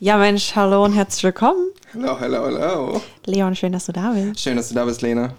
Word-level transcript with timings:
Ja, 0.00 0.16
Mensch, 0.16 0.54
hallo 0.54 0.84
und 0.84 0.92
herzlich 0.92 1.24
willkommen. 1.24 1.72
Hallo, 1.92 2.20
hallo, 2.20 2.44
hallo. 2.44 3.02
Leon, 3.26 3.56
schön, 3.56 3.72
dass 3.72 3.86
du 3.86 3.92
da 3.92 4.12
bist. 4.12 4.38
Schön, 4.38 4.56
dass 4.56 4.68
du 4.68 4.76
da 4.76 4.84
bist, 4.84 5.02
Lena. 5.02 5.34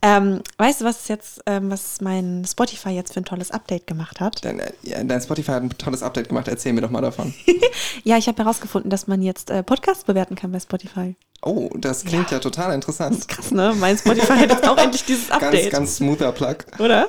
Ähm, 0.00 0.40
weißt 0.56 0.80
du, 0.80 0.86
was 0.86 1.08
jetzt, 1.08 1.42
ähm, 1.44 1.70
was 1.70 2.00
mein 2.00 2.42
Spotify 2.48 2.88
jetzt 2.88 3.12
für 3.12 3.20
ein 3.20 3.26
tolles 3.26 3.50
Update 3.50 3.86
gemacht 3.86 4.18
hat? 4.18 4.42
Dein, 4.42 4.60
äh, 4.60 4.72
ja, 4.82 5.04
dein 5.04 5.20
Spotify 5.20 5.52
hat 5.52 5.62
ein 5.62 5.76
tolles 5.76 6.02
Update 6.02 6.28
gemacht. 6.28 6.48
Erzähl 6.48 6.72
mir 6.72 6.80
doch 6.80 6.88
mal 6.88 7.02
davon. 7.02 7.34
ja, 8.04 8.16
ich 8.16 8.28
habe 8.28 8.42
herausgefunden, 8.42 8.88
dass 8.88 9.08
man 9.08 9.20
jetzt 9.20 9.50
äh, 9.50 9.62
Podcasts 9.62 10.04
bewerten 10.04 10.36
kann 10.36 10.52
bei 10.52 10.60
Spotify. 10.60 11.14
Oh, 11.42 11.68
das 11.76 12.02
klingt 12.02 12.30
ja, 12.30 12.38
ja 12.38 12.40
total 12.40 12.72
interessant. 12.72 13.28
Krass, 13.28 13.50
ne? 13.50 13.74
Mein 13.78 13.98
Spotify 13.98 14.38
hat 14.38 14.50
jetzt 14.50 14.66
auch 14.66 14.78
endlich 14.78 15.04
dieses 15.04 15.30
Update. 15.30 15.52
Ganz, 15.52 15.70
ganz 15.70 15.96
smoother 15.96 16.32
Plug. 16.32 16.56
Oder? 16.78 17.08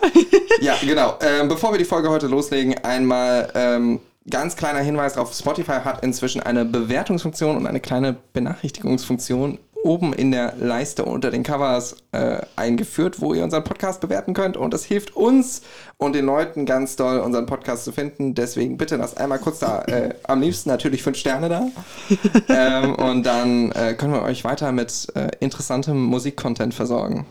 ja, 0.60 0.76
genau. 0.82 1.18
Ähm, 1.22 1.48
bevor 1.48 1.72
wir 1.72 1.78
die 1.78 1.86
Folge 1.86 2.10
heute 2.10 2.28
loslegen, 2.28 2.78
einmal 2.80 3.50
ähm, 3.56 4.02
ganz 4.30 4.56
kleiner 4.56 4.80
Hinweis 4.80 5.18
auf 5.18 5.34
Spotify 5.34 5.80
hat 5.84 6.04
inzwischen 6.04 6.42
eine 6.42 6.66
Bewertungsfunktion 6.66 7.58
und 7.58 7.68
eine 7.68 7.80
kleine 7.80 8.16
Benachrichtigungsfunktion 8.34 9.60
oben 9.84 10.14
in 10.14 10.32
der 10.32 10.56
Leiste 10.58 11.06
unter 11.06 11.32
den 11.32 11.44
Covers 11.44 11.98
äh, 12.12 12.42
eingeführt, 12.56 13.22
wo 13.22 13.34
ihr 13.34 13.44
unseren 13.44 13.64
Podcast 13.64 14.02
bewerten 14.02 14.34
könnt. 14.34 14.58
Und 14.58 14.74
das 14.74 14.84
hilft 14.84 15.16
uns 15.16 15.62
und 15.98 16.16
den 16.16 16.26
Leuten 16.26 16.66
ganz 16.66 16.96
doll, 16.96 17.20
unseren 17.20 17.46
Podcast 17.46 17.86
zu 17.86 17.92
finden. 17.92 18.36
Deswegen 18.36 18.78
bitte 18.78 18.98
lasst 18.98 19.18
einmal 19.18 19.40
kurz 19.40 19.60
da, 19.60 19.84
äh, 19.84 20.16
am 20.24 20.42
liebsten 20.42 20.70
natürlich 20.70 21.04
fünf 21.04 21.18
Sterne 21.18 21.50
da. 21.50 21.68
ähm, 22.50 22.96
und 22.96 23.24
dann 23.26 23.72
äh, 23.72 23.94
können 23.94 24.14
wir 24.14 24.24
euch 24.24 24.44
weiter 24.44 24.72
mit 24.72 25.08
äh, 25.16 25.30
interessantem 25.40 26.04
Musikcontent 26.04 26.74
versorgen. 26.74 27.26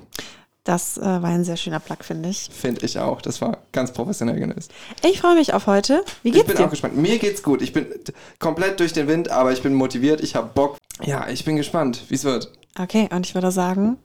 Das 0.68 0.98
äh, 0.98 1.00
war 1.00 1.24
ein 1.24 1.44
sehr 1.44 1.56
schöner 1.56 1.80
Plug, 1.80 1.96
finde 2.02 2.28
ich. 2.28 2.50
Finde 2.52 2.84
ich 2.84 2.98
auch. 2.98 3.22
Das 3.22 3.40
war 3.40 3.56
ganz 3.72 3.90
professionell 3.90 4.38
gelöst. 4.38 4.70
Ich 5.02 5.18
freue 5.22 5.34
mich 5.34 5.54
auf 5.54 5.66
heute. 5.66 6.04
Wie 6.22 6.30
geht's 6.30 6.44
dir? 6.44 6.52
Ich 6.52 6.56
bin 6.56 6.56
dir? 6.58 6.66
auch 6.66 6.70
gespannt. 6.70 6.94
Mir 6.98 7.18
geht's 7.18 7.42
gut. 7.42 7.62
Ich 7.62 7.72
bin 7.72 7.86
komplett 8.38 8.78
durch 8.78 8.92
den 8.92 9.08
Wind, 9.08 9.30
aber 9.30 9.50
ich 9.50 9.62
bin 9.62 9.72
motiviert. 9.72 10.20
Ich 10.20 10.34
habe 10.34 10.50
Bock. 10.54 10.76
Ja, 11.02 11.26
ich 11.30 11.46
bin 11.46 11.56
gespannt, 11.56 12.02
wie 12.10 12.16
es 12.16 12.24
wird. 12.24 12.52
Okay, 12.78 13.08
und 13.10 13.24
ich 13.24 13.34
würde 13.34 13.50
sagen, 13.50 13.96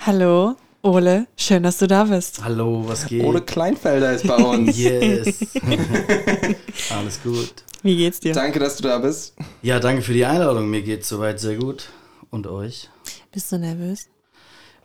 hallo, 0.00 0.56
Ole, 0.82 1.28
schön, 1.36 1.62
dass 1.62 1.78
du 1.78 1.86
da 1.86 2.02
bist. 2.02 2.42
Hallo, 2.42 2.82
was 2.88 3.06
geht? 3.06 3.22
Ole 3.22 3.42
Kleinfelder 3.42 4.14
ist 4.14 4.26
bei 4.26 4.34
uns. 4.34 4.76
yes. 4.76 5.46
Alles 6.90 7.22
gut. 7.22 7.54
Wie 7.84 7.96
geht's 7.96 8.18
dir? 8.18 8.32
Danke, 8.34 8.58
dass 8.58 8.78
du 8.78 8.82
da 8.82 8.98
bist. 8.98 9.36
Ja, 9.62 9.78
danke 9.78 10.02
für 10.02 10.12
die 10.12 10.24
Einladung. 10.24 10.68
Mir 10.68 10.82
geht's 10.82 11.08
soweit 11.08 11.38
sehr 11.38 11.54
gut. 11.54 11.90
Und 12.30 12.48
euch? 12.48 12.90
Bist 13.30 13.52
du 13.52 13.58
nervös? 13.58 14.08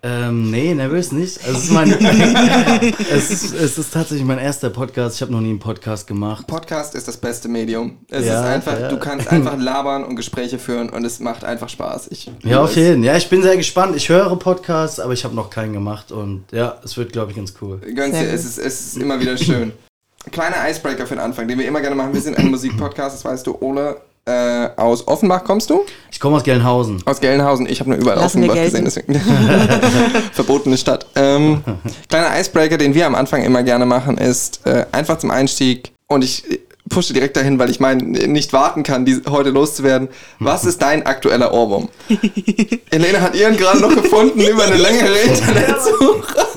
Ähm, 0.01 0.49
nee, 0.49 0.73
nervös 0.73 1.11
nicht. 1.11 1.39
Also 1.45 1.57
es, 1.57 1.63
ist 1.65 1.71
mein, 1.71 1.91
es, 3.11 3.31
ist, 3.31 3.53
es 3.53 3.77
ist 3.77 3.93
tatsächlich 3.93 4.25
mein 4.25 4.39
erster 4.39 4.69
Podcast. 4.69 5.17
Ich 5.17 5.21
habe 5.21 5.33
noch 5.33 5.41
nie 5.41 5.49
einen 5.49 5.59
Podcast 5.59 6.07
gemacht. 6.07 6.47
Podcast 6.47 6.95
ist 6.95 7.09
das 7.09 7.17
beste 7.17 7.49
Medium. 7.49 7.97
Es 8.09 8.25
ja, 8.25 8.39
ist 8.39 8.47
einfach, 8.47 8.79
ja. 8.79 8.87
du 8.87 8.97
kannst 8.97 9.27
einfach 9.31 9.57
labern 9.57 10.05
und 10.05 10.15
Gespräche 10.15 10.57
führen 10.57 10.89
und 10.89 11.03
es 11.03 11.19
macht 11.19 11.43
einfach 11.43 11.67
Spaß. 11.67 12.07
Ich 12.11 12.31
ja, 12.43 12.61
auf 12.61 12.75
jeden 12.77 13.03
Fall. 13.03 13.05
Ja, 13.05 13.17
ich 13.17 13.29
bin 13.29 13.43
sehr 13.43 13.57
gespannt. 13.57 13.95
Ich 13.97 14.07
höre 14.07 14.33
Podcasts, 14.37 15.01
aber 15.01 15.11
ich 15.11 15.25
habe 15.25 15.35
noch 15.35 15.49
keinen 15.49 15.73
gemacht 15.73 16.13
und 16.13 16.45
ja, 16.51 16.77
es 16.83 16.95
wird, 16.95 17.11
glaube 17.11 17.31
ich, 17.31 17.37
ganz 17.37 17.53
cool. 17.61 17.79
Dir, 17.79 18.05
es 18.05 18.45
ist, 18.45 18.57
es 18.57 18.87
ist 18.87 18.97
immer 18.97 19.19
wieder 19.19 19.37
schön. 19.37 19.73
Kleiner 20.31 20.69
Icebreaker 20.69 21.07
für 21.07 21.15
den 21.15 21.21
Anfang, 21.23 21.47
den 21.47 21.59
wir 21.59 21.67
immer 21.67 21.81
gerne 21.81 21.95
machen. 21.95 22.13
Wir 22.13 22.21
sind 22.21 22.37
ein 22.37 22.47
Musikpodcast, 22.51 23.15
das 23.15 23.25
weißt 23.25 23.47
du, 23.47 23.57
Ole 23.59 23.99
äh, 24.29 24.69
aus 24.75 25.07
Offenbach 25.07 25.43
kommst 25.43 25.69
du? 25.69 25.85
Ich 26.11 26.19
komme 26.19 26.37
aus 26.37 26.43
Gelnhausen. 26.43 27.01
Aus 27.05 27.19
Gelnhausen. 27.19 27.67
Ich 27.67 27.79
habe 27.79 27.89
nur 27.89 27.99
überall 27.99 28.17
Lassen 28.19 28.43
Offenbach 28.43 28.63
gesehen, 28.63 28.85
deswegen. 28.85 29.15
Verbotene 30.33 30.77
Stadt. 30.77 31.05
Ähm, 31.15 31.63
kleiner 32.07 32.39
Icebreaker, 32.39 32.77
den 32.77 32.93
wir 32.93 33.07
am 33.07 33.15
Anfang 33.15 33.43
immer 33.43 33.63
gerne 33.63 33.85
machen, 33.85 34.17
ist 34.17 34.65
äh, 34.65 34.85
einfach 34.91 35.17
zum 35.17 35.31
Einstieg. 35.31 35.91
Und 36.07 36.23
ich 36.23 36.43
pushe 36.89 37.13
direkt 37.13 37.37
dahin, 37.37 37.59
weil 37.59 37.69
ich 37.69 37.79
meine, 37.79 38.03
nicht 38.03 38.53
warten 38.53 38.83
kann, 38.83 39.05
die 39.05 39.21
heute 39.29 39.49
loszuwerden. 39.49 40.09
Was 40.39 40.65
ist 40.65 40.81
dein 40.81 41.05
aktueller 41.05 41.53
Ohrwurm? 41.53 41.89
Helene 42.91 43.21
hat 43.21 43.35
ihren 43.35 43.57
gerade 43.57 43.79
noch 43.79 43.95
gefunden 43.95 44.41
über 44.41 44.65
eine 44.65 44.77
längere 44.77 45.17
Internetsuche. 45.25 46.47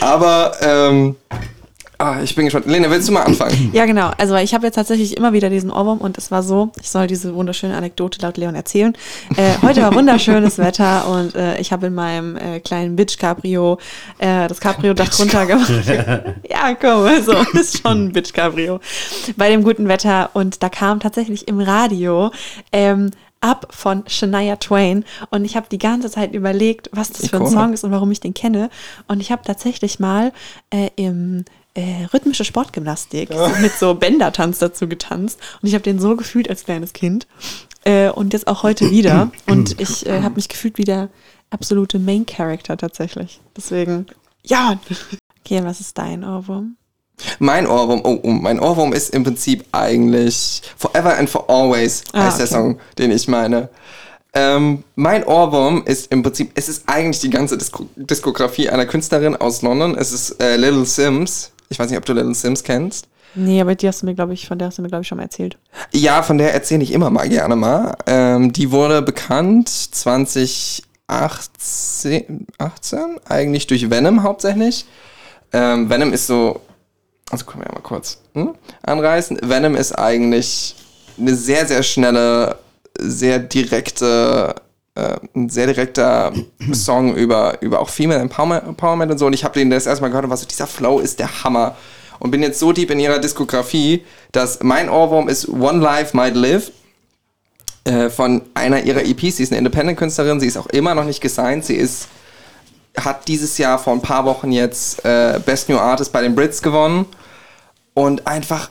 Aber 0.00 0.52
ähm, 0.60 1.16
Ah, 2.04 2.20
ich 2.22 2.34
bin 2.34 2.44
gespannt. 2.44 2.66
Lena, 2.66 2.90
willst 2.90 3.08
du 3.08 3.12
mal 3.12 3.22
anfangen? 3.22 3.70
Ja, 3.72 3.86
genau. 3.86 4.10
Also 4.18 4.36
ich 4.36 4.52
habe 4.52 4.66
jetzt 4.66 4.74
tatsächlich 4.74 5.16
immer 5.16 5.32
wieder 5.32 5.48
diesen 5.48 5.70
Ohrwurm 5.70 6.02
und 6.02 6.18
es 6.18 6.30
war 6.30 6.42
so, 6.42 6.70
ich 6.78 6.90
soll 6.90 7.06
diese 7.06 7.34
wunderschöne 7.34 7.74
Anekdote 7.74 8.20
laut 8.20 8.36
Leon 8.36 8.54
erzählen. 8.54 8.94
Äh, 9.38 9.54
heute 9.62 9.80
war 9.80 9.94
wunderschönes 9.94 10.58
Wetter 10.58 11.08
und 11.08 11.34
äh, 11.34 11.58
ich 11.60 11.72
habe 11.72 11.86
in 11.86 11.94
meinem 11.94 12.36
äh, 12.36 12.60
kleinen 12.60 12.94
Bitch 12.94 13.16
Cabrio 13.16 13.78
äh, 14.18 14.48
das 14.48 14.60
Cabrio-Dach 14.60 15.08
runtergemacht. 15.18 15.70
ja, 16.46 16.74
komm, 16.78 17.06
also 17.06 17.32
ist 17.54 17.80
schon 17.80 18.08
ein 18.08 18.12
Bitch 18.12 18.34
Cabrio. 18.34 18.80
Bei 19.38 19.48
dem 19.48 19.64
guten 19.64 19.88
Wetter 19.88 20.28
und 20.34 20.62
da 20.62 20.68
kam 20.68 21.00
tatsächlich 21.00 21.48
im 21.48 21.58
Radio 21.58 22.32
ähm, 22.70 23.12
ab 23.40 23.68
von 23.70 24.04
Shania 24.08 24.56
Twain 24.56 25.06
und 25.30 25.46
ich 25.46 25.56
habe 25.56 25.68
die 25.70 25.78
ganze 25.78 26.10
Zeit 26.10 26.34
überlegt, 26.34 26.90
was 26.92 27.12
das 27.12 27.30
für 27.30 27.38
ein 27.38 27.46
Song 27.46 27.72
ist 27.72 27.82
und 27.82 27.92
warum 27.92 28.10
ich 28.10 28.20
den 28.20 28.34
kenne 28.34 28.68
und 29.08 29.20
ich 29.20 29.32
habe 29.32 29.40
tatsächlich 29.42 29.98
mal 29.98 30.32
äh, 30.68 30.90
im 30.96 31.46
äh, 31.74 32.04
rhythmische 32.12 32.44
Sportgymnastik 32.44 33.30
oh. 33.32 33.50
mit 33.60 33.72
so 33.72 33.94
Bändertanz 33.94 34.58
dazu 34.58 34.88
getanzt. 34.88 35.38
Und 35.60 35.68
ich 35.68 35.74
habe 35.74 35.82
den 35.82 35.98
so 35.98 36.16
gefühlt 36.16 36.48
als 36.48 36.64
kleines 36.64 36.92
Kind. 36.92 37.26
Äh, 37.84 38.10
und 38.10 38.32
jetzt 38.32 38.46
auch 38.46 38.62
heute 38.62 38.90
wieder. 38.90 39.30
Und 39.46 39.80
ich 39.80 40.06
äh, 40.06 40.22
habe 40.22 40.36
mich 40.36 40.48
gefühlt 40.48 40.78
wie 40.78 40.84
der 40.84 41.10
absolute 41.50 41.98
Main 41.98 42.24
Character 42.24 42.76
tatsächlich. 42.76 43.40
Deswegen, 43.56 44.06
ja. 44.42 44.78
Okay, 45.46 45.62
was 45.62 45.78
ist 45.78 45.98
dein 45.98 46.24
Ohrwurm? 46.24 46.78
Mein 47.38 47.66
Ohrwurm, 47.66 48.00
oh, 48.02 48.18
oh, 48.22 48.30
mein 48.30 48.58
Ohrwurm 48.58 48.94
ist 48.94 49.10
im 49.10 49.24
Prinzip 49.24 49.62
eigentlich 49.72 50.62
Forever 50.78 51.18
and 51.18 51.28
for 51.28 51.50
Always 51.50 52.02
ah, 52.14 52.24
heißt 52.24 52.36
okay. 52.36 52.38
der 52.38 52.46
Song, 52.46 52.80
den 52.96 53.10
ich 53.10 53.28
meine. 53.28 53.68
Ähm, 54.32 54.82
mein 54.96 55.22
Ohrwurm 55.24 55.82
ist 55.84 56.10
im 56.10 56.22
Prinzip, 56.22 56.50
es 56.54 56.70
ist 56.70 56.84
eigentlich 56.88 57.20
die 57.20 57.28
ganze 57.28 57.58
Disko 57.58 57.86
Diskografie 57.94 58.70
einer 58.70 58.86
Künstlerin 58.86 59.36
aus 59.36 59.60
London. 59.62 59.96
Es 59.96 60.12
ist 60.12 60.42
äh, 60.42 60.56
Little 60.56 60.86
Sims. 60.86 61.52
Ich 61.68 61.78
weiß 61.78 61.90
nicht, 61.90 61.98
ob 61.98 62.04
du 62.04 62.12
Little 62.12 62.34
Sims 62.34 62.62
kennst. 62.62 63.08
Nee, 63.34 63.60
aber 63.60 63.74
die 63.74 63.88
hast 63.88 64.02
du 64.02 64.06
mir, 64.06 64.14
glaube 64.14 64.32
ich, 64.32 64.46
von 64.46 64.58
der 64.58 64.68
hast 64.68 64.78
du 64.78 64.82
mir, 64.82 64.88
glaube 64.88 65.02
ich, 65.02 65.08
schon 65.08 65.16
mal 65.16 65.24
erzählt. 65.24 65.58
Ja, 65.92 66.22
von 66.22 66.38
der 66.38 66.54
erzähle 66.54 66.84
ich 66.84 66.92
immer 66.92 67.10
mal 67.10 67.28
gerne 67.28 67.56
mal. 67.56 67.96
Ähm, 68.06 68.52
die 68.52 68.70
wurde 68.70 69.02
bekannt 69.02 69.68
2018 69.68 70.84
18, 71.08 72.46
eigentlich 73.28 73.66
durch 73.66 73.90
Venom 73.90 74.22
hauptsächlich. 74.22 74.86
Ähm, 75.52 75.90
Venom 75.90 76.12
ist 76.12 76.26
so, 76.26 76.60
also 77.30 77.44
können 77.44 77.62
wir 77.62 77.68
ja 77.68 77.74
mal 77.74 77.82
kurz 77.82 78.20
hm, 78.34 78.54
anreißen. 78.82 79.38
Venom 79.42 79.74
ist 79.74 79.92
eigentlich 79.92 80.76
eine 81.18 81.34
sehr, 81.34 81.66
sehr 81.66 81.82
schnelle, 81.82 82.58
sehr 82.98 83.38
direkte 83.38 84.54
äh, 84.94 85.16
ein 85.34 85.48
sehr 85.48 85.66
direkter 85.66 86.32
Song 86.72 87.14
über, 87.14 87.60
über 87.62 87.80
auch 87.80 87.88
Female 87.88 88.20
Empowerment 88.20 89.10
und 89.10 89.18
so. 89.18 89.26
Und 89.26 89.32
ich 89.32 89.44
habe 89.44 89.58
den 89.58 89.70
das 89.70 89.86
erstmal 89.86 90.10
gehört 90.10 90.24
und 90.24 90.30
war 90.30 90.36
so, 90.36 90.46
dieser 90.46 90.66
Flow 90.66 91.00
ist 91.00 91.18
der 91.18 91.44
Hammer. 91.44 91.76
Und 92.20 92.30
bin 92.30 92.42
jetzt 92.42 92.60
so 92.60 92.72
deep 92.72 92.90
in 92.90 93.00
ihrer 93.00 93.18
Diskografie, 93.18 94.04
dass 94.32 94.62
mein 94.62 94.88
Ohrwurm 94.88 95.28
ist 95.28 95.48
One 95.48 95.80
Life 95.80 96.16
Might 96.16 96.36
Live 96.36 96.70
äh, 97.84 98.08
von 98.08 98.42
einer 98.54 98.84
ihrer 98.84 99.04
EPs. 99.04 99.36
Sie 99.36 99.42
ist 99.42 99.50
eine 99.50 99.58
Independent-Künstlerin, 99.58 100.40
sie 100.40 100.46
ist 100.46 100.56
auch 100.56 100.68
immer 100.68 100.94
noch 100.94 101.04
nicht 101.04 101.20
gesigned. 101.20 101.64
Sie 101.64 101.74
ist, 101.74 102.08
hat 102.96 103.26
dieses 103.26 103.58
Jahr 103.58 103.78
vor 103.78 103.92
ein 103.92 104.00
paar 104.00 104.24
Wochen 104.24 104.52
jetzt 104.52 105.04
äh, 105.04 105.40
Best 105.44 105.68
New 105.68 105.76
Artist 105.76 106.12
bei 106.12 106.22
den 106.22 106.36
Brits 106.36 106.62
gewonnen. 106.62 107.06
Und 107.94 108.26
einfach 108.26 108.70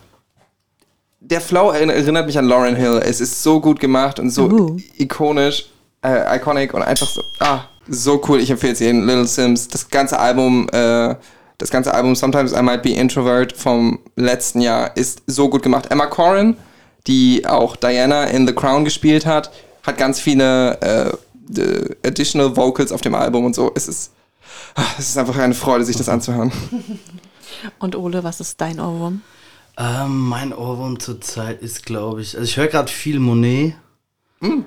der 1.19 1.41
Flow 1.41 1.71
erinnert 1.71 2.25
mich 2.25 2.37
an 2.37 2.45
Lauren 2.45 2.75
Hill. 2.75 3.01
Es 3.03 3.21
ist 3.21 3.43
so 3.43 3.59
gut 3.59 3.79
gemacht 3.79 4.19
und 4.19 4.29
so 4.29 4.49
uh. 4.49 4.77
ikonisch 4.97 5.69
äh, 6.03 6.37
iconic 6.37 6.73
und 6.73 6.83
einfach 6.83 7.07
so, 7.07 7.23
ah, 7.39 7.61
so 7.87 8.21
cool. 8.27 8.39
Ich 8.39 8.49
empfehle 8.49 8.73
es 8.73 8.79
jedem. 8.79 9.05
Little 9.05 9.27
Sims, 9.27 9.67
das 9.67 9.89
ganze 9.89 10.19
Album, 10.19 10.67
äh, 10.71 11.15
das 11.57 11.69
ganze 11.69 11.93
Album 11.93 12.15
Sometimes 12.15 12.53
I 12.53 12.61
Might 12.61 12.83
Be 12.83 12.91
Introvert 12.91 13.53
vom 13.53 13.99
letzten 14.15 14.61
Jahr 14.61 14.95
ist 14.95 15.23
so 15.27 15.49
gut 15.49 15.63
gemacht. 15.63 15.91
Emma 15.91 16.05
Corrin, 16.07 16.57
die 17.07 17.45
auch 17.45 17.75
Diana 17.75 18.25
in 18.25 18.47
The 18.47 18.53
Crown 18.53 18.85
gespielt 18.85 19.25
hat, 19.25 19.51
hat 19.83 19.97
ganz 19.97 20.19
viele 20.19 20.79
äh, 20.81 22.07
additional 22.07 22.55
Vocals 22.55 22.91
auf 22.91 23.01
dem 23.01 23.15
Album 23.15 23.45
und 23.45 23.55
so. 23.55 23.71
Es 23.75 23.87
ist, 23.87 24.11
ah, 24.75 24.83
es 24.97 25.09
ist 25.09 25.17
einfach 25.17 25.37
eine 25.37 25.53
Freude, 25.53 25.85
sich 25.85 25.97
das 25.97 26.09
anzuhören. 26.09 26.51
Und 27.79 27.95
Ole, 27.95 28.23
was 28.23 28.39
ist 28.39 28.59
dein 28.59 28.79
Ohrwurm? 28.79 29.21
Ähm, 29.77 30.27
mein 30.27 30.53
Ohrwurm 30.53 30.99
zurzeit 30.99 31.61
ist, 31.61 31.85
glaube 31.85 32.21
ich, 32.21 32.35
also 32.35 32.43
ich 32.43 32.57
höre 32.57 32.67
gerade 32.67 32.91
viel 32.91 33.19
Monet. 33.19 33.75
Mm. 34.39 34.61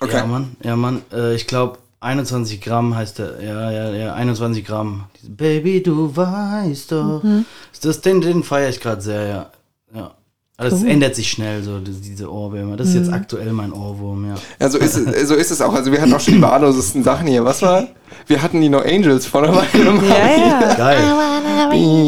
Okay. 0.00 0.16
Ja, 0.16 0.26
Mann, 0.26 0.56
ja, 0.62 0.76
Mann. 0.76 1.02
Äh, 1.12 1.34
ich 1.34 1.46
glaube, 1.46 1.78
21 2.00 2.60
Gramm 2.60 2.94
heißt 2.94 3.18
der. 3.18 3.42
Ja, 3.42 3.70
ja, 3.70 3.90
ja, 3.92 4.14
21 4.14 4.64
Gramm. 4.64 5.04
Baby, 5.22 5.82
du 5.82 6.14
weißt 6.14 6.92
doch. 6.92 7.22
Mhm. 7.22 7.46
Das, 7.80 8.00
den, 8.02 8.20
den 8.20 8.42
feiere 8.42 8.68
ich 8.68 8.80
gerade 8.80 9.00
sehr, 9.00 9.26
ja. 9.26 9.50
ja. 9.94 10.14
Also 10.58 10.76
es 10.76 10.84
ändert 10.84 11.14
sich 11.14 11.28
schnell, 11.30 11.62
so 11.62 11.78
die- 11.80 11.90
diese 11.92 12.32
Ohrwürmer. 12.32 12.78
Das 12.78 12.88
ist 12.88 12.94
jetzt 12.94 13.12
aktuell 13.12 13.52
mein 13.52 13.72
Ohrwurm, 13.74 14.24
ja. 14.26 14.34
Ja, 14.58 14.70
so 14.70 14.78
ist, 14.78 14.96
es, 14.96 15.28
so 15.28 15.34
ist 15.34 15.50
es 15.50 15.60
auch. 15.60 15.74
Also 15.74 15.92
wir 15.92 16.00
hatten 16.00 16.14
auch 16.14 16.20
schon 16.20 16.32
die 16.34 16.40
wahllosesten 16.42 17.02
Sachen 17.04 17.26
hier. 17.26 17.44
Was 17.44 17.60
war? 17.60 17.84
Wir 18.26 18.42
hatten 18.42 18.62
die 18.62 18.70
No 18.70 18.78
Angels 18.78 19.26
vor 19.26 19.42
einer 19.42 19.54
Weile 19.54 19.84
gemacht. 19.84 20.06
Ja, 20.08 20.60
ja. 20.70 20.74
Geil. 20.74 20.98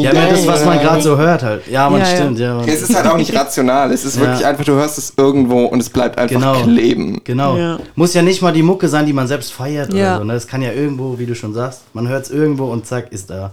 Ja, 0.01 0.09
aber 0.09 0.29
das, 0.31 0.47
was 0.47 0.65
man 0.65 0.79
gerade 0.79 1.01
so 1.01 1.15
hört 1.15 1.43
halt. 1.43 1.67
Ja, 1.67 1.89
man 1.91 2.01
Ja, 2.01 2.07
ja. 2.09 2.15
stimmt, 2.15 2.39
ja. 2.39 2.61
Es 2.65 2.81
ist 2.81 2.95
halt 2.95 3.05
auch 3.05 3.17
nicht 3.17 3.35
rational. 3.35 3.91
Es 3.91 4.03
ist 4.03 4.15
Ja. 4.15 4.21
wirklich 4.23 4.43
einfach, 4.45 4.63
du 4.65 4.71
hörst 4.73 4.97
es 4.97 5.13
irgendwo 5.15 5.65
und 5.65 5.79
es 5.79 5.89
bleibt 5.91 6.17
einfach 6.17 6.35
Genau. 6.35 6.53
kleben. 6.63 7.21
Genau. 7.25 7.55
Ja. 7.55 7.77
Muss 7.95 8.15
ja 8.15 8.23
nicht 8.23 8.41
mal 8.41 8.51
die 8.51 8.63
Mucke 8.63 8.87
sein, 8.89 9.05
die 9.05 9.13
man 9.13 9.27
selbst 9.27 9.53
feiert 9.53 9.93
Ja. 9.93 10.13
oder 10.13 10.17
so. 10.19 10.23
Ne? 10.23 10.33
Das 10.33 10.47
kann 10.47 10.63
ja 10.63 10.71
irgendwo, 10.71 11.19
wie 11.19 11.27
du 11.27 11.35
schon 11.35 11.53
sagst, 11.53 11.81
man 11.93 12.07
hört 12.07 12.25
es 12.25 12.31
irgendwo 12.31 12.65
und 12.65 12.87
zack, 12.87 13.11
ist 13.11 13.29
da. 13.29 13.51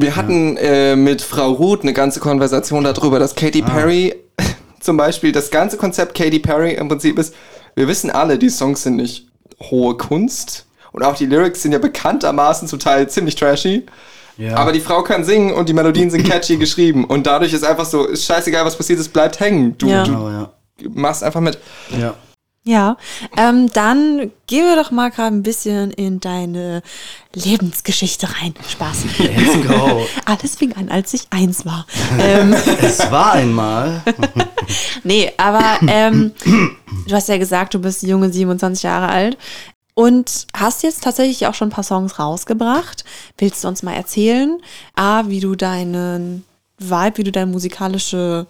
Wir 0.00 0.14
hatten 0.14 0.56
äh, 0.56 0.94
mit 0.94 1.22
Frau 1.22 1.50
Ruth 1.50 1.82
eine 1.82 1.92
ganze 1.92 2.20
Konversation 2.20 2.84
darüber, 2.84 3.18
dass 3.18 3.34
Katy 3.34 3.62
Perry 3.62 4.14
zum 4.80 4.96
Beispiel, 4.96 5.32
das 5.32 5.50
ganze 5.50 5.76
Konzept 5.76 6.14
Katy 6.16 6.38
Perry 6.38 6.74
im 6.74 6.86
Prinzip 6.88 7.18
ist, 7.18 7.34
wir 7.74 7.88
wissen 7.88 8.10
alle, 8.10 8.38
die 8.38 8.48
Songs 8.48 8.84
sind 8.84 8.96
nicht 8.96 9.26
hohe 9.60 9.96
Kunst 9.96 10.66
und 10.92 11.02
auch 11.02 11.16
die 11.16 11.26
Lyrics 11.26 11.62
sind 11.62 11.72
ja 11.72 11.78
bekanntermaßen 11.78 12.68
zum 12.68 12.78
Teil 12.78 13.08
ziemlich 13.08 13.34
trashy. 13.34 13.86
Ja. 14.36 14.54
Aber 14.56 14.70
die 14.70 14.78
Frau 14.80 15.02
kann 15.02 15.24
singen 15.24 15.52
und 15.52 15.68
die 15.68 15.72
Melodien 15.72 16.10
sind 16.10 16.24
catchy 16.24 16.56
geschrieben 16.58 17.04
und 17.04 17.26
dadurch 17.26 17.52
ist 17.52 17.64
einfach 17.64 17.84
so, 17.84 18.04
ist 18.06 18.24
scheißegal, 18.24 18.64
was 18.64 18.76
passiert, 18.76 19.00
es 19.00 19.08
bleibt 19.08 19.40
hängen. 19.40 19.76
Du, 19.78 19.88
Ja. 19.88 20.04
du 20.04 20.12
Genau, 20.12 20.30
ja. 20.30 20.52
machst 20.90 21.24
einfach 21.24 21.40
mit. 21.40 21.58
Ja. 22.00 22.14
Ja, 22.64 22.98
ähm, 23.36 23.72
dann 23.72 24.30
gehen 24.46 24.66
wir 24.66 24.76
doch 24.76 24.90
mal 24.90 25.10
gerade 25.10 25.34
ein 25.34 25.42
bisschen 25.42 25.90
in 25.90 26.20
deine 26.20 26.82
Lebensgeschichte 27.34 28.28
rein. 28.28 28.54
Spaß. 28.68 29.04
Let's 29.18 29.66
go. 29.66 30.06
Alles 30.26 30.56
fing 30.56 30.74
an, 30.76 30.90
als 30.90 31.14
ich 31.14 31.28
eins 31.30 31.64
war. 31.64 31.86
ähm, 32.18 32.52
es 32.82 33.10
war 33.10 33.32
einmal. 33.32 34.02
nee, 35.04 35.32
aber 35.38 35.78
ähm, 35.86 36.32
du 37.06 37.14
hast 37.14 37.28
ja 37.28 37.38
gesagt, 37.38 37.72
du 37.72 37.78
bist 37.78 38.02
junge 38.02 38.30
27 38.30 38.82
Jahre 38.82 39.08
alt 39.08 39.38
und 39.94 40.46
hast 40.54 40.84
jetzt 40.84 41.02
tatsächlich 41.02 41.46
auch 41.48 41.54
schon 41.54 41.68
ein 41.68 41.72
paar 41.72 41.82
Songs 41.82 42.20
rausgebracht. 42.20 43.04
Willst 43.38 43.64
du 43.64 43.68
uns 43.68 43.82
mal 43.82 43.94
erzählen, 43.94 44.60
A, 44.94 45.24
wie 45.26 45.40
du 45.40 45.56
deinen 45.56 46.44
Vibe, 46.78 47.16
wie 47.16 47.24
du 47.24 47.32
deine 47.32 47.50
musikalische 47.50 48.46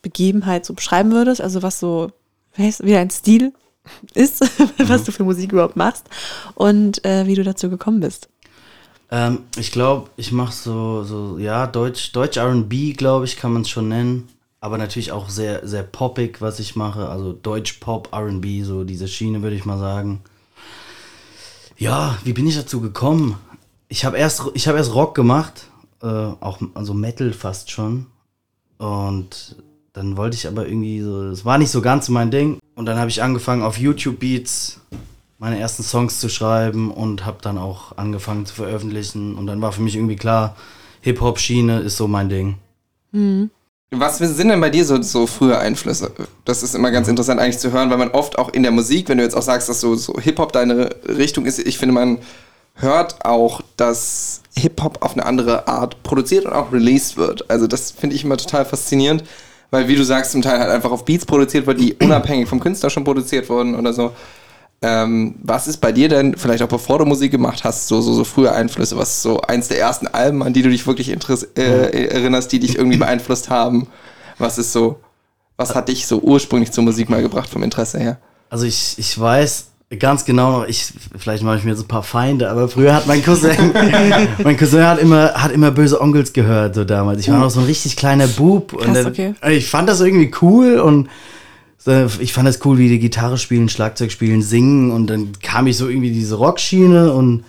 Begebenheit 0.00 0.64
so 0.64 0.72
beschreiben 0.72 1.10
würdest? 1.12 1.40
Also 1.40 1.62
was 1.62 1.78
so, 1.78 2.10
wie 2.58 2.64
heißt- 2.64 2.84
wie 2.84 2.92
dein 2.92 3.08
Stil 3.10 3.54
ist, 4.14 4.40
was 4.78 5.04
du 5.04 5.12
für 5.12 5.24
Musik 5.24 5.52
überhaupt 5.52 5.76
machst 5.76 6.04
und 6.54 7.02
äh, 7.06 7.26
wie 7.26 7.34
du 7.34 7.42
dazu 7.44 7.70
gekommen 7.70 8.00
bist. 8.00 8.28
Ähm, 9.10 9.44
ich 9.56 9.72
glaube, 9.72 10.10
ich 10.18 10.32
mache 10.32 10.52
so, 10.52 11.02
so, 11.04 11.38
ja, 11.38 11.66
Deutsch, 11.66 12.12
Deutsch 12.12 12.36
RB, 12.36 12.94
glaube 12.94 13.24
ich, 13.24 13.38
kann 13.38 13.54
man 13.54 13.62
es 13.62 13.70
schon 13.70 13.88
nennen. 13.88 14.28
Aber 14.60 14.76
natürlich 14.76 15.12
auch 15.12 15.28
sehr, 15.30 15.66
sehr 15.66 15.84
poppig, 15.84 16.40
was 16.42 16.58
ich 16.58 16.74
mache. 16.76 17.08
Also 17.08 17.32
Deutsch 17.32 17.74
Pop, 17.74 18.12
RB, 18.12 18.64
so 18.64 18.82
diese 18.84 19.06
Schiene, 19.08 19.40
würde 19.40 19.54
ich 19.56 19.64
mal 19.64 19.78
sagen. 19.78 20.20
Ja, 21.78 22.18
wie 22.24 22.32
bin 22.32 22.46
ich 22.46 22.56
dazu 22.56 22.80
gekommen? 22.80 23.36
Ich 23.88 24.04
habe 24.04 24.18
erst, 24.18 24.42
ich 24.54 24.66
hab 24.68 24.74
erst 24.76 24.94
Rock 24.94 25.14
gemacht, 25.14 25.66
äh, 26.02 26.06
auch 26.06 26.58
also 26.74 26.92
Metal 26.92 27.32
fast 27.32 27.70
schon. 27.70 28.06
Und 28.78 29.56
dann 29.98 30.16
wollte 30.16 30.36
ich 30.36 30.46
aber 30.46 30.68
irgendwie 30.68 31.00
so, 31.00 31.24
es 31.24 31.44
war 31.44 31.58
nicht 31.58 31.72
so 31.72 31.82
ganz 31.82 32.08
mein 32.08 32.30
Ding. 32.30 32.58
Und 32.76 32.86
dann 32.86 32.98
habe 32.98 33.10
ich 33.10 33.20
angefangen 33.20 33.62
auf 33.62 33.78
YouTube 33.78 34.20
Beats 34.20 34.80
meine 35.38 35.58
ersten 35.58 35.82
Songs 35.82 36.20
zu 36.20 36.28
schreiben 36.28 36.92
und 36.92 37.26
habe 37.26 37.38
dann 37.42 37.58
auch 37.58 37.98
angefangen 37.98 38.46
zu 38.46 38.54
veröffentlichen. 38.54 39.34
Und 39.34 39.48
dann 39.48 39.60
war 39.60 39.72
für 39.72 39.82
mich 39.82 39.96
irgendwie 39.96 40.14
klar, 40.14 40.54
Hip-Hop-Schiene 41.00 41.80
ist 41.80 41.96
so 41.96 42.06
mein 42.06 42.28
Ding. 42.28 42.58
Was 43.90 44.18
sind 44.18 44.48
denn 44.48 44.60
bei 44.60 44.70
dir 44.70 44.84
so, 44.84 45.02
so 45.02 45.26
frühe 45.26 45.58
Einflüsse? 45.58 46.12
Das 46.44 46.62
ist 46.62 46.76
immer 46.76 46.92
ganz 46.92 47.08
interessant 47.08 47.40
eigentlich 47.40 47.58
zu 47.58 47.72
hören, 47.72 47.90
weil 47.90 47.98
man 47.98 48.12
oft 48.12 48.38
auch 48.38 48.50
in 48.50 48.62
der 48.62 48.70
Musik, 48.70 49.08
wenn 49.08 49.18
du 49.18 49.24
jetzt 49.24 49.34
auch 49.34 49.42
sagst, 49.42 49.68
dass 49.68 49.80
so, 49.80 49.96
so 49.96 50.14
Hip-Hop 50.20 50.52
deine 50.52 50.90
Richtung 51.08 51.44
ist, 51.44 51.58
ich 51.58 51.78
finde, 51.78 51.94
man 51.94 52.18
hört 52.74 53.24
auch, 53.24 53.62
dass 53.76 54.42
Hip-Hop 54.56 54.98
auf 55.00 55.14
eine 55.14 55.26
andere 55.26 55.66
Art 55.66 56.00
produziert 56.04 56.44
und 56.44 56.52
auch 56.52 56.72
released 56.72 57.16
wird. 57.16 57.50
Also 57.50 57.66
das 57.66 57.90
finde 57.90 58.14
ich 58.14 58.22
immer 58.22 58.36
total 58.36 58.64
faszinierend, 58.64 59.24
weil 59.70 59.88
wie 59.88 59.96
du 59.96 60.04
sagst, 60.04 60.32
zum 60.32 60.42
Teil 60.42 60.58
halt 60.58 60.70
einfach 60.70 60.90
auf 60.90 61.04
Beats 61.04 61.26
produziert 61.26 61.66
wird, 61.66 61.80
die 61.80 61.94
unabhängig 61.94 62.48
vom 62.48 62.60
Künstler 62.60 62.90
schon 62.90 63.04
produziert 63.04 63.48
wurden 63.48 63.74
oder 63.74 63.92
so. 63.92 64.12
Ähm, 64.80 65.34
was 65.42 65.66
ist 65.66 65.78
bei 65.78 65.90
dir 65.90 66.08
denn, 66.08 66.36
vielleicht 66.36 66.62
auch 66.62 66.68
bevor 66.68 66.98
du 66.98 67.04
Musik 67.04 67.32
gemacht 67.32 67.64
hast, 67.64 67.88
so, 67.88 68.00
so, 68.00 68.12
so 68.12 68.22
frühe 68.24 68.52
Einflüsse? 68.52 68.96
Was 68.96 69.16
ist 69.16 69.22
so 69.22 69.40
eins 69.40 69.68
der 69.68 69.80
ersten 69.80 70.06
Alben, 70.06 70.42
an 70.42 70.52
die 70.52 70.62
du 70.62 70.70
dich 70.70 70.86
wirklich 70.86 71.08
interess 71.08 71.42
äh, 71.56 72.06
erinnerst, 72.08 72.52
die 72.52 72.60
dich 72.60 72.76
irgendwie 72.76 72.96
beeinflusst 72.96 73.50
haben? 73.50 73.88
Was 74.38 74.56
ist 74.56 74.72
so, 74.72 75.00
was 75.56 75.74
hat 75.74 75.88
dich 75.88 76.06
so 76.06 76.20
ursprünglich 76.20 76.70
zur 76.70 76.84
Musik 76.84 77.10
mal 77.10 77.22
gebracht 77.22 77.50
vom 77.50 77.64
Interesse 77.64 77.98
her? 77.98 78.18
Also 78.50 78.66
ich, 78.66 78.94
ich 78.98 79.18
weiß 79.18 79.66
ganz 79.96 80.26
genau 80.26 80.52
noch, 80.52 80.68
ich, 80.68 80.92
vielleicht 81.16 81.42
mache 81.42 81.56
ich 81.56 81.64
mir 81.64 81.70
jetzt 81.70 81.80
ein 81.80 81.88
paar 81.88 82.02
Feinde, 82.02 82.50
aber 82.50 82.68
früher 82.68 82.94
hat 82.94 83.06
mein 83.06 83.24
Cousin, 83.24 83.56
mein 84.44 84.56
Cousin 84.58 84.86
hat 84.86 84.98
immer, 84.98 85.32
hat 85.32 85.50
immer 85.50 85.70
böse 85.70 86.00
Onkels 86.00 86.34
gehört, 86.34 86.74
so 86.74 86.84
damals. 86.84 87.20
Ich 87.20 87.30
war 87.30 87.38
noch 87.38 87.50
so 87.50 87.60
ein 87.60 87.66
richtig 87.66 87.96
kleiner 87.96 88.26
Bub. 88.26 88.74
und 88.74 88.82
Krass, 88.82 88.94
dann, 88.94 89.06
okay. 89.06 89.34
Ich 89.48 89.70
fand 89.70 89.88
das 89.88 90.00
irgendwie 90.00 90.30
cool 90.42 90.78
und 90.78 91.08
so, 91.78 92.06
ich 92.18 92.34
fand 92.34 92.46
das 92.46 92.64
cool, 92.66 92.76
wie 92.76 92.88
die 92.88 92.98
Gitarre 92.98 93.38
spielen, 93.38 93.70
Schlagzeug 93.70 94.12
spielen, 94.12 94.42
singen 94.42 94.90
und 94.90 95.06
dann 95.06 95.32
kam 95.42 95.66
ich 95.66 95.78
so 95.78 95.88
irgendwie 95.88 96.10
diese 96.10 96.34
Rockschiene 96.34 97.12
und 97.12 97.44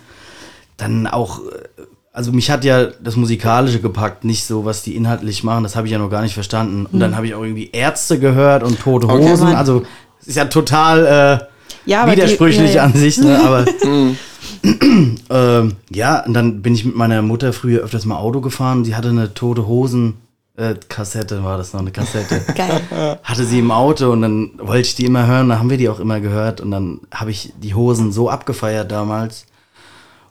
dann 0.77 1.07
auch, 1.07 1.42
äh, 1.42 1.83
also 2.13 2.31
mich 2.31 2.50
hat 2.50 2.63
ja 2.63 2.85
das 2.85 3.18
Musikalische 3.18 3.81
gepackt, 3.81 4.24
nicht 4.24 4.45
so, 4.45 4.63
was 4.63 4.81
die 4.81 4.95
inhaltlich 4.95 5.44
machen, 5.44 5.63
das 5.63 5.75
habe 5.75 5.88
ich 5.88 5.92
ja 5.92 6.00
noch 6.00 6.09
gar 6.09 6.21
nicht 6.21 6.33
verstanden. 6.33 6.85
Und 6.85 7.01
dann 7.01 7.18
habe 7.18 7.27
ich 7.27 7.33
auch 7.33 7.44
irgendwie 7.44 7.69
Ärzte 7.74 8.18
gehört 8.18 8.63
und 8.63 8.80
Tote 8.80 9.07
Okay. 9.07 9.30
Hosen, 9.30 9.47
also 9.50 9.83
es 10.21 10.27
ist 10.27 10.35
ja 10.38 10.45
total 10.45 11.42
äh, 11.42 11.45
Ja, 11.89 12.03
aber 12.03 12.12
die- 12.12 12.18
widersprüchlich 12.21 12.69
ja, 12.74 12.77
ja. 12.77 12.83
an 12.86 12.94
sich, 12.94 13.18
ne? 13.18 13.39
aber 13.44 13.65
ähm, 15.30 15.75
ja, 15.89 16.25
und 16.25 16.33
dann 16.33 16.62
bin 16.62 16.74
ich 16.75 16.86
mit 16.86 16.95
meiner 16.95 17.21
Mutter 17.21 17.53
früher 17.53 17.81
öfters 17.81 18.06
mal 18.06 18.18
Auto 18.18 18.41
gefahren, 18.41 18.86
sie 18.86 18.95
hatte 18.95 19.09
eine 19.09 19.33
Tote 19.33 19.68
Hosen 19.68 20.15
äh, 20.57 20.75
Kassette, 20.89 21.44
war 21.44 21.57
das 21.57 21.74
noch 21.74 21.80
eine 21.80 21.91
Kassette 21.91 22.41
Geil. 22.56 23.19
hatte 23.24 23.45
sie 23.45 23.59
im 23.59 23.71
Auto 23.71 24.12
und 24.12 24.21
dann 24.21 24.51
wollte 24.57 24.88
ich 24.88 24.95
die 24.95 25.06
immer 25.06 25.25
hören, 25.27 25.50
dann 25.50 25.59
haben 25.59 25.69
wir 25.69 25.77
die 25.77 25.89
auch 25.89 26.00
immer 26.00 26.19
gehört 26.19 26.59
und 26.62 26.71
dann 26.71 27.00
habe 27.13 27.31
ich 27.31 27.53
die 27.62 27.74
Hosen 27.74 28.12
so 28.12 28.30
abgefeiert 28.30 28.92
damals. 28.92 29.45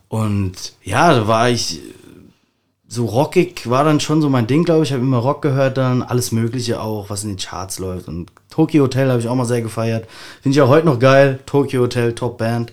Und 0.08 0.72
ja, 0.82 1.12
da 1.12 1.28
war 1.28 1.50
ich 1.50 1.80
so 2.88 3.04
rockig, 3.04 3.68
war 3.68 3.84
dann 3.84 4.00
schon 4.00 4.22
so 4.22 4.30
mein 4.30 4.46
Ding, 4.46 4.64
glaube 4.64 4.82
ich. 4.82 4.88
Ich 4.90 4.94
habe 4.94 5.04
immer 5.04 5.18
Rock 5.18 5.42
gehört, 5.42 5.76
dann 5.76 6.02
alles 6.02 6.32
Mögliche 6.32 6.80
auch, 6.80 7.10
was 7.10 7.24
in 7.24 7.30
den 7.30 7.38
Charts 7.38 7.78
läuft. 7.78 8.08
Und 8.08 8.30
Tokyo 8.50 8.84
Hotel 8.84 9.08
habe 9.10 9.20
ich 9.20 9.28
auch 9.28 9.34
mal 9.34 9.44
sehr 9.44 9.62
gefeiert. 9.62 10.06
Finde 10.42 10.56
ich 10.56 10.62
auch 10.62 10.68
heute 10.68 10.86
noch 10.86 10.98
geil. 10.98 11.38
Tokyo 11.46 11.82
Hotel, 11.82 12.12
Top 12.14 12.38
Band. 12.38 12.72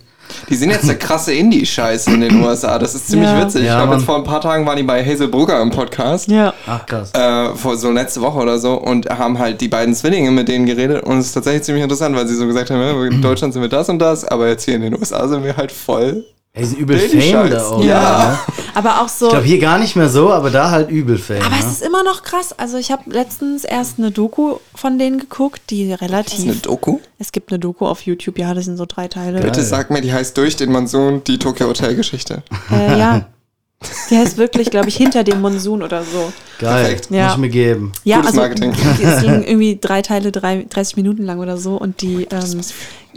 Die 0.50 0.56
sind 0.56 0.72
jetzt 0.72 0.86
eine 0.86 0.96
krasse 0.98 1.34
Indie-Scheiße 1.34 2.10
in 2.12 2.22
den 2.22 2.42
USA. 2.44 2.80
Das 2.80 2.96
ist 2.96 3.08
ziemlich 3.10 3.30
Ja. 3.30 3.42
witzig. 3.46 3.64
Ja, 3.66 3.74
ich 3.78 3.84
glaube, 3.84 3.96
jetzt 3.98 4.06
vor 4.06 4.16
ein 4.16 4.24
paar 4.24 4.42
Tagen 4.42 4.66
waren 4.66 4.76
die 4.78 4.82
bei 4.84 5.06
Hazel 5.06 5.28
Brugger 5.28 5.62
im 5.62 5.70
Podcast. 5.70 6.28
Ja. 6.30 6.52
Ach 6.66 6.84
krass. 6.86 7.12
Äh, 7.14 7.54
vor 7.56 7.78
so 7.78 7.92
letzte 7.92 8.22
Woche 8.22 8.40
oder 8.40 8.58
so 8.58 8.74
und 8.74 9.08
haben 9.10 9.38
halt 9.38 9.62
die 9.62 9.68
beiden 9.68 9.94
Zwillinge 9.94 10.32
mit 10.32 10.48
denen 10.48 10.66
geredet 10.66 11.04
und 11.04 11.20
es 11.20 11.28
ist 11.28 11.34
tatsächlich 11.34 11.62
ziemlich 11.64 11.84
interessant, 11.84 12.16
weil 12.16 12.28
sie 12.28 12.36
so 12.36 12.48
gesagt 12.48 12.72
haben, 12.72 12.82
ja, 12.82 13.06
in 13.06 13.22
Deutschland 13.22 13.54
sind 13.54 13.62
wir 13.62 13.70
das 13.70 13.88
und 13.88 14.00
das, 14.00 14.26
aber 14.26 14.48
jetzt 14.48 14.66
hier 14.66 14.76
in 14.76 14.82
den 14.82 14.96
USA 14.98 15.28
sind 15.28 15.44
wir 15.44 15.56
halt 15.58 15.72
voll. 15.72 16.26
Ey, 16.56 16.62
die 16.64 16.70
sind 16.70 16.80
übel 16.80 16.98
Fame 16.98 17.50
da 17.50 17.68
auch. 17.68 17.84
Ja. 17.84 18.40
Ne? 18.48 18.54
Aber 18.76 19.02
auch 19.02 19.10
so. 19.10 19.26
Ich 19.26 19.32
glaube 19.32 19.46
hier 19.46 19.60
gar 19.60 19.78
nicht 19.78 19.98
mehr 19.98 20.08
so, 20.08 20.32
aber 20.32 20.50
da 20.50 20.72
halt 20.72 20.90
übel 20.90 21.18
Fame. 21.18 21.42
Aber 21.42 21.56
es 21.60 21.66
ne? 21.66 21.72
ist 21.72 21.82
immer 21.82 22.02
noch 22.04 22.24
krass. 22.24 22.58
Also 22.58 22.78
ich 22.78 22.92
habe 22.92 23.10
letztens 23.10 23.66
erst 23.66 24.00
eine 24.00 24.12
Doku 24.12 24.56
von 24.74 24.98
denen 24.98 25.20
geguckt, 25.20 25.62
die 25.70 25.84
Ist 25.84 26.02
eine 26.02 26.10
relativ. 26.10 26.62
Doku? 26.62 27.00
Es 27.20 27.34
gibt 27.34 27.52
eine 27.52 27.60
Doku 27.60 27.86
auf 27.86 28.02
YouTube, 28.04 28.40
ja, 28.40 28.54
das 28.54 28.66
sind 28.66 28.78
so 28.78 28.86
drei 28.88 29.10
Teile. 29.10 29.42
Bitte 29.42 29.64
sag 29.64 29.92
mir, 29.92 30.00
die 30.00 30.14
heißt 30.14 30.38
durch 30.38 30.56
den 30.56 30.72
Monsun 30.72 31.26
die 31.26 31.38
Tokyo 31.40 31.68
Hotel 31.68 31.94
Geschichte. 31.94 32.42
Äh, 32.72 32.98
ja. 32.98 33.26
Die 34.10 34.18
heißt 34.18 34.38
wirklich, 34.38 34.72
glaube 34.72 34.90
ich, 34.90 34.96
hinter 34.96 35.24
dem 35.24 35.42
Monsun 35.42 35.84
oder 35.84 36.04
so. 36.04 36.32
Geil. 36.60 36.86
Perfekt. 36.86 37.12
Ja. 37.12 37.26
Muss 37.26 37.34
ich 37.34 37.40
mir 37.40 37.50
geben. 37.50 37.92
Ja, 38.04 38.18
Gutes 38.18 38.30
also 38.30 38.42
Marketing. 38.42 38.74
die 38.98 39.04
ist 39.04 39.24
irgendwie 39.24 39.78
drei 39.80 40.02
Teile, 40.02 40.32
drei, 40.32 40.66
30 40.68 40.96
Minuten 40.96 41.24
lang 41.24 41.40
oder 41.40 41.58
so 41.58 41.76
und 41.76 42.02
die 42.02 42.28
ähm, 42.32 42.62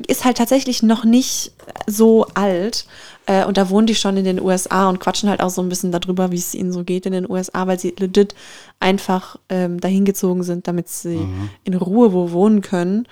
ist 0.07 0.25
halt 0.25 0.37
tatsächlich 0.37 0.83
noch 0.83 1.05
nicht 1.05 1.53
so 1.87 2.27
alt. 2.35 2.87
Äh, 3.29 3.45
und 3.45 3.57
da 3.59 3.69
wohnen 3.69 3.87
die 3.87 3.95
schon 3.95 4.17
in 4.17 4.25
den 4.25 4.41
USA 4.41 4.89
und 4.89 4.99
quatschen 4.99 5.29
halt 5.29 5.43
auch 5.43 5.51
so 5.51 5.63
ein 5.63 5.69
bisschen 5.69 5.93
darüber, 5.93 6.33
wie 6.33 6.37
es 6.37 6.55
ihnen 6.55 6.73
so 6.73 6.83
geht 6.83 7.07
in 7.07 7.13
den 7.13 7.31
USA, 7.31 7.67
weil 7.67 7.79
sie 7.79 7.95
legit 7.99 8.35
einfach 8.81 9.37
ähm, 9.51 9.81
dahin 9.81 10.05
gezogen 10.05 10.43
sind, 10.43 10.67
damit 10.67 10.89
sie 10.89 11.29
in 11.65 11.75
Ruhe 11.75 12.13
wo 12.13 12.33
wohnen 12.33 12.63
können. 12.63 13.07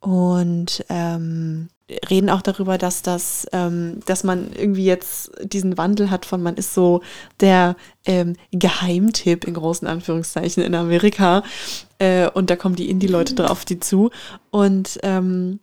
Und 0.00 0.84
ähm, 0.88 1.68
reden 2.10 2.30
auch 2.30 2.42
darüber, 2.42 2.78
dass 2.78 3.02
das, 3.02 3.46
ähm, 3.52 4.00
dass 4.06 4.24
man 4.24 4.52
irgendwie 4.52 4.84
jetzt 4.84 5.32
diesen 5.42 5.78
Wandel 5.78 6.10
hat 6.10 6.26
von 6.26 6.42
man 6.42 6.56
ist 6.56 6.74
so 6.74 7.02
der 7.40 7.76
ähm, 8.04 8.34
Geheimtipp 8.52 9.44
in 9.44 9.54
großen 9.54 9.86
Anführungszeichen 9.86 10.62
in 10.62 10.74
Amerika 10.74 11.42
äh, 11.98 12.28
und 12.28 12.50
da 12.50 12.56
kommen 12.56 12.76
die 12.76 12.90
Indie-Leute 12.90 13.34
drauf 13.34 13.64
die 13.64 13.80
zu. 13.80 14.10
Und 14.50 14.98
ähm, 15.02 15.60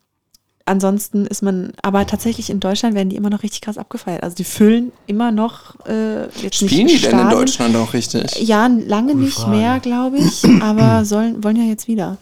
ansonsten 0.65 1.25
ist 1.25 1.41
man, 1.41 1.73
aber 1.81 2.05
tatsächlich 2.05 2.49
in 2.49 2.59
Deutschland 2.59 2.95
werden 2.95 3.09
die 3.09 3.15
immer 3.15 3.29
noch 3.29 3.43
richtig 3.43 3.61
krass 3.61 3.77
abgefeiert. 3.77 4.23
Also 4.23 4.35
die 4.35 4.43
füllen 4.43 4.91
immer 5.07 5.31
noch 5.31 5.75
äh, 5.85 6.25
jetzt 6.41 6.55
Spielen 6.55 6.85
nicht 6.85 7.05
die 7.05 7.09
denn 7.09 7.19
in. 7.19 7.29
Deutschland 7.29 7.75
auch 7.75 7.93
richtig? 7.93 8.35
Ja, 8.41 8.67
lange 8.67 9.13
Gute 9.13 9.25
nicht 9.25 9.35
Frage. 9.35 9.57
mehr, 9.57 9.79
glaube 9.79 10.17
ich, 10.17 10.43
aber 10.61 11.05
sollen, 11.05 11.43
wollen 11.43 11.57
ja 11.57 11.63
jetzt 11.63 11.87
wieder. 11.87 12.17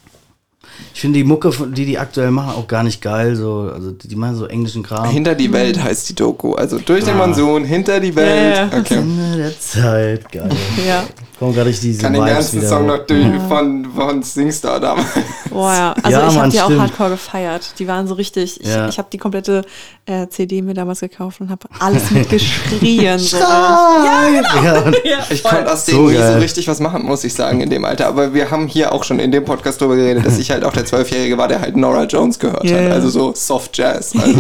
Ich 0.94 1.02
finde 1.02 1.20
die 1.20 1.24
Mucke, 1.24 1.52
die 1.70 1.86
die 1.86 1.98
aktuell 1.98 2.32
machen, 2.32 2.54
auch 2.56 2.68
gar 2.68 2.84
nicht 2.84 3.02
geil. 3.02 3.36
So, 3.36 3.72
also 3.74 3.92
die, 3.92 4.08
die 4.08 4.16
machen 4.16 4.36
so 4.36 4.46
englischen 4.46 4.84
Kram. 4.84 5.10
Hinter 5.10 5.36
die 5.36 5.52
Welt 5.52 5.82
heißt 5.82 6.10
die 6.10 6.16
Doku. 6.16 6.54
Also 6.54 6.80
durch 6.80 7.04
den 7.04 7.18
Monsun, 7.18 7.64
hinter 7.66 8.00
die 8.00 8.16
Welt. 8.16 8.56
Ja, 8.56 8.68
ja. 8.68 8.80
Okay. 8.80 8.96
Ende 8.96 9.38
der 9.38 9.60
Zeit, 9.60 10.32
geil. 10.32 10.50
Ja. 10.88 11.04
Kommen 11.42 11.56
gerade 11.56 11.72
diese 11.72 12.00
Kann 12.04 12.14
den 12.14 12.24
ganzen 12.24 12.60
wieder 12.60 12.70
Song 12.70 12.86
noch 12.86 13.00
durch 13.00 13.26
von, 13.50 13.88
von 13.96 14.22
Singstar 14.22 14.80
damals. 14.80 15.08
Boah, 15.50 15.74
ja. 15.74 15.96
Also 16.04 16.20
Ja, 16.20 16.28
ich 16.30 16.38
habe 16.38 16.50
die 16.52 16.62
auch 16.62 16.66
stimmt. 16.66 16.82
hardcore 16.82 17.10
gefeiert. 17.10 17.74
Die 17.80 17.88
waren 17.88 18.08
so 18.08 18.14
richtig. 18.14 18.62
Ich, 18.62 18.68
Ja. 18.68 18.88
ich 18.88 19.00
habe 19.00 19.08
die 19.12 19.18
komplette 19.18 19.66
äh, 20.06 20.28
CD 20.28 20.62
mir 20.62 20.76
damals 20.76 21.00
gekauft 21.00 21.42
und 21.42 21.50
habe 21.50 21.68
alles 21.80 22.12
mitgeschrien. 22.12 23.18
so. 23.18 23.38
Ja, 23.38 24.28
genau. 24.30 24.92
Ich 25.32 25.44
konnte 25.44 25.72
aus 25.72 25.86
So 25.88 26.10
dem 26.10 26.16
nie 26.18 26.24
so 26.24 26.34
richtig 26.38 26.68
was 26.68 26.80
machen, 26.80 27.04
muss 27.06 27.24
ich 27.24 27.34
sagen, 27.34 27.62
in 27.62 27.72
dem 27.72 27.86
Alter. 27.86 28.06
Aber 28.08 28.36
wir 28.36 28.52
haben 28.52 28.68
hier 28.68 28.92
auch 28.94 29.04
schon 29.04 29.20
in 29.20 29.32
dem 29.32 29.44
Podcast 29.44 29.82
drüber 29.82 29.96
geredet, 29.96 30.24
dass 30.26 30.38
ich 30.38 30.52
halt 30.52 30.64
auch 30.64 30.74
der 30.74 30.86
Zwölfjährige 30.86 31.40
war, 31.40 31.48
der 31.48 31.62
halt 31.62 31.76
Nora 31.76 32.04
Jones 32.04 32.38
gehört 32.38 32.66
Ja, 32.66 32.78
hat. 32.78 32.84
ja. 32.84 32.90
Also 32.92 33.10
so 33.10 33.34
Soft 33.36 33.76
Jazz. 33.76 34.14
Also, 34.16 34.40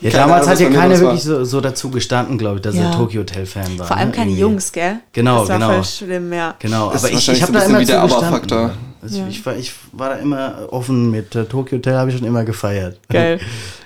Ja, 0.00 0.10
damals 0.10 0.46
Ahnung, 0.46 0.50
hat 0.50 0.60
ja 0.60 0.70
keiner 0.80 0.98
wirklich 1.00 1.22
so, 1.22 1.44
so 1.44 1.60
dazu 1.60 1.90
gestanden, 1.90 2.38
glaube 2.38 2.56
ich, 2.56 2.62
dass 2.62 2.74
Ja. 2.76 2.90
er 2.90 2.92
Tokyo 2.92 3.20
Hotel 3.22 3.46
Fan 3.46 3.78
war. 3.78 3.86
Vor 3.86 3.96
allem 3.96 4.08
ne, 4.10 4.14
keine 4.14 4.30
irgendwie. 4.30 4.40
Jungs, 4.42 4.72
gell? 4.72 4.98
Genau, 5.12 5.40
das 5.40 5.48
war 5.48 5.56
genau. 5.58 5.68
Schlimm, 6.12 6.32
ja. 6.32 6.54
Genau, 6.58 6.90
Ist 6.90 7.04
aber 7.04 7.12
ich, 7.14 7.28
ich 7.28 7.42
habe 7.42 7.52
so 7.52 7.58
da 7.58 7.64
immer 7.64 7.78
bisschen 7.78 7.80
zu 7.80 7.80
wie 7.80 7.86
der 7.86 8.02
gestanden. 8.02 8.26
Aber-Faktor. 8.28 8.70
Also 9.02 9.18
Ja. 9.18 9.26
ich, 9.28 9.44
war, 9.46 9.56
ich 9.56 9.72
war 9.92 10.08
da 10.10 10.14
immer 10.16 10.54
offen 10.70 11.10
mit 11.10 11.34
äh, 11.34 11.44
Tokyo 11.44 11.78
Hotel, 11.78 11.94
habe 11.96 12.10
ich 12.10 12.16
schon 12.16 12.26
immer 12.26 12.44
gefeiert. 12.44 12.98
Geil. 13.08 13.40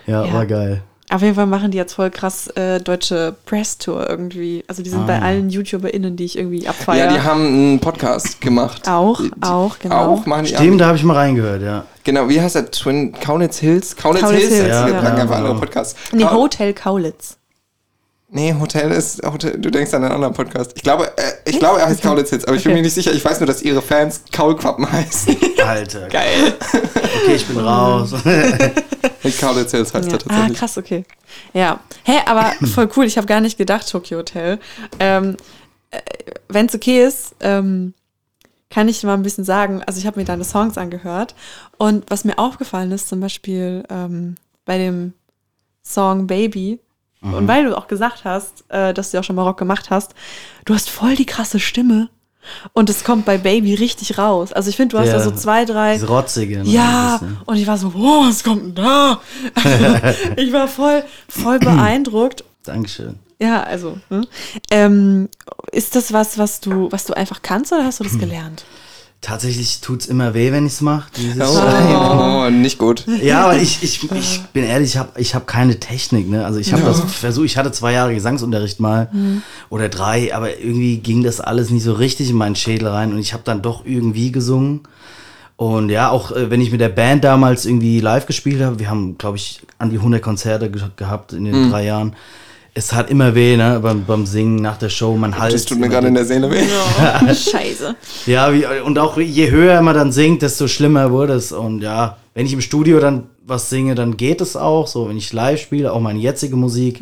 ja, 0.06 0.24
Ja. 0.26 0.32
war 0.32 0.46
geil. 0.46 0.82
Auf 1.08 1.22
jeden 1.22 1.36
Fall 1.36 1.46
machen 1.46 1.70
die 1.70 1.76
jetzt 1.78 1.92
voll 1.94 2.10
krass 2.10 2.48
äh, 2.48 2.80
deutsche 2.80 3.32
Press-Tour 3.46 4.10
irgendwie. 4.10 4.64
Also 4.66 4.82
die 4.82 4.90
sind 4.90 5.06
bei 5.06 5.20
Ah. 5.20 5.26
allen 5.26 5.50
YouTuberInnen, 5.50 6.16
die 6.16 6.24
ich 6.24 6.36
irgendwie 6.36 6.66
abfeiere. 6.66 7.06
ja, 7.06 7.12
die 7.14 7.20
haben 7.20 7.46
einen 7.46 7.78
Podcast 7.80 8.40
gemacht. 8.40 8.88
Auch, 8.88 9.20
Die, 9.20 9.30
die, 9.30 9.42
auch, 9.42 9.78
genau. 9.78 9.94
Auch 10.14 10.26
machen 10.26 10.46
die 10.46 10.54
Stimmt, 10.54 10.80
da 10.80 10.86
habe 10.88 10.96
ich 10.96 11.04
mal 11.04 11.14
reingehört, 11.14 11.62
ja. 11.62 11.84
Genau, 12.02 12.28
wie 12.28 12.40
heißt 12.40 12.56
der? 12.56 12.70
Twin 12.72 13.12
Kaunitz 13.12 13.58
Hills? 13.58 13.94
Kaunitz, 13.96 14.20
Kaunitz 14.22 14.40
Hills? 14.40 14.54
Hills, 14.54 14.68
Ja, 14.68 14.86
wir 14.86 14.94
ja. 14.94 15.00
einfach 15.00 15.30
Ja, 15.30 15.36
andere. 15.36 15.54
Podcasts. 15.54 15.94
Nee, 16.12 16.24
Hotel 16.24 16.74
Kaulitz. 16.74 17.36
Nee, 18.36 18.54
Hotel 18.60 18.90
ist, 18.92 19.22
Hotel, 19.24 19.58
du 19.58 19.70
denkst 19.70 19.94
an 19.94 20.04
einen 20.04 20.12
anderen 20.12 20.34
Podcast. 20.34 20.72
Ich 20.76 20.82
glaube, 20.82 21.06
äh, 21.16 21.22
ich 21.46 21.58
glaube, 21.58 21.80
er 21.80 21.86
heißt 21.86 22.02
Kaulitz 22.02 22.28
Hills, 22.28 22.44
aber 22.44 22.54
ich 22.54 22.64
bin 22.64 22.72
Okay. 22.72 22.80
mir 22.80 22.84
nicht 22.84 22.92
sicher. 22.92 23.10
Ich 23.14 23.24
weiß 23.24 23.40
nur, 23.40 23.46
dass 23.46 23.62
ihre 23.62 23.80
Fans 23.80 24.20
Kaulquappen 24.30 24.92
heißen. 24.92 25.34
Alter. 25.64 26.06
Geil. 26.08 26.52
Okay, 26.70 27.34
ich 27.34 27.46
bin 27.46 27.58
raus. 27.58 28.12
Kaulitz 29.40 29.70
Hills 29.70 29.94
heißt 29.94 30.06
Ja. 30.08 30.12
er 30.12 30.18
Ah, 30.18 30.18
tatsächlich. 30.28 30.58
krass, 30.58 30.76
okay. 30.76 31.04
Ja. 31.54 31.80
Hä, 32.04 32.18
aber 32.26 32.52
voll 32.74 32.90
cool. 32.96 33.06
Ich 33.06 33.16
habe 33.16 33.26
gar 33.26 33.40
nicht 33.40 33.56
gedacht, 33.56 33.88
Tokyo 33.90 34.18
Hotel. 34.18 34.58
Ähm, 35.00 35.38
Wenn 36.48 36.66
es 36.66 36.74
okay 36.74 37.04
ist, 37.06 37.34
ähm, 37.40 37.94
kann 38.68 38.86
ich 38.88 39.02
mal 39.02 39.14
ein 39.14 39.22
bisschen 39.22 39.44
sagen, 39.44 39.82
also 39.86 39.98
ich 39.98 40.06
habe 40.06 40.18
mir 40.20 40.26
deine 40.26 40.44
Songs 40.44 40.76
angehört 40.76 41.34
und 41.78 42.04
was 42.10 42.24
mir 42.24 42.38
aufgefallen 42.38 42.92
ist, 42.92 43.08
zum 43.08 43.20
Beispiel 43.20 43.82
ähm, 43.88 44.34
bei 44.66 44.76
dem 44.76 45.14
Song 45.82 46.26
Baby, 46.26 46.80
und 47.34 47.48
weil 47.48 47.64
du 47.64 47.76
auch 47.76 47.88
gesagt 47.88 48.24
hast, 48.24 48.64
äh, 48.68 48.92
dass 48.94 49.10
du 49.10 49.18
auch 49.18 49.24
schon 49.24 49.36
mal 49.36 49.42
Rock 49.42 49.58
gemacht 49.58 49.90
hast, 49.90 50.14
du 50.64 50.74
hast 50.74 50.88
voll 50.90 51.14
die 51.16 51.26
krasse 51.26 51.58
Stimme 51.60 52.08
und 52.72 52.88
es 52.90 53.02
kommt 53.02 53.24
bei 53.24 53.38
Baby 53.38 53.74
richtig 53.74 54.18
raus. 54.18 54.52
Also 54.52 54.70
ich 54.70 54.76
finde, 54.76 54.94
du 54.96 54.98
hast 55.00 55.08
Ja. 55.08 55.14
da 55.14 55.20
so 55.20 55.30
zwei, 55.32 55.64
drei 55.64 55.94
Diese 55.94 56.06
rotzige. 56.06 56.58
ne, 56.58 56.64
ja, 56.70 57.18
bisschen. 57.18 57.38
und 57.44 57.56
ich 57.56 57.66
war 57.66 57.76
so, 57.78 57.92
wow, 57.94 58.26
was 58.28 58.44
kommt 58.44 58.62
denn 58.62 58.74
da? 58.76 59.20
Also, 59.54 60.14
ich 60.36 60.52
war 60.52 60.68
voll, 60.68 61.02
voll 61.28 61.58
beeindruckt. 61.58 62.44
Dankeschön. 62.64 63.18
Ja, 63.40 63.62
also, 63.64 63.98
ne? 64.08 64.26
ähm, 64.70 65.28
ist 65.72 65.94
das 65.94 66.12
was, 66.12 66.38
was 66.38 66.60
du, 66.60 66.90
was 66.90 67.04
du 67.04 67.12
einfach 67.14 67.42
kannst 67.42 67.72
oder 67.72 67.84
hast 67.84 68.00
du 68.00 68.04
das 68.04 68.18
gelernt? 68.18 68.64
Tatsächlich 69.22 69.80
tut's 69.80 70.06
immer 70.06 70.34
weh, 70.34 70.52
wenn 70.52 70.66
ich's 70.66 70.80
mache. 70.80 71.10
Oh, 71.40 72.44
oh, 72.46 72.50
nicht 72.50 72.78
gut. 72.78 73.04
Ja, 73.22 73.44
aber 73.44 73.56
ich, 73.56 73.82
ich, 73.82 74.10
ich 74.12 74.40
bin 74.52 74.62
ehrlich, 74.62 74.90
ich 74.90 74.96
habe 74.98 75.20
ich 75.20 75.34
hab 75.34 75.46
keine 75.46 75.80
Technik. 75.80 76.28
Ne? 76.28 76.44
Also 76.44 76.60
ich 76.60 76.72
habe 76.72 76.82
das 76.82 77.00
versucht, 77.00 77.46
ich 77.46 77.56
hatte 77.56 77.72
zwei 77.72 77.92
Jahre 77.92 78.14
Gesangsunterricht 78.14 78.78
mal 78.78 79.10
oder 79.68 79.88
drei, 79.88 80.34
aber 80.34 80.58
irgendwie 80.60 80.98
ging 80.98 81.24
das 81.24 81.40
alles 81.40 81.70
nicht 81.70 81.82
so 81.82 81.94
richtig 81.94 82.30
in 82.30 82.36
meinen 82.36 82.56
Schädel 82.56 82.88
rein 82.88 83.12
und 83.12 83.18
ich 83.18 83.32
habe 83.32 83.42
dann 83.44 83.62
doch 83.62 83.84
irgendwie 83.84 84.30
gesungen. 84.30 84.82
Und 85.56 85.88
ja, 85.88 86.10
auch 86.10 86.32
äh, 86.32 86.50
wenn 86.50 86.60
ich 86.60 86.70
mit 86.70 86.82
der 86.82 86.90
Band 86.90 87.24
damals 87.24 87.64
irgendwie 87.64 88.00
live 88.00 88.26
gespielt 88.26 88.60
habe, 88.60 88.78
wir 88.78 88.90
haben, 88.90 89.16
glaube 89.16 89.38
ich, 89.38 89.62
an 89.78 89.88
die 89.90 89.96
100 89.96 90.20
Konzerte 90.20 90.70
ge 90.70 90.82
gehabt 90.96 91.32
in 91.32 91.44
den 91.46 91.70
drei 91.70 91.84
Jahren. 91.86 92.14
Es 92.78 92.92
hat 92.92 93.08
immer 93.10 93.34
weh, 93.34 93.56
ne, 93.56 93.80
beim, 93.82 94.04
beim 94.04 94.26
Singen 94.26 94.56
nach 94.56 94.76
der 94.76 94.90
Show, 94.90 95.16
mein 95.16 95.38
Hals. 95.38 95.54
Das 95.54 95.64
tut 95.64 95.78
mir 95.78 95.88
gerade 95.88 96.08
in 96.08 96.14
der 96.14 96.26
Seele 96.26 96.50
weh. 96.50 96.62
Scheiße. 97.34 97.96
Ja, 98.26 98.52
wie, 98.52 98.66
und 98.84 98.98
auch 98.98 99.16
je 99.16 99.50
höher 99.50 99.80
man 99.80 99.94
dann 99.94 100.12
singt, 100.12 100.42
desto 100.42 100.68
schlimmer 100.68 101.10
wurde 101.10 101.32
es. 101.32 101.52
Und 101.52 101.80
ja, 101.80 102.18
wenn 102.34 102.44
ich 102.44 102.52
im 102.52 102.60
Studio 102.60 103.00
dann 103.00 103.30
was 103.46 103.70
singe, 103.70 103.94
dann 103.94 104.18
geht 104.18 104.42
es 104.42 104.56
auch. 104.56 104.88
So, 104.88 105.08
wenn 105.08 105.16
ich 105.16 105.32
live 105.32 105.58
spiele, 105.58 105.90
auch 105.90 106.00
meine 106.00 106.18
jetzige 106.18 106.56
Musik, 106.56 107.00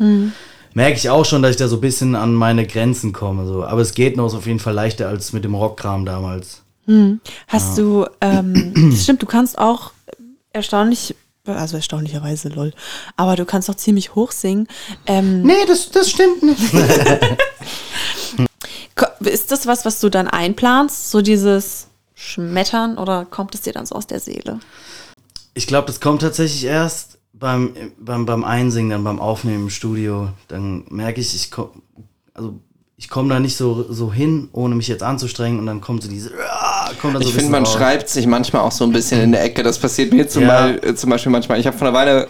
merke 0.73 0.95
ich 0.95 1.09
auch 1.09 1.25
schon, 1.25 1.41
dass 1.41 1.51
ich 1.51 1.57
da 1.57 1.67
so 1.67 1.75
ein 1.75 1.81
bisschen 1.81 2.15
an 2.15 2.33
meine 2.33 2.65
Grenzen 2.65 3.11
komme. 3.11 3.45
So. 3.45 3.65
Aber 3.65 3.81
es 3.81 3.93
geht 3.93 4.15
noch 4.15 4.27
ist 4.27 4.33
auf 4.33 4.47
jeden 4.47 4.59
Fall 4.59 4.73
leichter 4.73 5.09
als 5.09 5.33
mit 5.33 5.43
dem 5.43 5.55
Rockkram 5.55 6.05
damals. 6.05 6.61
Hast 7.47 7.77
du, 7.77 8.05
ähm, 8.21 8.91
das 8.91 9.03
stimmt, 9.03 9.21
du 9.21 9.25
kannst 9.25 9.57
auch 9.57 9.91
erstaunlich, 10.53 11.15
also 11.45 11.77
erstaunlicherweise, 11.77 12.49
lol, 12.49 12.73
aber 13.17 13.35
du 13.35 13.45
kannst 13.45 13.69
auch 13.69 13.75
ziemlich 13.75 14.15
hoch 14.15 14.31
singen. 14.31 14.67
Ähm, 15.05 15.41
Nee, 15.43 15.65
das, 15.67 15.91
das 15.91 16.09
stimmt 16.09 16.43
nicht. 16.43 16.73
ist 19.21 19.51
das 19.51 19.67
was, 19.67 19.85
was 19.85 19.99
du 19.99 20.09
dann 20.09 20.27
einplanst, 20.27 21.11
so 21.11 21.21
dieses 21.21 21.87
Schmettern 22.13 22.97
oder 22.97 23.25
kommt 23.25 23.55
es 23.55 23.61
dir 23.61 23.73
dann 23.73 23.85
so 23.85 23.95
aus 23.95 24.07
der 24.07 24.19
Seele? 24.19 24.59
Ich 25.53 25.67
glaube, 25.67 25.87
das 25.87 25.99
kommt 25.99 26.21
tatsächlich 26.21 26.65
erst 26.65 27.17
beim, 27.33 27.75
beim, 27.99 28.25
beim 28.25 28.43
Einsingen, 28.43 28.89
dann 28.89 29.03
beim 29.03 29.19
Aufnehmen 29.19 29.63
im 29.63 29.69
Studio. 29.69 30.29
Dann 30.47 30.85
merke 30.89 31.21
ich, 31.21 31.35
ich 31.35 31.51
komme 31.51 31.71
also 32.33 32.59
ich 32.97 33.09
komme 33.09 33.29
da 33.29 33.39
nicht 33.39 33.57
so, 33.57 33.91
so 33.91 34.13
hin, 34.13 34.49
ohne 34.53 34.75
mich 34.75 34.87
jetzt 34.87 35.03
anzustrengen 35.03 35.59
und 35.59 35.65
dann 35.65 35.81
kommt 35.81 36.03
so 36.03 36.09
diese. 36.09 36.31
Kommt 37.01 37.15
dann 37.15 37.21
so 37.21 37.27
Ich 37.27 37.33
finde, 37.35 37.51
man 37.51 37.63
raus. 37.63 37.73
schreibt 37.73 38.09
sich 38.09 38.27
manchmal 38.27 38.61
auch 38.63 38.71
so 38.71 38.83
ein 38.83 38.91
bisschen 38.91 39.21
in 39.21 39.31
der 39.31 39.43
Ecke. 39.43 39.63
Das 39.63 39.77
passiert 39.79 40.13
mir 40.13 40.27
zum, 40.27 40.43
Ja. 40.43 40.47
Mal, 40.47 40.79
äh, 40.83 40.95
zum 40.95 41.09
Beispiel 41.09 41.31
manchmal. 41.31 41.59
Ich 41.59 41.67
habe 41.67 41.77
vor 41.77 41.87
einer 41.87 41.97
Weile, 41.97 42.27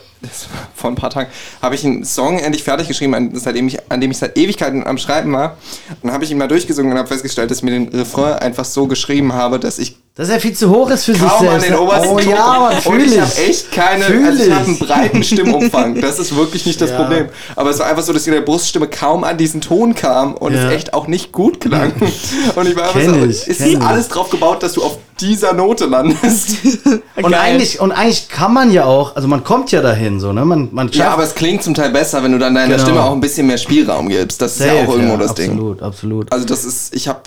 vor 0.76 0.90
ein 0.90 0.96
paar 0.96 1.10
Tagen, 1.10 1.30
habe 1.62 1.76
ich 1.76 1.86
einen 1.86 2.04
Song 2.06 2.40
endlich 2.40 2.64
fertig 2.64 2.88
geschrieben, 2.88 3.14
an, 3.16 3.32
seitdem 3.34 3.68
ich, 3.68 3.78
an 3.92 4.02
dem 4.02 4.12
ich 4.12 4.18
seit 4.18 4.38
Ewigkeiten 4.38 4.86
am 4.86 4.98
Schreiben 4.98 5.32
war. 5.34 5.58
Und 5.90 5.98
dann 6.04 6.12
habe 6.14 6.24
ich 6.24 6.32
ihn 6.32 6.38
mal 6.38 6.48
durchgesungen 6.48 6.92
und 6.92 6.98
habe 6.98 7.08
festgestellt, 7.08 7.52
dass 7.52 7.60
ich 7.60 7.64
mir 7.64 7.72
den 7.72 7.90
Refrain 7.90 8.34
einfach 8.34 8.66
so 8.66 8.88
geschrieben 8.88 9.34
habe, 9.34 9.60
dass 9.60 9.80
ich 9.80 9.98
Dass 10.18 10.30
er 10.30 10.40
viel 10.40 10.54
zu 10.54 10.70
hoch 10.70 10.90
ist 10.92 11.04
für 11.04 11.14
sich 11.14 11.22
kaum 11.28 11.46
an 11.50 11.60
selbst. 11.60 11.70
den 11.72 11.76
obersten 11.78 12.08
oh 12.14 12.20
Ton 12.20 12.30
ja, 12.30 12.36
komme. 12.38 12.56
aber 12.56 12.70
Und 12.70 12.82
fühl 12.84 13.02
ich 13.02 13.20
habe 13.20 13.36
echt 13.36 13.72
keine, 13.74 14.04
Fühl 14.06 14.26
also 14.26 14.44
ich 14.44 14.50
habe 14.52 14.66
einen 14.66 14.80
breiten 14.80 15.24
Stimmumfang. 15.24 15.96
Das 16.02 16.20
ist 16.20 16.34
wirklich 16.38 16.66
nicht 16.66 16.80
das 16.80 16.92
Ja. 16.92 17.02
Problem. 17.02 17.28
Aber 17.58 17.70
es 17.72 17.80
war 17.80 17.88
einfach 17.88 18.02
so, 18.04 18.14
dass 18.14 18.26
in 18.26 18.32
der 18.32 18.40
Bruststimme 18.40 18.88
kaum 18.88 19.26
an 19.26 19.38
diesen 19.38 19.60
Ton 19.60 19.94
kam 19.94 20.34
und 20.36 20.54
Ja. 20.54 20.68
es 20.70 20.74
echt 20.74 20.94
auch 20.94 21.08
nicht 21.08 21.34
gut 21.34 21.60
klang. 21.60 21.92
Und 22.56 22.66
ich 22.68 22.76
war 22.78 22.96
einfach 22.96 23.02
so, 23.02 23.26
ich, 23.26 23.46
ist 23.46 23.82
alles 23.82 24.08
drauf 24.08 24.30
gebaut, 24.30 24.64
dass 24.64 24.72
du 24.74 24.84
auf 24.84 24.98
dieser 25.20 25.54
Note 25.54 25.86
landest. 25.86 26.58
Und 27.16 27.34
eigentlich, 27.34 27.80
und 27.80 27.92
eigentlich 27.94 28.28
kann 28.28 28.54
man 28.54 28.72
ja 28.72 28.84
auch, 28.86 29.16
also 29.16 29.28
man 29.28 29.44
kommt 29.44 29.72
ja 29.72 29.82
dahin, 29.82 30.20
so, 30.20 30.34
ne? 30.34 30.44
Man, 30.44 30.68
man 30.72 30.90
Ja, 30.90 31.12
aber 31.12 31.24
es 31.24 31.34
klingt 31.34 31.64
zum 31.64 31.74
Teil 31.74 31.90
besser, 31.92 32.22
wenn 32.24 32.34
du 32.34 32.38
dann 32.38 32.54
deiner 32.54 32.76
Genau. 32.76 32.84
Stimme 32.84 33.04
auch 33.04 33.14
ein 33.14 33.22
bisschen 33.22 33.48
mehr 33.48 33.58
Spielraum 33.58 34.10
gibst. 34.10 34.42
Das 34.42 34.58
ist 34.58 34.66
ja 34.66 34.76
Safe, 34.76 34.88
auch 34.88 34.96
irgendwo 34.96 35.16
das 35.18 35.34
Ding. 35.34 35.52
Absolut, 35.52 35.82
absolut. 35.82 36.32
Also 36.34 36.46
das 36.46 36.66
ist, 36.66 36.94
ich 36.94 37.08
habe, 37.08 37.22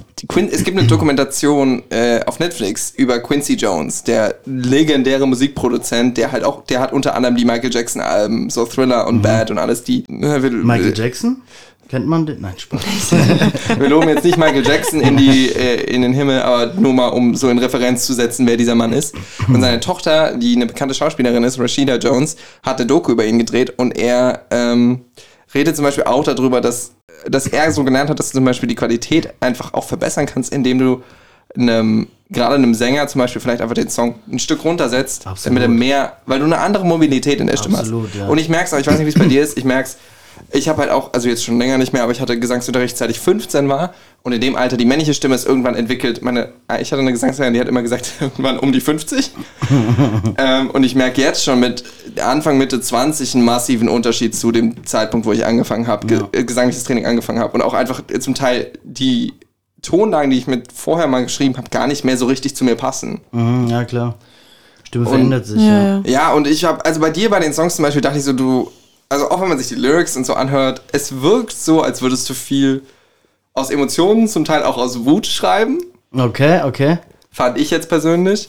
es 0.51 0.65
gibt 0.65 0.79
eine 0.79 0.87
Dokumentation 0.89 1.83
äh, 1.91 2.21
auf 2.27 2.39
Netflix 2.39 2.93
über 2.95 3.19
Quincy 3.21 3.55
Jones, 3.55 4.05
der 4.05 4.35
legendäre 4.45 5.27
Musikproduzent, 5.27 6.19
der 6.19 6.33
halt 6.33 6.45
auch, 6.45 6.65
der 6.65 6.81
hat 6.81 6.93
unter 6.93 7.15
anderem 7.15 7.37
die 7.37 7.47
Michael 7.47 7.73
Jackson 7.73 8.03
Alben, 8.03 8.51
so 8.51 8.67
Thriller 8.67 9.07
und 9.07 9.23
Bad 9.23 9.51
und 9.51 9.59
alles 9.59 9.83
die. 9.85 10.05
äh, 10.09 10.39
Michael 10.39 10.93
Jackson? 10.95 11.43
Kennt 11.89 12.07
man 12.07 12.27
den? 12.27 12.41
Nein, 12.41 12.55
Spaß. 12.57 13.13
wir 13.79 13.89
loben 13.89 14.09
jetzt 14.09 14.25
nicht 14.25 14.37
Michael 14.37 14.67
Jackson 14.67 15.01
in 15.01 15.17
die 15.17 15.49
äh, 15.49 15.85
in 15.85 16.03
den 16.03 16.13
Himmel, 16.13 16.43
aber 16.43 16.75
nur 16.75 16.93
mal 16.93 17.09
um 17.09 17.35
so 17.35 17.49
in 17.49 17.59
Referenz 17.59 18.05
zu 18.05 18.13
setzen, 18.13 18.47
wer 18.47 18.57
dieser 18.57 18.75
Mann 18.75 18.93
ist. 18.93 19.15
Und 19.49 19.61
seine 19.61 19.81
Tochter, 19.81 20.37
die 20.37 20.55
eine 20.55 20.67
bekannte 20.67 20.95
Schauspielerin 20.95 21.45
ist, 21.45 21.59
Rashida 21.59 21.97
Jones, 21.97 22.37
hat 22.63 22.79
eine 22.79 22.87
Doku 22.87 23.13
über 23.13 23.25
ihn 23.25 23.39
gedreht 23.39 23.75
und 23.79 23.97
er 23.97 24.43
ähm, 24.51 25.01
redet 25.55 25.77
zum 25.77 25.85
Beispiel 25.85 26.05
auch 26.05 26.25
darüber, 26.25 26.61
dass 26.61 26.93
dass 27.27 27.47
er 27.47 27.73
so 27.73 27.85
gelernt 27.85 28.11
hat, 28.11 28.19
dass 28.19 28.31
du 28.31 28.39
zum 28.39 28.45
Beispiel 28.45 28.69
die 28.69 28.75
Qualität 28.75 29.35
einfach 29.41 29.75
auch 29.75 29.85
verbessern 29.85 30.27
kannst, 30.27 30.53
indem 30.53 30.79
du 30.79 31.03
einem, 31.57 32.09
gerade 32.31 32.55
einem 32.55 32.75
Sänger 32.75 33.07
zum 33.09 33.21
Beispiel 33.21 33.41
vielleicht 33.41 33.63
einfach 33.63 33.75
den 33.75 33.89
Song 33.89 34.17
ein 34.31 34.39
Stück 34.39 34.65
runtersetzt, 34.65 35.27
Absolut. 35.27 35.59
damit 35.59 35.63
er 35.63 35.69
mehr, 35.69 36.13
weil 36.27 36.41
du 36.41 36.45
eine 36.45 36.59
andere 36.59 36.85
Mobilität 36.85 37.41
in 37.41 37.47
der 37.47 37.57
Stimme 37.57 37.79
Absolut, 37.79 38.11
hast. 38.11 38.17
ja. 38.17 38.29
Und 38.29 38.39
ich 38.39 38.49
merke 38.49 38.67
es 38.67 38.75
auch, 38.75 38.79
ich 38.79 38.87
weiß 38.87 38.99
nicht, 38.99 39.07
wie 39.07 39.11
es 39.11 39.19
bei 39.19 39.27
dir 39.27 39.43
ist, 39.43 39.57
ich 39.57 39.65
merke 39.65 39.89
es, 39.89 39.97
ich 40.53 40.69
habe 40.69 40.83
halt 40.83 40.91
auch, 40.91 41.13
also 41.13 41.29
jetzt 41.29 41.45
schon 41.45 41.59
länger 41.59 41.79
nicht 41.79 41.93
mehr, 41.93 42.03
aber 42.03 42.13
ich 42.13 42.21
hatte 42.21 42.39
Gesangsunterricht, 42.39 42.97
seit 42.97 43.11
ich 43.11 43.21
15 43.21 43.69
war 43.69 43.95
und 44.23 44.33
in 44.33 44.41
dem 44.41 44.57
Alter, 44.57 44.77
die 44.77 44.85
männliche 44.85 45.15
Stimme 45.15 45.35
ist 45.35 45.47
irgendwann 45.47 45.75
entwickelt. 45.75 46.23
Meine, 46.23 46.53
ich 46.81 46.93
hatte 46.93 47.01
eine 47.01 47.13
Gesangslehrerin, 47.13 47.55
die 47.55 47.61
hat 47.61 47.69
immer 47.69 47.83
gesagt, 47.83 48.13
irgendwann 48.21 48.59
um 48.59 48.73
die 48.73 48.81
50. 48.81 49.31
ähm, 50.39 50.71
und 50.71 50.85
ich 50.85 50.95
merke 50.95 51.21
jetzt 51.21 51.45
schon 51.45 51.61
mit 51.61 51.85
Anfang, 52.21 52.59
Mitte 52.59 52.81
20 52.81 53.35
einen 53.35 53.45
massiven 53.45 53.89
Unterschied 53.89 54.35
zu 54.35 54.53
dem 54.53 54.85
Zeitpunkt, 54.85 55.27
wo 55.27 55.33
ich 55.33 55.47
angefangen 55.47 55.87
habe, 55.87 56.07
ge 56.07 56.21
äh, 56.33 56.45
gesangliches 56.45 56.85
Training 56.85 57.07
angefangen 57.07 57.39
habe. 57.39 57.53
Und 57.53 57.63
auch 57.63 57.75
einfach 57.75 58.03
zum 58.21 58.35
Teil 58.35 58.73
die 58.83 59.35
Tonlagen, 59.83 60.31
die 60.31 60.39
ich 60.39 60.47
mit 60.47 60.73
vorher 60.73 61.07
mal 61.07 61.23
geschrieben 61.23 61.57
habe, 61.57 61.71
gar 61.71 61.87
nicht 61.87 62.05
mehr 62.05 62.17
so 62.17 62.27
richtig 62.27 62.57
zu 62.57 62.65
mir 62.65 62.75
passen. 62.75 63.21
Mhm, 63.33 63.69
ja, 63.69 63.85
klar. 63.85 64.17
Stimme 64.85 65.07
verändert 65.07 65.47
sich, 65.47 65.61
Ja, 65.61 65.67
ja. 65.67 65.83
ja. 65.83 66.03
Ja, 66.05 66.33
und 66.33 66.47
ich 66.47 66.65
habe, 66.65 66.85
also 66.85 67.01
bei 67.01 67.11
dir 67.11 67.29
bei 67.31 67.41
den 67.41 67.53
Songs 67.53 67.77
zum 67.77 67.83
Beispiel, 67.85 68.01
dachte 68.01 68.19
ich 68.19 68.25
so, 68.25 68.33
du, 68.33 68.71
also 69.09 69.31
auch 69.31 69.41
wenn 69.41 69.49
man 69.49 69.59
sich 69.59 69.69
die 69.69 69.75
Lyrics 69.75 70.17
und 70.17 70.27
so 70.27 70.35
anhört, 70.35 70.83
es 70.93 71.21
wirkt 71.23 71.53
so, 71.53 71.83
als 71.83 72.03
würdest 72.03 72.29
du 72.29 72.35
viel 72.35 72.83
aus 73.55 73.71
Emotionen, 73.71 74.29
zum 74.29 74.45
Teil 74.45 74.63
auch 74.63 74.77
aus 74.77 75.05
Wut 75.05 75.27
schreiben. 75.27 75.79
Okay, 76.13 76.63
okay. 76.65 76.99
Fand 77.31 77.59
ich 77.59 77.71
jetzt 77.71 77.89
persönlich. 77.89 78.49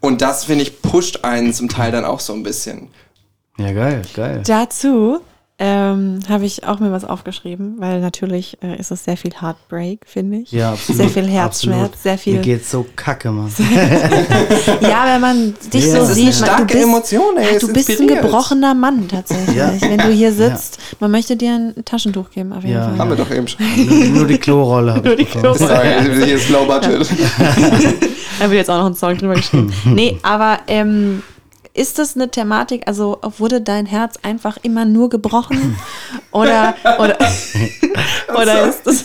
Und 0.00 0.22
das, 0.22 0.44
finde 0.44 0.62
ich, 0.62 0.82
pusht 0.82 1.24
einen 1.24 1.52
zum 1.52 1.68
Teil 1.68 1.92
dann 1.92 2.04
auch 2.04 2.20
so 2.20 2.32
ein 2.32 2.42
bisschen. 2.42 2.88
Ja, 3.58 3.72
geil, 3.72 4.02
geil. 4.14 4.42
Dazu 4.46 5.20
ähm, 5.62 6.20
habe 6.30 6.46
ich 6.46 6.64
auch 6.66 6.80
mir 6.80 6.90
was 6.90 7.04
aufgeschrieben, 7.04 7.74
weil 7.78 8.00
natürlich 8.00 8.56
äh, 8.62 8.80
ist 8.80 8.90
es 8.90 9.04
sehr 9.04 9.18
viel 9.18 9.32
Heartbreak, 9.42 10.00
finde 10.06 10.38
ich. 10.38 10.52
Ja, 10.52 10.72
absolut. 10.72 10.96
Sehr 11.02 11.08
viel 11.10 11.30
Herzschmerz, 11.30 11.76
absolut. 11.80 12.02
sehr 12.02 12.16
viel. 12.18 12.34
Mir 12.36 12.40
geht's 12.40 12.70
so 12.70 12.86
kacke, 12.96 13.30
Mann. 13.30 13.52
Ja, 14.80 15.04
wenn 15.06 15.20
man 15.20 15.54
dich 15.72 15.84
Ja. 15.84 15.96
so 15.96 16.02
ist 16.02 16.14
sieht, 16.14 16.28
eine 16.28 16.30
man, 16.32 16.40
du 16.40 16.44
starke 16.46 16.64
bist, 16.74 16.84
Emotion, 16.84 17.36
ey, 17.36 17.52
ja, 17.52 17.58
du 17.58 17.72
bist 17.72 17.90
ein 18.00 18.06
gebrochener 18.08 18.72
Mann 18.74 19.06
tatsächlich. 19.06 19.54
Ja. 19.56 19.72
Wenn 19.80 19.98
du 19.98 20.08
hier 20.08 20.32
sitzt, 20.32 20.78
man 20.98 21.10
möchte 21.10 21.36
dir 21.36 21.52
ein 21.52 21.84
Taschentuch 21.84 22.30
geben, 22.30 22.52
auf 22.54 22.62
jeden 22.64 22.76
Ja. 22.76 22.88
Fall. 22.88 22.98
Haben 22.98 23.10
wir 23.10 23.16
doch 23.18 23.30
eben 23.30 23.46
schon. 23.46 23.60
nur, 23.86 24.04
nur 24.20 24.26
die 24.26 24.38
Klorolle 24.38 24.94
habe 24.94 25.08
Nur 25.08 25.16
die 25.16 25.22
ich 25.24 25.30
bekommen. 25.32 25.56
Klorolle. 25.56 26.02
Sorry, 26.04 26.24
hier 26.24 26.36
ist 26.36 26.48
Low 26.48 26.64
Budget. 26.64 27.06
Da 28.38 28.44
wird 28.48 28.52
jetzt 28.54 28.70
auch 28.70 28.78
noch 28.78 28.86
ein 28.86 28.94
Song 28.94 29.18
drüber 29.18 29.34
geschrieben. 29.34 29.70
nee, 29.84 30.16
aber 30.22 30.60
ähm, 30.68 31.22
ist 31.74 31.98
das 31.98 32.14
eine 32.16 32.30
Thematik, 32.30 32.82
also 32.86 33.18
wurde 33.38 33.60
dein 33.60 33.86
Herz 33.86 34.16
einfach 34.22 34.56
immer 34.62 34.84
nur 34.84 35.08
gebrochen? 35.08 35.76
Oder, 36.32 36.74
oder, 36.98 37.18
oder 38.40 38.68
ist 38.68 38.86
das, 38.86 39.04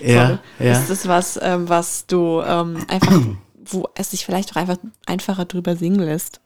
Ja, 0.00 0.26
sorry, 0.26 0.38
ja. 0.58 0.72
ist 0.80 0.90
das 0.90 1.06
was, 1.08 1.38
ähm, 1.40 1.68
was 1.68 2.04
du 2.06 2.40
ähm, 2.44 2.78
einfach, 2.88 3.20
wo 3.64 3.88
es 3.94 4.10
sich 4.10 4.24
vielleicht 4.26 4.50
auch 4.52 4.56
einfach 4.56 4.76
einfacher 5.06 5.44
drüber 5.44 5.76
singen 5.76 6.00
lässt? 6.00 6.40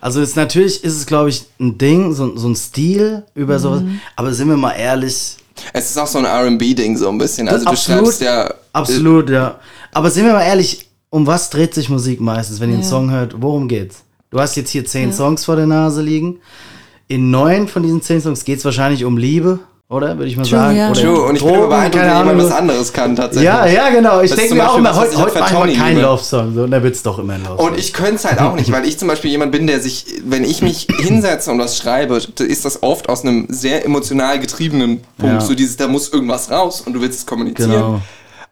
Also 0.00 0.20
ist 0.20 0.36
natürlich 0.36 0.84
ist 0.84 0.94
es, 0.94 1.06
glaube 1.06 1.30
ich, 1.30 1.46
ein 1.58 1.78
Ding, 1.78 2.12
so, 2.12 2.36
so 2.36 2.48
ein 2.48 2.54
Stil 2.56 3.24
über 3.34 3.58
sowas. 3.58 3.80
Mhm. 3.80 4.00
Aber 4.14 4.32
sind 4.34 4.48
wir 4.48 4.56
mal 4.58 4.72
ehrlich, 4.72 5.38
Es 5.72 5.88
ist 5.90 5.96
auch 5.98 6.06
so 6.06 6.18
ein 6.18 6.26
RB-Ding, 6.26 6.96
so 6.98 7.08
ein 7.08 7.16
bisschen. 7.18 7.48
Also, 7.48 7.64
du 7.64 7.70
Absolut. 7.70 8.04
schreibst 8.04 8.20
ja. 8.20 8.52
absolut, 8.74 9.30
ja. 9.30 9.58
Aber 9.92 10.10
sind 10.10 10.26
wir 10.26 10.34
mal 10.34 10.42
ehrlich, 10.44 10.88
um 11.08 11.26
was 11.26 11.48
dreht 11.48 11.72
sich 11.74 11.88
Musik 11.88 12.20
meistens, 12.20 12.60
wenn 12.60 12.68
ihr 12.68 12.74
einen 12.74 12.82
Ja. 12.82 12.88
Song 12.90 13.10
hört? 13.10 13.40
Worum 13.40 13.68
geht's? 13.68 14.02
Du 14.30 14.40
hast 14.40 14.56
jetzt 14.56 14.70
hier 14.70 14.84
zehn 14.84 15.12
Songs 15.12 15.44
vor 15.44 15.56
der 15.56 15.66
Nase 15.66 16.02
liegen. 16.02 16.40
In 17.08 17.30
neun 17.30 17.68
von 17.68 17.82
diesen 17.82 18.02
zehn 18.02 18.20
Songs 18.20 18.44
geht's 18.44 18.64
wahrscheinlich 18.64 19.04
um 19.04 19.16
Liebe, 19.16 19.60
oder? 19.88 20.18
Würde 20.18 20.26
ich 20.26 20.36
mal 20.36 20.42
True, 20.42 20.58
sagen. 20.58 20.76
ja. 20.76 20.90
Oder 20.90 21.00
True, 21.00 21.20
und 21.22 21.36
ich 21.36 21.42
bin 21.42 21.52
Drogen, 21.52 21.64
immer 21.66 21.68
beeindruckt, 21.68 21.94
keine 21.94 22.10
wenn 22.10 22.18
jemand 22.18 22.30
Ahnung. 22.40 22.50
was 22.50 22.58
anderes 22.58 22.92
kann, 22.92 23.14
tatsächlich. 23.14 23.44
Ja, 23.44 23.66
ja, 23.66 23.90
genau. 23.90 24.20
Ich 24.20 24.34
denke 24.34 24.56
mir 24.56 24.68
auch 24.68 24.78
immer, 24.78 24.96
heute, 24.96 25.16
heute 25.16 25.30
für 25.30 25.38
mache 25.38 25.52
ich 25.52 25.58
Tony 25.58 25.76
mal 25.76 25.84
keinen. 25.84 26.02
Love-Song. 26.02 26.54
So, 26.56 26.62
und 26.64 26.70
da 26.72 26.82
wird's 26.82 27.02
doch 27.04 27.20
immer 27.20 27.34
ein 27.34 27.44
Love-Song. 27.44 27.68
Und 27.68 27.78
ich 27.78 27.92
könnte 27.92 28.16
es 28.16 28.24
halt 28.24 28.40
auch 28.40 28.56
nicht, 28.56 28.72
weil 28.72 28.84
ich 28.84 28.98
zum 28.98 29.06
Beispiel 29.06 29.30
jemand 29.30 29.52
bin, 29.52 29.68
der 29.68 29.78
sich, 29.80 30.06
wenn 30.24 30.42
ich 30.42 30.60
mich 30.60 30.88
hinsetze 30.98 31.52
und 31.52 31.60
was 31.60 31.78
schreibe, 31.78 32.16
ist 32.16 32.64
das 32.64 32.82
oft 32.82 33.08
aus 33.08 33.22
einem 33.22 33.46
sehr 33.48 33.84
emotional 33.84 34.40
getriebenen 34.40 35.02
Punkt. 35.18 35.34
Ja. 35.34 35.40
So 35.40 35.54
dieses, 35.54 35.76
da 35.76 35.86
muss 35.86 36.12
irgendwas 36.12 36.50
raus 36.50 36.80
und 36.80 36.94
du 36.94 37.00
willst 37.00 37.20
es 37.20 37.26
kommunizieren. 37.26 37.70
Genau. 37.70 38.02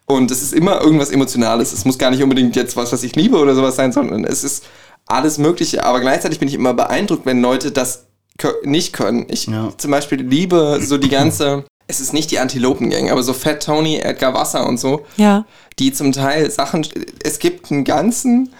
Und 0.07 0.31
es 0.31 0.43
ist 0.43 0.53
immer 0.53 0.83
irgendwas 0.83 1.11
Emotionales. 1.11 1.73
Es 1.73 1.85
muss 1.85 1.99
gar 1.99 2.11
nicht 2.11 2.23
unbedingt 2.23 2.55
jetzt 2.55 2.77
was, 2.77 2.93
was 2.93 3.03
ich 3.03 3.17
liebe 3.17 3.39
oder 3.39 3.55
sowas 3.55 3.75
sein, 3.75 3.91
sondern 3.91 4.25
es 4.25 4.45
ist 4.45 4.65
alles 5.07 5.39
Mögliche. 5.39 5.85
Aber 5.85 6.01
gleichzeitig 6.01 6.39
bin 6.39 6.49
ich 6.49 6.55
immer 6.55 6.75
beeindruckt, 6.75 7.27
wenn 7.27 7.41
Leute 7.43 7.71
das 7.73 8.07
kö- 8.39 8.65
nicht 8.65 8.93
können. 8.93 9.27
Ich 9.29 9.47
Ja. 9.47 9.73
zum 9.77 9.91
Beispiel 9.91 10.21
liebe 10.23 10.81
so 10.83 10.99
die 10.99 11.09
ganze, 11.09 11.65
es 11.87 12.01
ist 12.01 12.13
nicht 12.13 12.31
die 12.31 12.39
Antilopengang, 12.39 13.11
aber 13.11 13.23
so 13.23 13.33
Fat 13.33 13.63
Tony, 13.65 13.97
Edgar 13.99 14.35
Wasser 14.35 14.67
und 14.67 14.79
so 14.79 15.05
Ja. 15.17 15.45
die 15.79 15.93
zum 15.93 16.13
Teil 16.13 16.51
Sachen. 16.51 16.87
Es 17.23 17.39
gibt 17.39 17.71
einen 17.71 17.85
ganzen, 17.85 18.53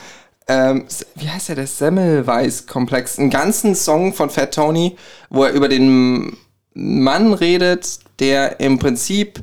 ähm, 0.49 0.85
wie 1.15 1.29
heißt 1.31 1.49
der, 1.49 1.57
der 1.57 1.67
Semmelweis-Komplex, 1.67 3.19
einen 3.19 3.31
ganzen 3.31 3.75
Song 3.75 4.13
von 4.13 4.29
Fat 4.31 4.55
Tony, 4.55 4.97
wo 5.31 5.45
er 5.45 5.53
über 5.53 5.69
den 5.69 6.37
Mann 6.75 7.33
redet, 7.33 7.99
der 8.19 8.61
im 8.61 8.79
Prinzip 8.79 9.41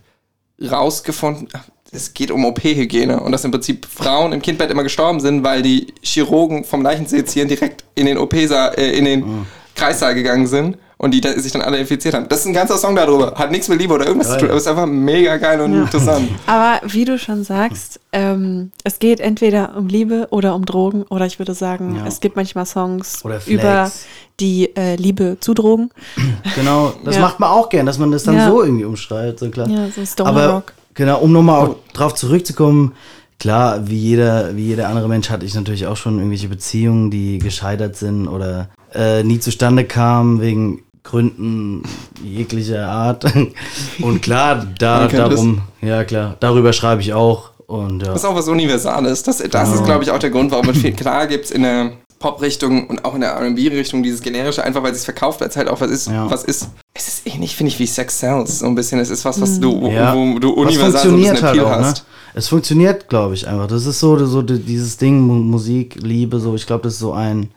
rausgefunden. 0.62 1.48
Es 1.94 2.14
geht 2.14 2.32
um 2.32 2.46
OP-Hygiene 2.46 3.20
und 3.20 3.34
dass 3.34 3.44
im 3.44 3.52
Prinzip 3.52 3.86
Frauen 3.86 4.32
im 4.32 4.42
Kindbett 4.42 4.72
immer 4.72 4.84
gestorben 4.84 5.20
sind, 5.20 5.44
weil 5.44 5.62
die 5.62 5.88
Chirurgen 6.02 6.64
vom 6.64 6.82
Leichensezieren 6.84 7.50
direkt 7.50 7.84
in 7.96 8.06
den 8.06 8.18
OP-Saal, 8.18 8.76
äh, 8.78 8.92
in 8.98 9.04
den 9.06 9.46
Kreissaal 9.76 10.16
gegangen 10.16 10.48
sind 10.48 10.78
und 10.98 11.12
die 11.14 11.20
da, 11.20 11.34
sich 11.34 11.52
dann 11.52 11.62
alle 11.62 11.78
infiziert 11.80 12.14
haben. 12.14 12.30
Das 12.30 12.42
ist 12.42 12.46
ein 12.46 12.54
ganzer 12.54 12.78
Song 12.78 12.96
darüber. 12.96 13.34
Hat 13.36 13.52
nichts 13.52 13.68
mit 13.68 13.80
Liebe 13.82 13.94
oder 13.94 14.06
irgendwas 14.08 14.30
zu 14.32 14.38
tun, 14.38 14.48
aber 14.50 14.58
ist 14.58 14.68
einfach 14.68 14.86
mega 14.86 15.36
geil 15.36 15.60
und 15.60 15.74
interessant. 15.74 16.30
Aber 16.48 16.80
wie 16.88 17.04
du 17.04 17.18
schon 17.20 17.44
sagst, 17.44 18.00
ähm, 18.14 18.72
es 18.86 19.00
geht 19.00 19.20
entweder 19.20 19.76
um 19.76 19.88
Liebe 19.90 20.28
oder 20.30 20.56
um 20.56 20.64
Drogen 20.66 21.04
oder 21.04 21.26
ich 21.26 21.40
würde 21.40 21.54
sagen, 21.54 21.96
Ja. 21.98 22.06
es 22.08 22.22
gibt 22.22 22.38
manchmal 22.38 22.66
Songs 22.68 23.22
über 23.48 23.92
die 24.40 24.74
äh, 24.78 24.96
Liebe 24.96 25.36
zu 25.42 25.54
Drogen. 25.54 25.90
Genau, 26.56 26.94
das 27.04 27.16
Ja. 27.16 27.22
macht 27.22 27.40
man 27.42 27.50
auch 27.50 27.68
gern, 27.68 27.86
dass 27.86 27.98
man 27.98 28.12
das 28.12 28.24
dann 28.24 28.36
Ja. 28.36 28.48
so 28.50 28.64
irgendwie 28.64 28.86
umschreibt, 28.86 29.40
so 29.40 29.50
klar. 29.50 29.68
Ja, 29.68 29.88
so 29.94 30.06
Stoner 30.06 30.30
Aber 30.30 30.48
Rock. 30.54 30.74
Genau, 30.94 31.20
um 31.20 31.32
nochmal 31.32 31.68
auch 31.68 31.76
drauf 31.94 32.14
zurückzukommen, 32.16 32.94
klar, 33.40 33.88
wie 33.88 33.98
jeder, 33.98 34.56
wie 34.56 34.66
jeder 34.66 34.88
andere 34.90 35.08
Mensch 35.08 35.30
hatte 35.30 35.46
ich 35.46 35.56
natürlich 35.56 35.88
auch 35.88 35.98
schon 35.98 36.18
irgendwelche 36.18 36.48
Beziehungen, 36.48 37.10
die 37.12 37.40
gescheitert 37.40 37.96
sind 37.96 38.28
oder 38.28 38.70
äh, 38.94 39.24
nie 39.24 39.40
zustande 39.40 39.86
kamen 39.86 40.42
wegen 40.42 40.84
Gründen 41.04 41.84
jeglicher 42.24 42.88
Art. 42.88 43.26
Und 44.02 44.22
klar, 44.22 44.68
da 44.78 45.08
darum, 45.08 45.62
ja 45.82 46.04
klar, 46.04 46.38
darüber 46.40 46.74
schreibe 46.74 47.02
ich 47.02 47.14
auch. 47.14 47.52
Und 47.66 48.02
ja. 48.02 48.10
Das 48.10 48.24
ist 48.24 48.26
auch 48.26 48.36
was 48.36 48.48
Universales. 48.48 49.24
Das, 49.24 49.38
das 49.38 49.74
ist, 49.74 49.86
glaube 49.86 50.04
ich, 50.04 50.12
auch 50.12 50.20
der 50.20 50.30
Grund, 50.30 50.52
warum 50.52 50.70
es 50.70 50.78
viel 50.78 50.92
klar 50.96 51.26
gibt 51.26 51.50
in 51.52 51.64
der 51.64 51.94
Pop-Richtung 52.22 52.88
und 52.88 53.04
auch 53.04 53.16
in 53.16 53.22
der 53.22 53.32
R&B-Richtung 53.32 54.04
dieses 54.04 54.22
generische, 54.22 54.64
einfach 54.64 54.82
weil 54.84 54.94
es 54.94 55.04
verkauft, 55.04 55.42
weil 55.42 55.50
es 55.50 55.58
halt 55.58 55.68
auch 55.68 55.82
was 55.82 55.92
ist, 55.92 56.08
Ja. 56.08 56.30
was 56.32 56.44
ist. 56.46 56.70
Es 56.94 57.08
ist 57.08 57.28
ähnlich, 57.28 57.56
finde 57.56 57.72
ich, 57.72 57.80
wie 57.80 57.88
Sex 57.88 58.20
Sells. 58.20 58.60
So 58.60 58.68
ein 58.68 58.76
bisschen. 58.76 59.00
Es 59.00 59.10
ist 59.10 59.26
was, 59.26 59.42
was 59.42 59.60
du, 59.60 59.82
wo, 59.82 59.90
Ja. 59.90 60.16
wo 60.16 60.40
du 60.40 60.52
Was 60.56 60.58
universal 60.68 60.92
so 60.92 60.98
ein 60.98 61.02
funktioniert 61.16 61.34
bisschen 61.34 61.48
halt 61.50 61.60
auch, 61.62 61.80
ne? 61.80 61.86
hast. 61.86 62.06
Es 62.34 62.48
funktioniert, 62.48 63.10
glaube 63.10 63.34
ich, 63.34 63.48
einfach. 63.48 63.68
Das 63.68 63.86
ist 63.86 64.00
so, 64.00 64.24
so 64.26 64.42
die- 64.42 64.60
dieses 64.60 64.96
Ding, 64.98 65.20
Mu- 65.20 65.34
Musik, 65.44 65.98
Liebe, 66.02 66.40
so. 66.40 66.56
Ich 66.56 66.66
glaube, 66.66 66.84
das 66.84 66.94
ist 66.94 67.00
so 67.00 67.12
ein, 67.14 67.50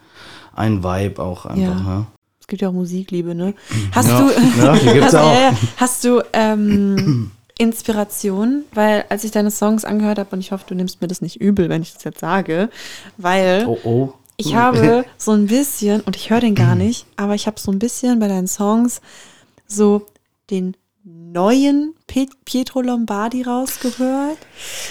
ein 0.57 0.83
Vibe 0.83 1.23
auch 1.23 1.47
einfach, 1.47 1.63
Ja. 1.63 1.75
ne? 1.75 2.07
Es 2.41 2.47
gibt 2.49 2.61
ja 2.63 2.69
auch 2.69 2.73
Musikliebe, 2.73 3.35
ne? 3.35 3.55
Hast 3.93 4.09
Ja. 4.09 4.21
du, 4.21 4.31
Ja, 4.63 4.73
die 4.77 4.87
gibt's 4.87 5.07
hast, 5.13 5.15
auch. 5.15 5.33
ja, 5.33 5.41
ja. 5.51 5.53
hast 5.77 6.05
du 6.05 6.21
ähm, 6.33 7.31
Inspiration? 7.59 8.65
Weil 8.75 9.05
als 9.09 9.25
ich 9.25 9.31
deine 9.31 9.51
Songs 9.51 9.85
angehört 9.85 10.19
habe, 10.19 10.29
und 10.33 10.41
ich 10.41 10.53
hoffe, 10.53 10.65
du 10.69 10.75
nimmst 10.75 11.01
mir 11.01 11.09
das 11.09 11.21
nicht 11.23 11.41
übel, 11.41 11.69
wenn 11.69 11.83
ich 11.83 11.93
das 11.95 12.05
jetzt 12.05 12.21
sage, 12.21 12.69
weil 13.17 13.65
Oh, 13.67 13.79
oh. 13.85 14.13
Ich 14.37 14.55
habe 14.55 15.05
so 15.19 15.33
ein 15.33 15.47
bisschen, 15.47 16.01
und 16.03 16.17
ich 16.17 16.31
höre 16.31 16.41
den 16.41 16.55
gar 16.55 16.75
nicht, 16.75 17.07
aber 17.17 17.35
ich 17.35 17.47
habe 17.47 17.61
so 17.61 17.71
ein 17.71 17.79
bisschen 17.79 18.19
bei 18.19 18.29
deinen 18.29 18.49
Songs 18.49 19.01
so 19.67 20.07
den 20.51 20.77
neuen 21.07 21.95
Pietro 22.47 22.81
Lombardi 22.81 23.43
rausgehört. 23.43 24.39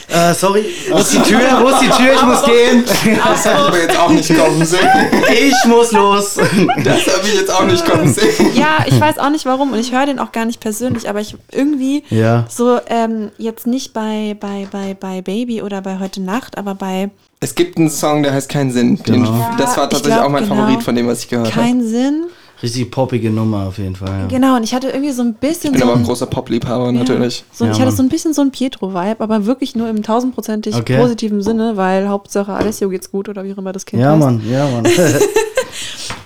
Äh, 0.10 0.34
sorry, 0.36 0.66
wo 0.92 0.98
ist 0.98 1.12
die 1.14 1.20
Tür? 1.22 1.40
Wo 1.60 1.70
ist 1.70 1.82
die 1.82 1.90
Tür? 1.90 2.14
Ich 2.14 2.22
muss 2.22 2.44
gehen. 2.46 2.84
Das 2.86 3.46
habe 3.48 3.60
ich 3.62 3.68
aber 3.68 3.82
jetzt 3.82 3.98
auch 4.00 4.10
nicht 4.10 4.38
kommen 4.38 4.64
sehen. 4.66 4.88
Ich 5.34 5.66
muss 5.66 5.92
los. 5.92 6.36
Das 6.36 7.08
habe 7.08 7.28
ich 7.28 7.34
jetzt 7.36 7.52
auch 7.52 7.66
nicht 7.66 7.84
kommen 7.90 8.14
sehen. 8.14 8.52
Ja, 8.56 8.86
ich 8.86 9.00
weiß 9.00 9.18
auch 9.18 9.30
nicht 9.32 9.46
warum 9.46 9.72
und 9.72 9.80
ich 9.80 9.92
höre 9.92 10.06
den 10.06 10.20
auch 10.20 10.32
gar 10.32 10.46
nicht 10.46 10.60
persönlich, 10.60 11.10
aber 11.10 11.20
ich 11.20 11.36
irgendwie 11.52 12.04
Ja. 12.10 12.46
so 12.48 12.80
ähm, 12.88 13.32
jetzt 13.40 13.66
nicht 13.66 13.94
bei, 13.94 14.36
bei, 14.40 14.68
bei, 14.72 14.94
bei 15.00 15.22
Baby 15.22 15.62
oder 15.64 15.82
bei 15.82 15.98
Heute 16.00 16.22
Nacht, 16.22 16.58
aber 16.60 16.76
bei 16.76 17.10
Es 17.40 17.56
gibt 17.56 17.78
einen 17.78 17.90
Song, 17.90 18.22
der 18.22 18.34
heißt 18.34 18.50
Kein 18.50 18.70
Sinn. 18.72 18.98
Den, 18.98 19.24
Genau. 19.24 19.50
das 19.58 19.78
war 19.78 19.86
ich 19.86 19.90
tatsächlich 19.90 20.14
glaub, 20.14 20.26
auch 20.26 20.30
mein 20.30 20.44
genau. 20.44 20.56
Favorit 20.58 20.84
von 20.84 20.94
dem, 20.96 21.08
was 21.08 21.20
ich 21.24 21.30
gehört 21.30 21.48
habe. 21.56 21.60
Kein 21.66 21.82
Sinn. 21.88 22.26
Richtig 22.64 22.90
poppige 22.92 23.30
Nummer 23.30 23.68
auf 23.68 23.78
jeden 23.78 23.96
Fall. 23.98 24.22
Ja. 24.22 24.28
Genau, 24.28 24.56
und 24.56 24.64
ich 24.64 24.74
hatte 24.74 24.88
irgendwie 24.90 25.12
so 25.12 25.22
ein 25.22 25.34
bisschen 25.34 25.74
Ich 25.74 25.80
bin 25.80 25.82
so 25.82 25.86
aber 25.86 25.94
auch 25.96 25.98
ein, 26.00 26.06
großer 26.06 26.26
Pop-Liebhaber, 26.28 26.86
ja, 26.86 26.92
natürlich. 26.94 27.44
so, 27.52 27.66
Ja, 27.66 27.72
ich 27.72 27.78
hatte 27.78 27.88
Mann. 27.90 27.98
so 27.98 28.04
ein 28.04 28.10
bisschen 28.10 28.34
so 28.34 28.42
ein 28.42 28.52
Pietro-Vibe, 28.52 29.20
aber 29.22 29.46
wirklich 29.46 29.76
nur 29.76 29.90
im 29.90 30.02
tausendprozentig 30.02 30.74
Okay. 30.76 30.98
positiven 30.98 31.42
Sinne, 31.42 31.76
weil 31.76 32.08
Hauptsache 32.08 32.54
Alessio 32.54 32.88
geht's 32.90 33.12
gut 33.12 33.28
oder 33.28 33.44
wie 33.44 33.54
auch 33.54 33.58
immer 33.58 33.74
das 33.74 33.86
Kind 33.86 34.02
Ja, 34.02 34.12
heißt. 34.12 34.20
Mann, 34.22 34.42
ja, 34.50 34.68
Mann. 34.70 34.86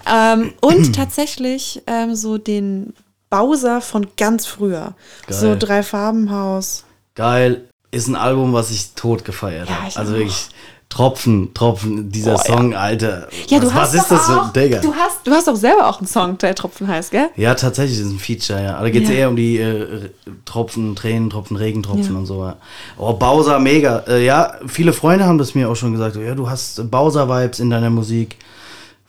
Ähm, 0.10 0.54
und 0.62 0.95
tatsächlich 0.95 1.82
ähm, 1.86 2.15
so 2.15 2.38
den 2.38 2.93
Bowser 3.30 3.82
von 3.82 4.08
ganz 4.15 4.45
früher. 4.45 4.93
Geil. 5.28 5.38
So 5.38 5.56
drei 5.60 5.84
Farbenhaus. 5.84 6.86
Geil. 7.15 7.65
Ist 7.91 8.08
ein 8.08 8.15
Album, 8.15 8.54
was 8.54 8.71
ich 8.71 8.93
tot 8.93 9.26
gefeiert 9.26 9.67
Ja, 9.69 9.76
habe. 9.76 9.88
ich 9.89 9.97
Also 9.97 10.13
auch. 10.13 10.17
wirklich 10.17 10.47
Tropfen, 10.89 11.54
Tropfen, 11.54 12.10
dieser 12.12 12.32
ja. 12.32 12.38
Song, 12.38 12.73
Alter. 12.73 13.28
Ja, 13.50 13.60
du 13.60 13.67
was, 13.67 13.73
hast 13.73 13.93
was 13.93 13.93
ist 13.93 14.12
doch 14.12 14.17
das 14.17 14.26
für 14.26 14.41
auch, 14.41 14.45
ein 14.47 14.54
Digga? 14.54 14.80
Du 14.80 14.93
hast, 14.95 15.28
du 15.28 15.32
hast 15.32 15.47
doch 15.47 15.56
selber 15.56 15.88
auch 15.89 15.97
einen 16.00 16.08
Song, 16.08 16.38
der 16.38 16.56
Tropfen 16.56 16.88
heißt, 16.88 17.12
gell? 17.12 17.30
Ja, 17.36 17.56
tatsächlich 17.56 18.00
ist 18.00 18.06
ein 18.10 18.19
Feature, 18.19 18.63
ja. 18.63 18.76
Aber 18.76 18.86
da 18.86 18.89
geht 18.91 19.04
es 19.04 19.10
Ja. 19.10 19.15
eher 19.15 19.30
um 19.30 19.36
die 19.36 19.58
äh, 19.58 20.10
Tropfen, 20.45 20.95
Tränen, 20.95 21.30
Tropfen, 21.30 21.58
Regentropfen 21.58 22.13
Ja. 22.13 22.19
und 22.19 22.26
so. 22.26 22.43
Ja. 22.45 22.56
Oh, 22.97 23.13
Bowser, 23.13 23.60
mega. 23.60 24.00
Äh, 24.08 24.26
ja, 24.26 24.54
viele 24.65 24.93
Freunde 24.93 25.26
haben 25.26 25.38
das 25.38 25.56
mir 25.56 25.69
auch 25.69 25.76
schon 25.76 25.91
gesagt. 25.91 26.15
Ja, 26.15 26.34
du 26.34 26.50
hast 26.50 26.89
Bowser-Vibes 26.89 27.60
in 27.60 27.69
deiner 27.69 27.89
Musik. 27.89 28.38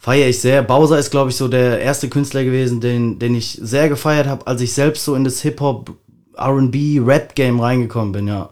Feiere 0.00 0.28
ich 0.28 0.40
sehr. 0.40 0.62
Bowser 0.62 0.98
ist, 0.98 1.10
glaube 1.10 1.30
ich, 1.30 1.36
so 1.36 1.46
der 1.48 1.80
erste 1.80 2.08
Künstler 2.08 2.42
gewesen, 2.42 2.80
den, 2.80 3.18
den 3.20 3.34
ich 3.36 3.58
sehr 3.62 3.88
gefeiert 3.88 4.26
habe, 4.26 4.46
als 4.48 4.60
ich 4.60 4.72
selbst 4.72 5.04
so 5.04 5.14
in 5.14 5.22
das 5.24 5.40
Hip-Hop, 5.42 5.90
RB, 6.36 7.00
Rap-Game 7.06 7.60
reingekommen 7.60 8.12
bin, 8.12 8.26
ja. 8.28 8.50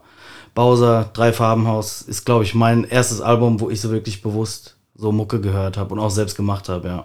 Bowser, 0.57 1.11
Drei 1.13 1.33
Farbenhaus 1.33 2.03
ist, 2.03 2.25
glaube 2.25 2.43
ich, 2.43 2.55
mein 2.57 2.83
erstes 2.83 3.21
Album, 3.21 3.61
wo 3.61 3.71
ich 3.71 3.81
so 3.81 3.91
wirklich 3.91 4.23
bewusst 4.23 4.75
so 4.97 5.13
Mucke 5.13 5.41
gehört 5.41 5.77
habe 5.77 5.95
und 5.95 6.01
auch 6.01 6.11
selbst 6.11 6.35
gemacht 6.37 6.69
habe, 6.69 6.89
ja. 6.89 7.05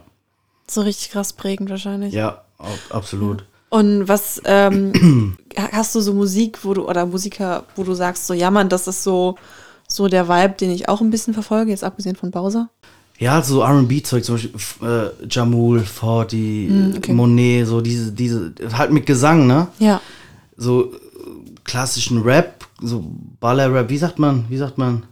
So 0.67 0.81
richtig 0.81 1.11
krass 1.11 1.33
prägend 1.33 1.69
wahrscheinlich. 1.69 2.13
Ja, 2.13 2.41
ab- 2.57 2.79
absolut. 2.89 3.43
Und 3.69 4.07
was 4.07 4.41
ähm, 4.45 5.37
hast 5.71 5.93
du 5.93 5.99
so 6.01 6.13
Musik, 6.13 6.59
wo 6.63 6.73
du 6.73 6.87
oder 6.89 7.05
Musiker, 7.05 7.65
wo 7.75 7.83
du 7.83 7.93
sagst, 7.93 8.25
so 8.25 8.33
ja 8.33 8.49
Mann, 8.49 8.69
das 8.69 8.87
ist 8.87 9.03
so 9.03 9.35
so 9.87 10.07
der 10.07 10.29
Vibe, 10.29 10.55
den 10.59 10.71
ich 10.71 10.87
auch 10.87 11.01
ein 11.01 11.09
bisschen 11.11 11.33
verfolge, 11.33 11.71
jetzt 11.71 11.83
abgesehen 11.83 12.15
von 12.15 12.31
Bowser. 12.31 12.69
Ja, 13.19 13.41
so 13.43 13.61
RB-Zeug, 13.63 14.23
zum 14.23 14.35
Beispiel 14.35 14.51
äh, 14.87 15.09
Jamul, 15.29 15.81
Forti, 15.81 16.67
Hm, 16.69 16.93
okay. 16.97 17.11
Monet, 17.13 17.67
so 17.67 17.81
diese, 17.81 18.13
diese, 18.13 18.53
halt 18.77 18.91
mit 18.91 19.05
Gesang, 19.05 19.45
ne? 19.47 19.67
Ja. 19.79 19.99
So 20.55 20.85
äh, 20.85 20.97
klassischen 21.65 22.21
Rap, 22.21 22.60
so 22.81 23.03
Baller-Rap, 23.39 23.89
wie 23.89 23.97
sagt 23.97 24.19
man, 24.19 24.45
wie 24.49 24.57
sagt 24.57 24.77
man? 24.77 25.03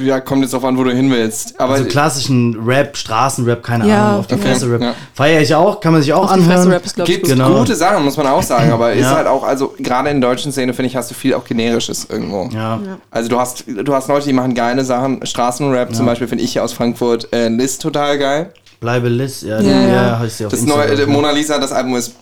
Ja, 0.00 0.20
kommt 0.20 0.42
jetzt 0.42 0.54
drauf 0.54 0.64
an, 0.64 0.78
wo 0.78 0.84
du 0.84 0.92
hin 0.92 1.10
willst. 1.10 1.58
Aber 1.58 1.74
Also 1.74 1.86
klassischen 1.86 2.56
Rap, 2.64 2.96
Straßenrap, 2.96 3.62
keine 3.64 3.88
Ja, 3.88 4.06
Ahnung, 4.08 4.20
auf 4.20 4.26
die 4.28 4.34
okay. 4.34 4.42
Fresse 4.48 4.70
Rap. 4.70 4.80
Ja. 4.80 4.94
Feier 5.12 5.40
ich 5.40 5.52
auch, 5.54 5.80
kann 5.80 5.92
man 5.92 6.02
sich 6.02 6.12
auch 6.12 6.24
Auf 6.26 6.30
anhören. 6.30 6.70
Rap 6.70 6.84
ist, 6.84 6.94
glaube 6.94 7.10
ich, 7.10 7.16
gibt 7.16 7.28
gut. 7.28 7.36
Genau. 7.36 7.58
gute 7.58 7.74
Sachen, 7.74 8.04
muss 8.04 8.16
man 8.16 8.28
auch 8.28 8.42
sagen, 8.42 8.70
aber 8.70 8.92
ist 8.94 9.02
Ja. 9.02 9.16
halt 9.16 9.26
auch, 9.26 9.42
also 9.42 9.74
gerade 9.78 10.10
in 10.10 10.20
der 10.20 10.30
deutschen 10.30 10.52
Szene, 10.52 10.72
finde 10.72 10.86
ich, 10.88 10.96
hast 10.96 11.10
du 11.10 11.14
viel 11.16 11.34
auch 11.34 11.44
generisches 11.44 12.04
irgendwo. 12.08 12.48
Ja. 12.54 12.78
Also 13.10 13.28
du 13.28 13.40
hast, 13.40 13.64
du 13.66 13.92
hast 13.94 14.06
Leute, 14.08 14.26
die 14.26 14.32
machen 14.32 14.54
geile 14.54 14.84
Sachen, 14.84 15.24
Straßenrap 15.26 15.94
zum 15.94 16.06
Beispiel 16.06 16.28
finde 16.28 16.44
ich 16.44 16.52
hier 16.52 16.62
aus 16.62 16.72
Frankfurt, 16.72 17.32
äh, 17.32 17.48
Liz 17.48 17.78
total 17.78 18.18
geil. 18.18 18.52
Bleibe 18.80 19.08
Liz, 19.08 19.42
ja, 19.42 19.60
Ja, 19.60 19.70
ja, 19.72 19.92
ja. 20.06 20.18
heißt 20.20 20.38
sie 20.38 20.44
auf 20.46 20.52
Das 20.52 20.60
Instagram. 20.60 20.88
neue, 20.90 21.02
äh, 21.02 21.06
Mona 21.06 21.30
Lisa, 21.32 21.58
das 21.58 21.72
Album 21.72 21.96
ist, 21.96 22.14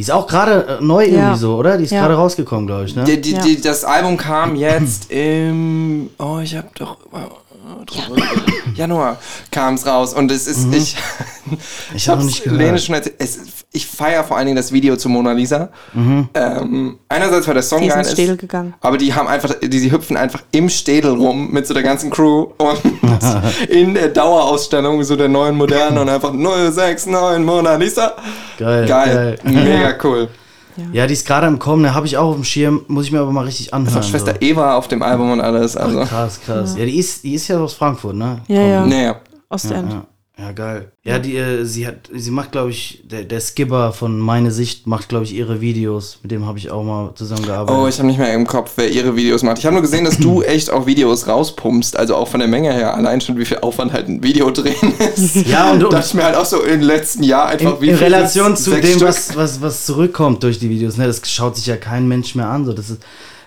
Die 0.00 0.04
ist 0.04 0.12
auch 0.12 0.26
gerade 0.26 0.78
äh, 0.80 0.82
neu 0.82 1.04
Ja. 1.04 1.10
irgendwie 1.10 1.38
so, 1.38 1.56
oder? 1.56 1.76
Die 1.76 1.84
ist 1.84 1.90
Ja. 1.90 2.00
gerade 2.00 2.14
rausgekommen, 2.14 2.66
glaube 2.66 2.86
ich, 2.86 2.96
ne? 2.96 3.04
die, 3.04 3.20
die, 3.20 3.32
Ja. 3.32 3.42
die, 3.42 3.60
das 3.60 3.84
Album 3.84 4.16
kam 4.16 4.56
jetzt 4.56 5.10
im, 5.12 6.08
oh, 6.18 6.38
ich 6.42 6.56
hab 6.56 6.74
doch, 6.76 6.96
Januar 8.74 9.18
kam 9.50 9.74
es 9.74 9.86
raus 9.86 10.14
und 10.14 10.30
es 10.30 10.46
ist, 10.46 10.72
ich, 10.74 10.96
Ich 11.94 12.08
hab 12.08 12.16
noch 12.16 12.24
hab's 12.24 12.26
nicht 12.26 12.44
gehört. 12.44 12.60
Lene 12.60 12.78
schon 12.78 12.94
erzählt, 12.94 13.16
es, 13.18 13.38
ich 13.72 13.86
feiere 13.86 14.24
vor 14.24 14.36
allen 14.36 14.46
Dingen 14.46 14.56
das 14.56 14.72
Video 14.72 14.96
zu 14.96 15.08
Mona 15.08 15.32
Lisa. 15.32 15.68
Ähm, 15.94 16.98
einerseits, 17.08 17.46
weil 17.46 17.54
der 17.54 17.62
Song 17.62 17.80
Die 17.80 17.86
ist 17.88 17.94
geil 17.94 18.02
ist, 18.04 18.12
Städel 18.12 18.36
gegangen. 18.36 18.74
aber 18.80 18.98
die 18.98 19.14
haben 19.14 19.28
einfach, 19.28 19.54
die, 19.62 19.78
sie 19.78 19.92
hüpfen 19.92 20.16
einfach 20.16 20.42
im 20.52 20.68
Städel 20.68 21.12
rum 21.12 21.50
mit 21.50 21.66
so 21.66 21.74
der 21.74 21.82
ganzen 21.82 22.10
Crew 22.10 22.48
und 22.58 22.78
in 23.68 23.94
der 23.94 24.08
Dauerausstellung 24.08 25.02
so 25.04 25.16
der 25.16 25.28
neuen 25.28 25.56
Moderne 25.56 26.00
und 26.00 26.08
einfach 26.08 26.32
069 26.34 27.44
Mona 27.44 27.76
Lisa. 27.76 28.12
Geil, 28.58 28.86
Geil, 28.86 29.38
geil. 29.42 29.52
mega 29.52 29.94
cool. 30.02 30.28
Ja, 30.92 31.06
die 31.06 31.12
ist 31.12 31.26
gerade 31.26 31.46
am 31.46 31.58
Kommen, 31.58 31.82
da 31.82 31.94
habe 31.94 32.06
ich 32.06 32.16
auch 32.16 32.30
auf 32.30 32.34
dem 32.34 32.44
Schirm, 32.44 32.82
muss 32.88 33.06
ich 33.06 33.12
mir 33.12 33.20
aber 33.20 33.32
mal 33.32 33.44
richtig 33.44 33.72
anhören. 33.74 33.94
Das 33.94 34.06
ist 34.06 34.08
auch 34.08 34.10
Schwester 34.10 34.34
so. 34.40 34.46
Eva 34.46 34.76
auf 34.76 34.88
dem 34.88 35.02
Album 35.02 35.32
und 35.32 35.40
alles. 35.40 35.76
Also, 35.76 36.00
Krass, 36.00 36.40
krass. 36.44 36.76
Ja, 36.76 36.84
die 36.84 36.98
ist, 36.98 37.24
die 37.24 37.34
ist 37.34 37.48
ja 37.48 37.58
aus 37.58 37.74
Frankfurt, 37.74 38.16
ne? 38.16 38.40
Ja, 38.48 38.62
ja. 38.62 38.86
naja. 38.86 39.16
Ostend. 39.48 39.92
Ja, 39.92 40.02
ja 40.40 40.52
geil. 40.52 40.90
Ja, 41.04 41.18
die, 41.18 41.36
äh, 41.36 41.64
sie 41.64 41.86
hat, 41.86 42.08
sie 42.12 42.30
macht, 42.30 42.52
glaube 42.52 42.70
ich, 42.70 43.02
der, 43.04 43.24
der 43.24 43.40
Skipper 43.40 43.92
von 43.92 44.18
Meine 44.18 44.50
Sicht 44.50 44.86
macht, 44.86 45.08
glaube 45.08 45.24
ich, 45.24 45.34
ihre 45.34 45.60
Videos. 45.60 46.18
Mit 46.22 46.32
dem 46.32 46.46
habe 46.46 46.58
ich 46.58 46.70
auch 46.70 46.82
mal 46.82 47.14
zusammengearbeitet. 47.14 47.80
Oh, 47.80 47.86
ich 47.86 47.98
habe 47.98 48.06
nicht 48.08 48.18
mehr 48.18 48.32
im 48.32 48.46
Kopf, 48.46 48.72
wer 48.76 48.90
ihre 48.90 49.14
Videos 49.16 49.42
macht. 49.42 49.58
Ich 49.58 49.66
habe 49.66 49.74
nur 49.74 49.82
gesehen, 49.82 50.04
dass 50.04 50.16
du 50.18 50.42
echt 50.42 50.70
auch 50.70 50.86
Videos 50.86 51.26
rauspumpst. 51.26 51.96
Also 51.96 52.16
auch 52.16 52.28
von 52.28 52.40
der 52.40 52.48
Menge 52.48 52.72
her. 52.72 52.94
Allein 52.94 53.20
schon, 53.20 53.36
wie 53.38 53.44
viel 53.44 53.58
Aufwand 53.58 53.92
halt 53.92 54.08
ein 54.08 54.22
Video 54.22 54.50
drehen 54.50 54.94
ist. 55.14 55.36
Ja, 55.46 55.72
und- 55.72 55.80
da 55.80 55.88
dachte 55.88 56.06
ich 56.06 56.14
mir 56.14 56.24
halt 56.24 56.36
auch 56.36 56.46
so 56.46 56.62
im 56.62 56.80
letzten 56.80 57.22
Jahr 57.22 57.48
einfach, 57.48 57.74
in, 57.76 57.80
wie 57.82 57.88
in 57.90 57.96
Relation 57.96 58.56
zu 58.56 58.70
dem, 58.70 58.84
Stück? 58.84 59.02
was, 59.08 59.36
was, 59.36 59.60
was 59.60 59.84
zurückkommt 59.86 60.42
durch 60.42 60.58
die 60.58 60.70
Videos, 60.70 60.96
ne? 60.96 61.06
Das 61.06 61.20
schaut 61.30 61.56
sich 61.56 61.66
ja 61.66 61.76
kein 61.76 62.08
Mensch 62.08 62.34
mehr 62.34 62.48
an. 62.48 62.64
So. 62.64 62.72
Das, 62.72 62.88
ist, 62.88 63.02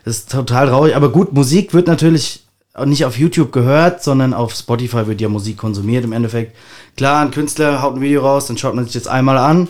das 0.05 0.17
ist 0.17 0.31
total 0.31 0.67
traurig. 0.67 0.95
Aber 0.95 1.09
gut, 1.09 1.33
Musik 1.33 1.73
wird 1.73 1.87
natürlich 1.87 2.43
nicht 2.85 3.05
auf 3.05 3.17
YouTube 3.19 3.51
gehört, 3.51 4.03
sondern 4.03 4.33
auf 4.33 4.55
Spotify 4.55 5.05
wird 5.05 5.21
ja 5.21 5.29
Musik 5.29 5.57
konsumiert 5.57 6.03
im 6.05 6.11
Endeffekt. 6.11 6.55
Klar, 6.95 7.21
ein 7.21 7.31
Künstler 7.31 7.81
haut 7.81 7.95
ein 7.95 8.01
Video 8.01 8.21
raus, 8.21 8.47
dann 8.47 8.57
schaut 8.57 8.75
man 8.75 8.85
sich 8.85 8.93
das 8.93 9.07
einmal 9.07 9.37
an 9.37 9.67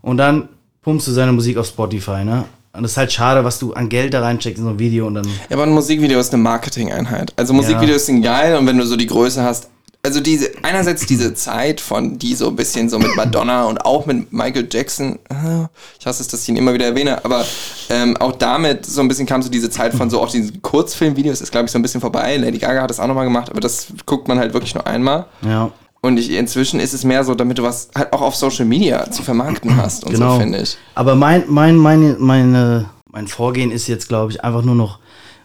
und 0.00 0.16
dann 0.16 0.48
pumpst 0.82 1.06
du 1.06 1.12
seine 1.12 1.32
Musik 1.32 1.56
auf 1.58 1.66
Spotify, 1.66 2.24
ne? 2.24 2.44
Und 2.74 2.84
das 2.84 2.92
ist 2.92 2.96
halt 2.96 3.12
schade, 3.12 3.44
was 3.44 3.58
du 3.58 3.74
an 3.74 3.90
Geld 3.90 4.14
da 4.14 4.22
reinsteckst 4.22 4.58
in 4.58 4.64
so 4.64 4.70
ein 4.70 4.78
Video 4.78 5.06
und 5.06 5.14
dann. 5.14 5.26
Ja, 5.50 5.56
aber 5.56 5.64
ein 5.64 5.72
Musikvideo 5.72 6.18
ist 6.18 6.32
eine 6.32 6.42
Marketing-Einheit. 6.42 7.34
Also 7.36 7.52
Musikvideos 7.52 8.06
sind 8.06 8.22
geil 8.22 8.56
und 8.56 8.66
wenn 8.66 8.78
du 8.78 8.86
so 8.86 8.96
die 8.96 9.06
Größe 9.06 9.42
hast, 9.42 9.68
also 10.04 10.20
diese, 10.20 10.50
einerseits 10.62 11.06
diese 11.06 11.34
Zeit 11.34 11.80
von, 11.80 12.18
die 12.18 12.34
so 12.34 12.48
ein 12.48 12.56
bisschen 12.56 12.88
so 12.88 12.98
mit 12.98 13.14
Madonna 13.14 13.64
und 13.64 13.84
auch 13.84 14.06
mit 14.06 14.32
Michael 14.32 14.66
Jackson, 14.70 15.18
äh, 15.28 15.68
ich 16.00 16.06
hasse 16.06 16.22
es, 16.22 16.28
dass 16.28 16.42
ich 16.42 16.48
ihn 16.48 16.56
immer 16.56 16.74
wieder 16.74 16.86
erwähne, 16.86 17.24
aber 17.24 17.44
ähm, 17.88 18.16
auch 18.16 18.32
damit 18.32 18.84
so 18.84 19.00
ein 19.00 19.06
bisschen 19.06 19.26
kam 19.26 19.42
so 19.42 19.50
diese 19.50 19.70
Zeit 19.70 19.94
von 19.94 20.10
so 20.10 20.20
auch 20.20 20.30
diesen 20.30 20.60
Kurzfilmvideos, 20.60 21.40
ist 21.40 21.52
glaube 21.52 21.66
ich 21.66 21.72
so 21.72 21.78
ein 21.78 21.82
bisschen 21.82 22.00
vorbei. 22.00 22.36
Lady 22.36 22.58
Gaga 22.58 22.82
hat 22.82 22.90
das 22.90 22.98
auch 22.98 23.06
nochmal 23.06 23.26
gemacht, 23.26 23.50
aber 23.50 23.60
das 23.60 23.88
guckt 24.04 24.26
man 24.26 24.38
halt 24.38 24.54
wirklich 24.54 24.74
nur 24.74 24.86
einmal. 24.86 25.26
Ja. 25.42 25.70
Und 26.04 26.18
ich, 26.18 26.30
inzwischen 26.30 26.80
ist 26.80 26.94
es 26.94 27.04
mehr 27.04 27.22
so, 27.22 27.34
damit 27.34 27.58
du 27.58 27.62
was 27.62 27.88
halt 27.94 28.12
auch 28.12 28.22
auf 28.22 28.34
Social 28.34 28.64
Media 28.64 29.08
zu 29.10 29.22
vermarkten 29.22 29.76
hast 29.76 30.04
und 30.04 30.12
Genau. 30.12 30.34
so, 30.34 30.40
finde 30.40 30.58
ich. 30.58 30.76
Aber 30.96 31.14
mein, 31.14 31.44
mein, 31.48 31.76
meine, 31.76 32.16
meine, 32.18 32.86
mein 33.10 33.28
Vorgehen 33.28 33.70
ist 33.70 33.86
jetzt, 33.86 34.08
glaube 34.08 34.32
ich, 34.32 34.42
einfach 34.42 34.62
nur 34.62 34.74
noch 34.74 34.98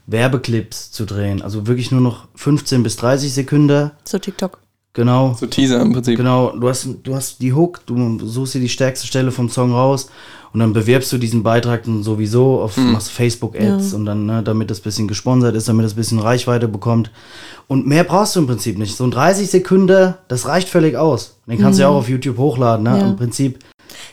Werbeclips 0.08 0.92
zu 0.92 1.06
drehen. 1.06 1.42
Also 1.44 1.68
wirklich 1.68 1.92
nur 1.92 2.02
noch 2.02 2.28
15 2.36 2.82
bis 2.82 2.96
30 2.96 3.34
Sekunden. 3.34 3.92
So 4.04 4.18
TikTok. 4.18 4.60
Genau. 4.98 5.36
So 5.40 5.46
Teaser 5.46 5.80
im 5.80 5.94
Prinzip. 5.94 6.18
Genau, 6.18 6.58
du 6.58 6.68
hast, 6.68 6.88
du 7.04 7.14
hast 7.14 7.40
die 7.40 7.54
Hook, 7.54 7.86
du 7.86 8.18
suchst 8.26 8.56
dir 8.56 8.60
die 8.60 8.68
stärkste 8.68 9.06
Stelle 9.06 9.32
vom 9.32 9.48
Song 9.48 9.72
raus 9.72 10.10
und 10.54 10.60
dann 10.60 10.74
bewirbst 10.74 11.14
du 11.14 11.20
diesen 11.20 11.44
Beitrag 11.44 11.84
dann 11.84 12.02
sowieso 12.02 12.62
auf 12.62 12.78
machst 12.78 13.12
Facebook-Ads 13.12 13.94
und 13.94 14.06
dann, 14.06 14.26
ne, 14.26 14.42
damit 14.42 14.72
das 14.72 14.80
bisschen 14.80 15.08
gesponsert 15.08 15.56
ist, 15.56 15.70
damit 15.70 15.86
das 15.86 15.94
bisschen 15.94 16.18
Reichweite 16.18 16.68
bekommt. 16.68 17.12
Und 17.68 17.86
mehr 17.86 18.06
brauchst 18.06 18.36
du 18.36 18.40
im 18.40 18.48
Prinzip 18.48 18.80
nicht. 18.80 18.98
So 18.98 19.04
ein 19.04 19.12
30 19.12 19.52
Sekunden, 19.52 20.16
das 20.30 20.48
reicht 20.48 20.68
völlig 20.68 20.96
aus. 20.98 21.38
Den 21.46 21.60
kannst 21.60 21.78
du 21.78 21.84
ja 21.84 21.90
auch 21.90 21.98
auf 21.98 22.10
YouTube 22.10 22.40
hochladen, 22.40 22.84
ne? 22.84 22.98
Ja. 22.98 23.08
Im 23.08 23.18
Prinzip 23.18 23.60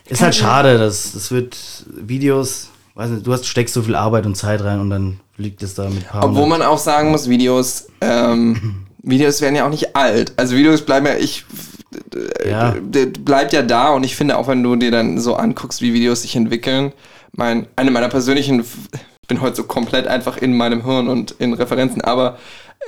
ist 0.07 0.21
halt 0.21 0.35
schade, 0.35 0.77
dass 0.77 1.13
das 1.13 1.31
wird 1.31 1.57
Videos, 1.87 2.69
weiß 2.95 3.09
nicht, 3.09 3.27
du 3.27 3.33
hast, 3.33 3.47
steckst 3.47 3.73
so 3.73 3.81
viel 3.81 3.95
Arbeit 3.95 4.27
und 4.27 4.37
Zeit 4.37 4.63
rein 4.63 4.81
und 4.81 4.91
dann 4.91 5.19
liegt 5.39 5.63
es 5.63 5.75
da 5.75 5.89
mit 5.89 6.07
paar 6.07 6.25
Obwohl 6.25 6.47
man 6.47 6.61
auch 6.61 6.77
sagen 6.77 7.11
muss, 7.11 7.27
Videos, 7.27 7.87
ähm, 8.03 8.75
Videos 9.05 9.41
werden 9.41 9.55
ja 9.57 9.67
auch 9.67 9.71
nicht 9.71 9.95
alt. 9.97 10.33
Also 10.37 10.57
Videos 10.57 10.83
bleiben 10.83 11.07
ja, 11.07 11.15
ich, 11.15 11.45
Ja. 12.49 12.73
d- 12.73 13.07
d- 13.07 13.19
bleibt 13.21 13.53
ja 13.53 13.63
da 13.63 13.91
und 13.91 14.05
ich 14.05 14.17
finde 14.17 14.37
auch, 14.39 14.49
wenn 14.49 14.63
du 14.63 14.77
dir 14.77 14.91
dann 14.91 15.19
so 15.19 15.35
anguckst, 15.37 15.81
wie 15.83 15.93
Videos 15.95 16.23
sich 16.23 16.37
entwickeln, 16.37 16.93
mein, 17.33 17.67
eine 17.77 17.91
meiner 17.91 18.09
persönlichen, 18.09 18.61
ich 18.61 19.29
bin 19.29 19.41
heute 19.41 19.57
so 19.57 19.65
komplett 19.65 20.07
einfach 20.07 20.37
in 20.37 20.57
meinem 20.57 20.85
Hirn 20.85 21.09
und 21.09 21.33
in 21.39 21.53
Referenzen, 21.55 22.03
aber 22.03 22.39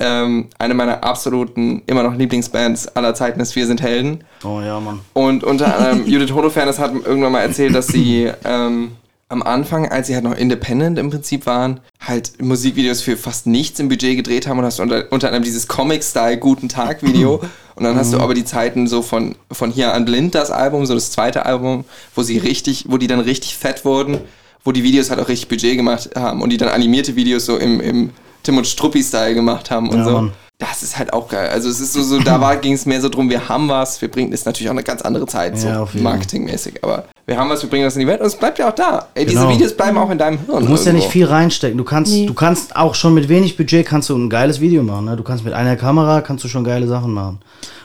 ähm, 0.00 0.48
eine 0.58 0.74
meiner 0.74 1.02
absoluten, 1.04 1.82
immer 1.86 2.02
noch 2.02 2.14
Lieblingsbands 2.14 2.88
aller 2.88 3.14
Zeiten 3.14 3.40
ist 3.40 3.56
Wir 3.56 3.66
sind 3.66 3.80
Helden. 3.80 4.24
Oh 4.44 4.60
ja, 4.60 4.78
Mann. 4.78 5.00
Und 5.14 5.42
unter 5.42 5.74
anderem 5.74 6.06
Judith 6.06 6.32
Holofernes 6.32 6.78
hat 6.78 6.92
irgendwann 6.94 7.32
mal 7.32 7.40
erzählt, 7.40 7.74
dass 7.74 7.86
sie 7.86 8.30
ähm, 8.44 8.92
am 9.28 9.42
Anfang, 9.42 9.88
als 9.88 10.06
sie 10.06 10.14
halt 10.14 10.24
noch 10.24 10.36
independent 10.36 10.98
im 10.98 11.10
Prinzip 11.10 11.46
waren, 11.46 11.80
halt 12.00 12.40
Musikvideos 12.40 13.02
für 13.02 13.16
fast 13.16 13.46
nichts 13.46 13.80
im 13.80 13.88
Budget 13.88 14.16
gedreht 14.16 14.46
haben 14.46 14.58
und 14.58 14.64
hast 14.64 14.78
unter, 14.78 15.04
unter 15.10 15.28
anderem 15.28 15.42
dieses 15.42 15.66
Comic-Style 15.66 16.38
Guten 16.38 16.68
Tag-Video. 16.68 17.42
Und 17.76 17.84
dann 17.84 17.94
hast 17.96 18.14
du 18.14 18.20
aber 18.20 18.32
die 18.32 18.46
Zeiten 18.46 18.86
so 18.86 19.02
von, 19.02 19.34
von 19.52 19.70
hier 19.70 19.92
an 19.92 20.06
blind, 20.06 20.34
das 20.34 20.50
Album, 20.50 20.86
so 20.86 20.94
das 20.94 21.10
zweite 21.10 21.44
Album, 21.44 21.84
wo 22.14 22.22
sie 22.22 22.38
richtig, 22.38 22.86
wo 22.88 22.96
die 22.96 23.06
dann 23.06 23.20
richtig 23.20 23.54
fett 23.58 23.84
wurden, 23.84 24.16
wo 24.64 24.72
die 24.72 24.82
Videos 24.82 25.10
halt 25.10 25.20
auch 25.20 25.28
richtig 25.28 25.48
Budget 25.48 25.76
gemacht 25.76 26.08
haben 26.16 26.40
und 26.40 26.48
die 26.48 26.56
dann 26.56 26.70
animierte 26.70 27.16
Videos 27.16 27.44
so 27.44 27.58
im, 27.58 27.78
im 27.82 28.10
Tim 28.44 28.56
und 28.56 28.66
Struppi-Style 28.66 29.34
gemacht 29.34 29.70
haben 29.70 29.90
und 29.90 29.98
Ja, 29.98 30.04
so. 30.06 30.10
Mann. 30.12 30.32
Das 30.56 30.82
ist 30.82 30.96
halt 30.96 31.12
auch 31.12 31.28
geil. 31.28 31.50
Also 31.50 31.68
es 31.68 31.80
ist 31.80 31.92
so, 31.92 32.02
so 32.02 32.18
da 32.18 32.54
ging 32.62 32.72
es 32.72 32.86
mehr 32.86 33.02
so 33.02 33.10
drum, 33.10 33.28
wir 33.28 33.46
haben 33.50 33.68
was, 33.68 34.00
wir 34.00 34.10
bringen, 34.10 34.32
ist 34.32 34.46
natürlich 34.46 34.70
auch 34.70 34.74
eine 34.74 34.82
ganz 34.82 35.02
andere 35.02 35.26
Zeit, 35.26 35.58
so 35.58 35.68
Ja, 35.68 35.84
Fall. 35.84 36.00
marketingmäßig, 36.00 36.82
aber 36.82 37.04
wir 37.26 37.36
haben 37.36 37.50
was, 37.50 37.62
wir 37.62 37.68
bringen 37.70 37.84
das 37.84 37.94
in 37.96 38.00
die 38.00 38.06
Welt 38.06 38.20
und 38.20 38.26
es 38.26 38.36
bleibt 38.36 38.58
ja 38.58 38.68
auch 38.70 38.74
da. 38.74 39.08
Ey, 39.14 39.26
diese 39.26 39.40
Genau. 39.40 39.50
Videos 39.52 39.76
bleiben 39.76 39.98
auch 39.98 40.10
in 40.10 40.18
deinem 40.18 40.38
Hirn. 40.46 40.64
Du 40.64 40.70
musst 40.70 40.86
ja 40.86 40.92
nicht 40.92 41.02
irgendwo. 41.04 41.12
viel 41.12 41.26
reinstecken. 41.26 41.76
Du 41.76 41.84
kannst, 41.84 42.12
Nee. 42.12 42.26
du 42.26 42.34
kannst 42.34 42.76
auch 42.76 42.94
schon 42.94 43.14
mit 43.14 43.28
wenig 43.28 43.56
Budget 43.56 43.84
kannst 43.84 44.08
du 44.08 44.16
ein 44.16 44.30
geiles 44.30 44.60
Video 44.60 44.82
machen. 44.82 45.06
Ne? 45.06 45.16
Du 45.16 45.22
kannst 45.24 45.44
mit 45.44 45.52
einer 45.52 45.76
Kamera 45.76 46.20
kannst 46.20 46.44
du 46.44 46.48
schon 46.48 46.62
geile 46.64 46.86
Sachen 46.86 47.12
machen. 47.12 47.40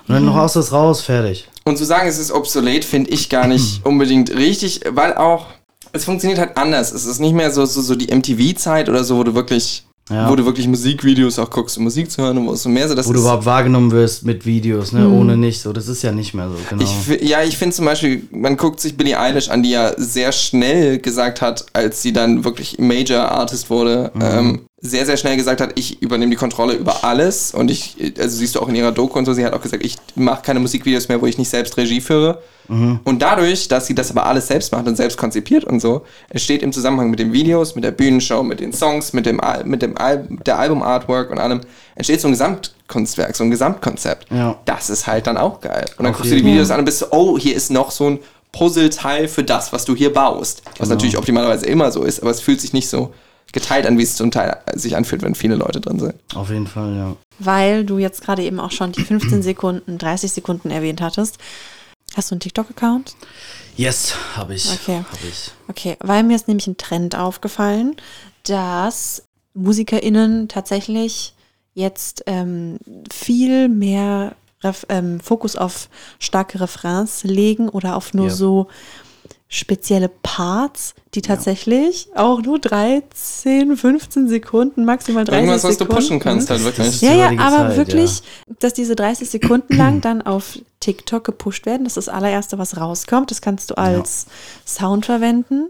Und 0.08 0.13
dann 0.15 0.25
noch 0.25 0.36
aus 0.36 0.54
das 0.54 0.71
raus, 0.71 1.01
fertig. 1.01 1.47
Und 1.63 1.77
zu 1.77 1.86
sagen, 1.86 2.08
es 2.08 2.17
ist 2.19 2.32
obsolet, 2.32 2.84
finde 2.86 3.10
ich 3.12 3.30
gar 3.30 3.47
nicht 3.47 3.82
unbedingt 3.86 4.30
richtig, 4.36 4.82
weil 4.89 5.15
auch, 5.15 5.45
es 5.93 6.06
funktioniert 6.06 6.39
halt 6.39 6.58
anders. 6.58 6.91
Es 6.91 7.06
ist 7.06 7.19
nicht 7.19 7.34
mehr 7.34 7.51
so, 7.51 7.65
so, 7.65 7.82
so 7.82 7.95
die 7.95 8.13
MTV-Zeit 8.15 8.89
oder 8.89 9.04
so, 9.04 9.17
wo 9.17 9.23
du 9.23 9.34
wirklich, 9.34 9.86
Ja. 10.12 10.30
wo 10.30 10.36
du 10.36 10.45
wirklich 10.45 10.67
Musikvideos 10.67 11.39
auch 11.39 11.50
guckst, 11.50 11.78
um 11.78 11.84
Musik 11.86 12.12
zu 12.12 12.21
hören 12.21 12.38
und 12.38 12.47
wo 12.47 12.54
es 12.54 12.63
so 12.63 12.69
mehr 12.69 12.88
so, 12.89 12.95
das 12.95 13.08
Wo 13.08 13.13
du 13.13 13.19
überhaupt 13.21 13.45
wahrgenommen 13.45 13.91
wirst 13.91 14.26
mit 14.26 14.45
Videos, 14.45 14.91
ne? 14.91 15.08
Ohne 15.08 15.38
nicht. 15.38 15.62
So, 15.62 15.71
das 15.74 15.88
ist 15.88 16.02
ja 16.02 16.12
nicht 16.12 16.34
mehr 16.34 16.50
so, 16.50 16.56
genau. 16.69 16.84
Ich, 16.84 17.21
ja, 17.28 17.43
ich 17.43 17.58
finde 17.58 17.76
zum 17.76 17.86
Beispiel, 17.86 18.24
man 18.32 18.58
guckt 18.58 18.80
sich 18.80 18.97
Billie 18.97 19.17
Eilish 19.19 19.50
an, 19.50 19.63
die 19.63 19.71
ja 19.71 19.93
sehr 19.97 20.32
schnell 20.32 21.00
gesagt 21.00 21.41
hat, 21.41 21.65
als 21.74 22.02
sie 22.02 22.12
dann 22.13 22.43
wirklich 22.43 22.78
Major 22.80 23.32
Artist 23.32 23.69
wurde, 23.69 24.12
Mhm. 24.13 24.21
ähm, 24.21 24.60
sehr, 24.84 25.06
sehr 25.06 25.15
schnell 25.15 25.38
gesagt 25.38 25.62
hat, 25.62 25.74
ich 25.76 26.02
übernehme 26.02 26.32
die 26.32 26.38
Kontrolle 26.38 26.74
über 26.74 27.04
alles 27.04 27.54
und 27.54 27.70
ich, 27.70 27.96
also 28.17 28.36
siehst 28.38 28.56
du 28.56 28.60
auch 28.62 28.67
in 28.67 28.74
ihrer 28.76 28.91
Doku 28.91 29.20
und 29.20 29.26
so, 29.26 29.34
sie 29.34 29.46
hat 29.46 29.54
auch 29.54 29.62
gesagt, 29.62 29.86
ich 29.86 29.96
mache 30.15 30.41
keine 30.41 30.60
Musikvideos 30.60 31.08
mehr, 31.08 31.22
wo 31.22 31.28
ich 31.28 31.38
nicht 31.38 31.50
selbst 31.50 31.78
Regie 31.78 32.02
führe. 32.02 32.41
Und 32.67 33.22
dadurch, 33.22 33.67
dass 33.67 33.88
sie 33.88 33.96
das 33.96 34.12
aber 34.12 34.26
alles 34.26 34.48
selbst 34.48 34.72
macht 34.72 34.88
und 34.88 34.96
selbst 34.96 35.17
konzipiert 35.17 35.65
und 35.65 35.82
so, 35.82 36.04
entsteht 36.30 36.63
im 36.63 36.72
Zusammenhang 36.72 37.10
mit 37.10 37.20
den 37.20 37.34
Videos, 37.34 37.76
mit 37.76 37.84
der 37.84 37.91
Bühnenshow, 37.91 38.44
mit 38.44 38.62
den 38.62 38.72
Songs, 38.72 39.12
mit 39.12 39.26
dem, 39.26 39.41
Al- 39.41 39.65
mit 39.65 39.82
dem 39.82 39.98
Al 39.98 40.26
der 40.46 40.58
Album-Artwork 40.58 41.32
und 41.32 41.38
allem, 41.39 41.60
entsteht 41.96 42.22
so 42.22 42.30
ein 42.30 42.32
Gesamtkunstwerk, 42.32 43.36
so 43.36 43.44
ein 43.44 43.52
Gesamtkonzept. 43.52 44.32
Ja. 44.32 44.58
Das 44.63 44.89
ist 44.89 45.06
halt 45.06 45.28
dann 45.28 45.36
auch 45.36 45.60
geil. 45.60 45.84
Und 45.98 46.06
dann 46.06 46.13
Auf 46.13 46.17
guckst 46.20 46.32
du 46.32 46.38
die 46.38 46.46
Videos 46.46 46.72
an 46.72 46.80
und 46.80 46.86
bist 46.86 47.00
so, 47.00 47.08
oh, 47.12 47.38
hier 47.38 47.56
ist 47.58 47.72
noch 47.72 47.91
so 47.91 48.10
ein 48.12 48.20
Puzzleteil 48.54 49.28
für 49.28 49.44
das, 49.44 49.74
was 49.74 49.84
du 49.84 49.94
hier 49.94 50.13
baust. 50.13 50.62
Was 50.65 50.76
Genau. 50.88 50.89
natürlich 50.91 51.17
optimalerweise 51.17 51.65
immer 51.65 51.91
so 51.91 52.04
ist, 52.04 52.22
aber 52.22 52.32
es 52.32 52.39
fühlt 52.39 52.62
sich 52.62 52.72
nicht 52.72 52.88
so 52.88 53.13
geteilt 53.54 53.86
an, 53.86 53.98
wie 53.98 54.04
es 54.04 54.16
zum 54.16 54.32
Teil 54.32 54.58
sich 54.74 54.96
anfühlt, 54.96 55.22
wenn 55.22 55.36
viele 55.36 55.56
Leute 55.56 55.82
drin 55.82 56.00
sind. 56.00 56.16
Auf 56.36 56.50
jeden 56.50 56.68
Fall, 56.68 56.96
ja. 56.96 57.16
Weil 57.40 57.84
du 57.86 57.98
jetzt 57.98 58.22
gerade 58.22 58.44
eben 58.44 58.60
auch 58.60 58.72
schon 58.72 58.92
die 58.92 59.04
15 59.04 59.42
Sekunden, 59.44 59.98
30 59.98 60.32
Sekunden 60.32 60.72
erwähnt 60.72 61.02
hattest. 61.02 61.38
Hast 62.16 62.30
du 62.32 62.36
einen 62.36 62.42
TikTok-Account? 62.42 63.16
Yes, 63.78 64.14
habe 64.36 64.54
ich. 64.54 64.70
Okay. 64.72 65.04
Hab 65.10 65.24
ich. 65.24 65.52
Okay, 65.70 65.96
weil 66.02 66.24
mir 66.24 66.36
ist 66.36 66.48
nämlich 66.48 66.68
ein 66.68 66.78
Trend 66.78 67.16
aufgefallen, 67.16 67.96
dass 68.44 69.24
MusikerInnen 69.54 70.48
tatsächlich 70.50 71.34
jetzt 71.74 72.24
ähm, 72.26 72.78
viel 73.12 73.70
mehr 73.70 74.36
Ref 74.64 74.86
ähm, 74.90 75.20
Fokus 75.20 75.56
auf 75.56 75.90
starke 76.20 76.60
Refrains 76.60 77.24
legen 77.24 77.70
oder 77.70 77.96
auf 77.96 78.14
nur 78.14 78.28
Ja. 78.28 78.34
so 78.34 78.68
spezielle 79.54 80.08
Parts, 80.08 80.94
die 81.14 81.22
tatsächlich 81.22 82.08
auch 82.16 82.42
nur 82.42 82.58
13, 82.58 83.76
15 83.76 84.30
Sekunden, 84.30 84.86
maximal 84.86 85.26
30 85.26 85.40
Irgendwas, 85.42 85.64
was 85.66 85.78
du 85.78 85.84
Sekunden. 85.84 85.96
pushen 86.02 86.20
kannst, 86.22 86.50
halt 86.50 86.64
wirklich. 86.64 87.02
Ja, 87.02 87.14
ja, 87.14 87.28
aber 87.38 87.68
Zeit, 87.68 87.76
wirklich, 87.78 88.22
dass 88.60 88.74
diese 88.74 88.96
30 88.96 89.30
Sekunden 89.30 89.76
lang 89.76 90.00
dann 90.02 90.22
auf 90.22 90.58
TikTok 90.80 91.26
gepusht 91.26 91.66
werden, 91.66 91.84
das 91.84 91.98
ist 91.98 92.08
das 92.08 92.14
allererste, 92.16 92.58
was 92.60 92.78
rauskommt. 92.78 93.30
Das 93.30 93.42
kannst 93.42 93.70
du 93.72 93.78
als 93.78 94.26
Sound 94.66 95.06
verwenden 95.06 95.68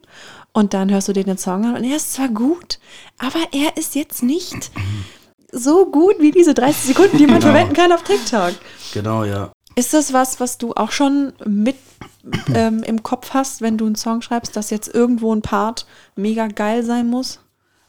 und 0.53 0.75
dann 0.75 0.91
hörst 0.91 1.07
du 1.07 1.13
dir 1.13 1.23
den 1.23 1.39
Song 1.39 1.65
an 1.65 1.75
und 1.75 1.83
er 1.83 1.95
ist 1.95 2.13
zwar 2.13 2.29
gut, 2.29 2.77
aber 3.17 3.39
er 3.51 3.77
ist 3.77 3.95
jetzt 3.95 4.21
nicht 4.21 4.69
so 5.51 5.87
gut 5.87 6.17
wie 6.19 6.29
diese 6.29 6.53
30 6.53 6.83
Sekunden, 6.83 7.17
die 7.17 7.25
man 7.25 7.39
Genau. 7.39 7.51
verwenden 7.51 7.73
kann 7.73 7.91
auf 7.91 8.03
TikTok. 8.03 8.53
Genau, 8.93 9.23
ja. 9.23 9.51
Ist 9.75 9.93
das 9.95 10.13
was, 10.13 10.39
was 10.39 10.59
du 10.59 10.73
auch 10.73 10.91
schon 10.91 11.33
mit 11.45 11.77
ähm, 12.53 12.83
im 12.83 13.03
Kopf 13.03 13.31
hast, 13.33 13.61
wenn 13.61 13.77
du 13.77 13.85
einen 13.85 13.95
Song 13.95 14.21
schreibst, 14.21 14.55
dass 14.55 14.69
jetzt 14.69 14.93
irgendwo 14.93 15.33
ein 15.33 15.41
Part 15.41 15.85
mega 16.15 16.47
geil 16.47 16.83
sein 16.83 17.07
muss? 17.07 17.39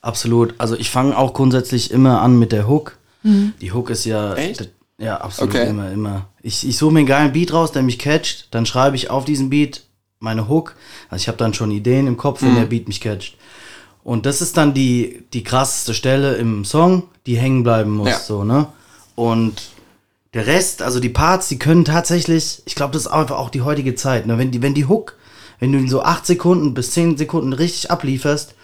Absolut. 0.01 0.55
Also 0.59 0.77
ich 0.77 0.91
fange 0.91 1.17
auch 1.17 1.33
grundsätzlich 1.35 1.91
immer 1.91 2.21
an 2.23 2.39
mit 2.39 2.53
der 2.53 2.69
Hook. 2.69 2.99
Die 3.25 3.73
Hook 3.73 3.91
ist 3.91 4.05
ja. 4.05 4.35
Echt? 4.35 4.71
Ja, 4.99 5.21
absolut. 5.21 5.55
Okay. 5.55 5.69
Immer, 5.69 5.91
immer. 5.91 6.29
Ich, 6.43 6.67
ich 6.67 6.77
suche 6.77 6.93
mir 6.93 7.01
einen 7.01 7.09
geilen 7.09 7.33
Beat 7.33 7.53
raus, 7.53 7.73
der 7.73 7.83
mich 7.83 7.99
catcht. 7.99 8.49
Dann 8.51 8.67
schreibe 8.67 8.97
ich 8.97 9.11
auf 9.11 9.25
diesen 9.25 9.51
Beat 9.51 9.83
meine 10.19 10.49
Hook. 10.49 10.77
Also 11.09 11.23
ich 11.23 11.29
habe 11.29 11.39
dann 11.39 11.55
schon 11.55 11.71
Ideen 11.71 12.07
im 12.07 12.17
Kopf, 12.17 12.43
wenn 12.43 12.55
der 12.55 12.67
Beat 12.67 12.89
mich 12.89 13.01
catcht. 13.01 13.37
Und 14.05 14.27
das 14.27 14.43
ist 14.43 14.57
dann 14.57 14.75
die, 14.75 15.25
die 15.33 15.45
krasseste 15.45 15.95
Stelle 15.95 16.35
im 16.35 16.65
Song, 16.65 17.05
die 17.27 17.37
hängen 17.37 17.63
bleiben 17.63 17.91
muss. 17.91 18.09
Ja. 18.09 18.19
So, 18.19 18.45
ne? 18.45 18.67
Und 19.15 19.63
der 20.35 20.47
Rest, 20.47 20.83
also 20.83 20.99
die 20.99 21.09
Parts, 21.09 21.49
die 21.49 21.59
können 21.59 21.85
tatsächlich, 21.85 22.63
ich 22.65 22.75
glaube, 22.75 22.93
das 22.95 23.03
ist 23.03 23.09
einfach 23.09 23.39
auch 23.39 23.51
die 23.51 23.63
heutige 23.63 23.95
Zeit. 23.95 24.27
Ne? 24.27 24.39
Wenn, 24.39 24.51
die, 24.51 24.63
wenn 24.63 24.75
die 24.75 24.87
Hook, 24.87 25.17
wenn 25.61 25.73
du 25.73 25.79
in 25.79 25.89
so 25.89 26.03
acht 26.03 26.27
Sekunden 26.27 26.75
bis 26.75 26.93
zehn 26.93 27.17
Sekunden 27.17 27.53
richtig 27.53 27.91
ablieferst, 27.91 28.55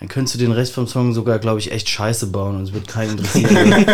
dann 0.00 0.08
könntest 0.08 0.34
du 0.34 0.38
den 0.38 0.52
Rest 0.52 0.72
vom 0.72 0.88
Song 0.88 1.14
sogar, 1.14 1.38
glaube 1.38 1.60
ich, 1.60 1.70
echt 1.70 1.88
scheiße 1.88 2.26
bauen 2.26 2.56
und 2.56 2.62
es 2.62 2.72
wird 2.72 2.88
keinen 2.88 3.18
interessieren. 3.18 3.86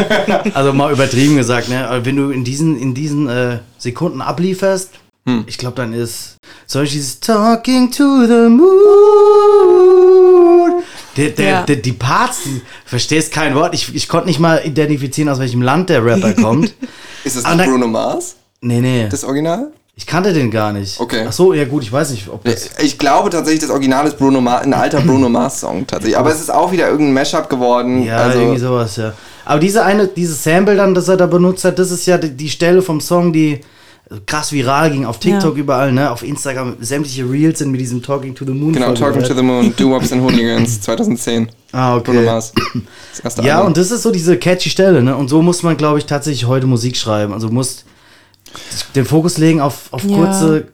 also 0.55 0.73
mal 0.73 0.93
übertrieben 0.93 1.37
gesagt, 1.37 1.69
ne? 1.69 1.87
Aber 1.87 2.07
wenn 2.07 2.17
du 2.17 2.31
in 2.31 2.45
diesen, 2.45 2.81
in 2.81 2.95
diesen 2.95 3.29
äh, 3.29 3.59
Sekunden 3.77 4.23
ablieferst, 4.23 4.93
ich 5.47 5.59
glaube, 5.59 5.77
dann 5.77 5.93
ist 5.93 6.39
dieses 6.73 7.21
Talking 7.21 7.91
to 7.91 8.25
the 8.27 8.49
Moon. 8.49 9.98
Der, 11.19 11.31
der, 11.31 11.47
Ja. 11.51 11.63
der, 11.65 11.77
die 11.77 11.93
Parts, 11.93 12.39
die, 12.45 12.63
verstehst 12.87 13.33
kein 13.33 13.55
Wort. 13.55 13.75
Ich, 13.75 13.95
ich 13.95 14.09
konnte 14.09 14.29
nicht 14.29 14.39
mal 14.41 14.63
identifizieren, 14.65 15.29
aus 15.29 15.39
welchem 15.39 15.61
Land 15.61 15.91
der 15.91 16.03
Rapper 16.05 16.33
kommt. 16.43 16.73
Ist 17.25 17.37
das 17.37 17.45
Aber 17.45 17.57
nicht 17.57 17.67
Bruno 17.69 17.87
Mars, 17.87 18.37
Nee, 18.61 18.81
nee. 18.81 19.07
das 19.11 19.25
Original? 19.25 19.69
Ich 19.97 20.07
kannte 20.07 20.33
den 20.33 20.51
gar 20.53 20.73
nicht. 20.73 21.01
Okay. 21.01 21.25
Ach 21.29 21.33
so, 21.33 21.53
ja 21.53 21.65
gut, 21.65 21.83
ich 21.83 21.93
weiß 21.93 22.11
nicht, 22.11 22.29
ob 22.29 22.45
das. 22.45 22.71
Ich 22.81 22.99
glaube 22.99 23.31
tatsächlich, 23.31 23.63
das 23.63 23.71
Original 23.71 24.07
ist 24.07 24.17
Bruno 24.17 24.41
Mars, 24.41 24.63
ein 24.63 24.73
alter 24.73 25.01
Bruno 25.01 25.29
Mars 25.39 25.59
Song 25.61 25.85
tatsächlich. 25.89 26.17
Aber 26.17 26.31
es 26.31 26.41
ist 26.41 26.51
auch 26.55 26.71
wieder 26.71 26.89
irgendein 26.89 27.15
Mashup 27.15 27.49
geworden. 27.51 28.05
Ja, 28.05 28.19
also, 28.19 28.39
irgendwie 28.39 28.59
sowas, 28.61 28.97
ja. 28.97 29.13
Aber 29.45 29.59
diese 29.59 29.85
eine, 29.85 30.07
dieses 30.07 30.45
Sample 30.45 30.77
dann, 30.77 30.95
das 30.95 31.09
er 31.09 31.17
da 31.17 31.27
benutzt 31.27 31.65
hat, 31.65 31.81
das 31.81 31.91
ist 31.91 32.07
ja 32.07 32.17
die, 32.17 32.31
die 32.31 32.49
Stelle 32.49 32.81
vom 32.81 33.01
Song, 33.01 33.33
die 33.33 33.61
krass 34.27 34.53
viral 34.53 34.91
ging 34.91 35.05
auf 35.05 35.19
TikTok 35.19 35.55
Ja. 35.57 35.61
überall, 35.61 35.93
ne? 35.93 36.11
Auf 36.11 36.23
Instagram 36.23 36.77
sämtliche 36.81 37.29
Reels 37.31 37.59
sind 37.59 37.71
mit 37.71 37.81
diesem 37.81 38.03
Talking 38.03 38.35
to 38.35 38.45
the 38.45 38.53
Moon. 38.53 38.73
Genau, 38.73 38.93
Talking 38.95 39.23
to 39.23 39.35
the 39.35 39.43
Moon, 39.43 39.73
Do 39.77 39.91
Wops 39.91 40.13
and 40.13 40.23
Hooligans 40.23 40.81
2010. 40.83 41.49
Ah, 41.73 41.97
okay. 41.97 42.13
Bruno 42.13 42.23
Mars. 42.23 42.53
Das 43.13 43.21
erste 43.21 43.43
Ja, 43.43 43.57
Album. 43.57 43.69
und 43.69 43.77
das 43.77 43.91
ist 43.91 44.03
so 44.03 44.11
diese 44.11 44.37
catchy 44.39 44.71
Stelle, 44.71 45.03
ne? 45.03 45.17
Und 45.17 45.29
so 45.29 45.43
muss 45.43 45.63
man, 45.63 45.77
glaube 45.77 45.99
ich, 45.99 46.07
tatsächlich 46.07 46.47
heute 46.47 46.67
Musik 46.67 46.97
schreiben. 46.97 47.33
Also 47.33 47.49
du 47.49 47.55
musst 47.55 47.85
den 48.95 49.05
Fokus 49.05 49.37
legen 49.39 49.61
auf, 49.61 49.89
auf 49.93 50.03
Ja. 50.05 50.17
kurze. 50.17 50.69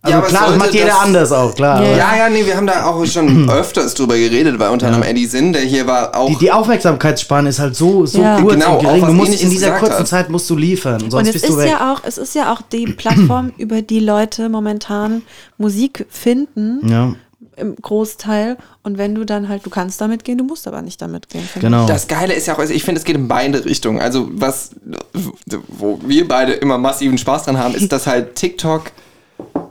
Also 0.00 0.12
Ja, 0.12 0.18
aber 0.18 0.28
klar, 0.28 0.46
das 0.48 0.56
macht 0.58 0.74
jeder 0.74 0.86
das- 0.86 0.98
anders 1.00 1.32
auch, 1.32 1.54
klar. 1.56 1.82
Ja. 1.82 1.96
Ja, 1.96 2.16
ja, 2.16 2.28
nee, 2.28 2.46
wir 2.46 2.56
haben 2.56 2.68
da 2.68 2.86
auch 2.86 3.04
schon 3.04 3.50
öfters 3.50 3.94
drüber 3.94 4.16
geredet, 4.16 4.56
weil 4.60 4.70
unter 4.70 4.86
anderem 4.86 5.02
Eddie 5.04 5.26
Sinn, 5.26 5.52
der 5.52 5.62
hier 5.62 5.88
war, 5.88 6.14
auch. 6.16 6.28
Die, 6.28 6.36
die 6.36 6.52
Aufmerksamkeitsspanne 6.52 7.48
ist 7.48 7.58
halt 7.58 7.74
so, 7.74 8.06
so 8.06 8.20
Ja. 8.22 8.40
kurz 8.40 8.54
Genau, 8.54 8.78
und 8.78 8.84
gering. 8.86 9.06
Du 9.06 9.12
musst 9.12 9.42
in 9.42 9.50
dieser 9.50 9.72
kurzen 9.72 9.98
hast. 10.00 10.08
Zeit 10.08 10.30
musst 10.30 10.48
du 10.50 10.56
liefern, 10.56 11.00
sonst 11.00 11.14
Und 11.14 11.26
es 11.26 11.32
bist 11.32 11.48
du 11.48 11.52
ist 11.54 11.58
weg. 11.58 11.70
ja 11.70 11.92
auch, 11.92 12.00
es 12.04 12.16
ist 12.16 12.34
ja 12.36 12.52
auch 12.52 12.62
die 12.62 12.86
Plattform, 12.86 13.52
über 13.58 13.82
die 13.82 13.98
Leute 13.98 14.48
momentan 14.48 15.22
Musik 15.56 16.06
finden, 16.10 16.88
ja, 16.88 17.14
im 17.56 17.74
Großteil. 17.74 18.56
Und 18.84 18.98
wenn 18.98 19.16
du 19.16 19.24
dann 19.24 19.48
halt, 19.48 19.66
du 19.66 19.70
kannst 19.70 20.00
damit 20.00 20.22
gehen, 20.22 20.38
du 20.38 20.44
musst 20.44 20.68
aber 20.68 20.80
nicht 20.80 21.02
damit 21.02 21.28
gehen. 21.28 21.42
finde 21.42 21.66
genau. 21.66 21.86
Das 21.88 22.06
Geile 22.06 22.34
ist 22.34 22.46
ja 22.46 22.54
auch, 22.54 22.60
also 22.60 22.72
ich 22.72 22.84
finde, 22.84 23.00
es 23.00 23.04
geht 23.04 23.16
in 23.16 23.26
beide 23.26 23.64
Richtungen. 23.64 23.98
Also 24.00 24.28
was, 24.30 24.70
wo 25.66 25.98
wir 26.06 26.28
beide 26.28 26.52
immer 26.52 26.78
massiven 26.78 27.18
Spaß 27.18 27.44
dran 27.46 27.58
haben, 27.58 27.74
ist, 27.74 27.90
dass 27.90 28.06
halt 28.06 28.36
TikTok 28.36 28.92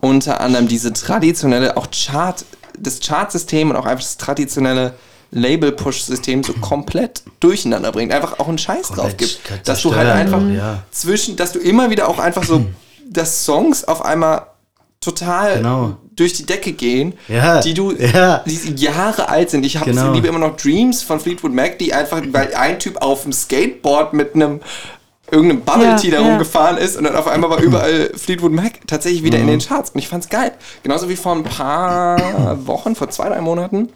unter 0.01 0.41
anderem 0.41 0.67
diese 0.67 0.93
traditionelle, 0.93 1.77
auch 1.77 1.87
Chart, 1.91 2.43
das 2.77 2.99
Chartsystem 2.99 3.69
und 3.69 3.75
auch 3.75 3.85
einfach 3.85 4.03
das 4.03 4.17
traditionelle 4.17 4.93
Label-Push-System 5.31 6.43
so 6.43 6.53
komplett 6.53 7.23
durcheinander 7.39 7.91
bringt. 7.91 8.13
Einfach 8.13 8.39
auch 8.39 8.47
einen 8.47 8.57
Scheiß 8.57 8.89
drauf 8.89 9.17
gibt. 9.17 9.39
Dass 9.65 9.81
du 9.81 9.95
halt 9.95 10.07
einfach 10.09 10.37
einfach, 10.37 10.53
ja. 10.55 10.83
zwischen, 10.91 11.35
dass 11.35 11.51
du 11.51 11.59
immer 11.59 11.89
wieder 11.89 12.07
auch 12.07 12.19
einfach 12.19 12.43
so, 12.43 12.65
dass 13.09 13.43
Songs 13.45 13.83
auf 13.83 14.03
einmal 14.05 14.47
total 14.99 15.57
Genau. 15.57 15.97
durch 16.15 16.33
die 16.33 16.45
Decke 16.45 16.71
gehen, 16.73 17.13
Ja, 17.27 17.61
die 17.61 17.73
du, 17.73 17.91
ja. 17.93 18.43
die 18.45 18.75
Jahre 18.75 19.29
alt 19.29 19.49
sind. 19.49 19.65
Ich 19.65 19.77
habe 19.77 19.91
Genau. 19.91 20.11
liebe 20.13 20.27
immer 20.27 20.39
noch 20.39 20.57
Dreams 20.57 21.01
von 21.03 21.19
Fleetwood 21.19 21.53
Mac, 21.53 21.77
die 21.79 21.93
einfach, 21.93 22.21
weil 22.31 22.53
ein 22.55 22.79
Typ 22.79 23.01
auf 23.01 23.23
dem 23.23 23.31
Skateboard 23.31 24.13
mit 24.13 24.33
einem 24.35 24.59
irgendeinem 25.31 25.61
Bubble 25.61 25.95
Tea 25.97 26.09
Ja, 26.11 26.17
da 26.17 26.21
ja. 26.23 26.29
rumgefahren 26.29 26.77
ist 26.77 26.97
und 26.97 27.03
dann 27.03 27.15
auf 27.15 27.27
einmal 27.27 27.49
war 27.49 27.59
überall 27.61 28.11
Fleetwood 28.15 28.51
Mac 28.53 28.87
tatsächlich 28.87 29.23
wieder 29.23 29.37
Mhm. 29.37 29.43
in 29.49 29.59
den 29.59 29.67
Charts 29.67 29.91
und 29.91 29.99
ich 29.99 30.07
fand's 30.07 30.29
geil. 30.29 30.51
Genauso 30.83 31.09
wie 31.09 31.15
vor 31.15 31.33
ein 31.35 31.43
paar 31.43 32.17
Wochen, 32.65 32.95
vor 32.95 33.09
zwei, 33.09 33.29
drei 33.29 33.41
Monaten. 33.41 33.89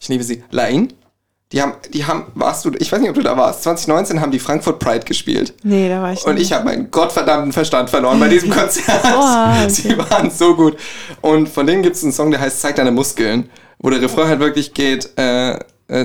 Ich 0.00 0.08
liebe 0.08 0.24
sie. 0.24 0.42
Lain. 0.50 0.92
Die 1.52 1.60
haben, 1.60 1.72
die 1.92 2.04
haben, 2.04 2.26
warst 2.34 2.64
du, 2.64 2.70
ich 2.78 2.92
weiß 2.92 3.00
nicht, 3.00 3.08
ob 3.10 3.16
du 3.16 3.22
da 3.22 3.36
warst, 3.36 3.64
2019 3.64 4.20
haben 4.20 4.30
die 4.30 4.38
Frankfurt 4.38 4.78
Pride 4.78 5.04
gespielt. 5.04 5.52
Nee, 5.64 5.88
da 5.88 6.00
war 6.00 6.12
ich 6.12 6.24
Und 6.24 6.34
nicht. 6.36 6.44
ich 6.44 6.52
habe 6.52 6.64
meinen 6.64 6.92
gottverdammten 6.92 7.52
Verstand 7.52 7.90
verloren 7.90 8.20
bei 8.20 8.28
diesem 8.28 8.50
Konzert. 8.56 9.02
Boah, 9.02 9.56
okay. 9.62 9.68
Sie 9.68 9.98
waren 9.98 10.30
so 10.30 10.54
gut. 10.54 10.76
Und 11.20 11.48
von 11.48 11.66
denen 11.66 11.82
gibt 11.82 11.96
es 11.96 12.04
einen 12.04 12.12
Song, 12.12 12.30
der 12.30 12.40
heißt 12.40 12.60
Zeig 12.60 12.76
deine 12.76 12.92
Muskeln, 12.92 13.50
wo 13.80 13.90
der 13.90 14.00
Refrain 14.00 14.28
halt 14.28 14.38
wirklich 14.38 14.74
geht, 14.74 15.10
äh, 15.18 15.58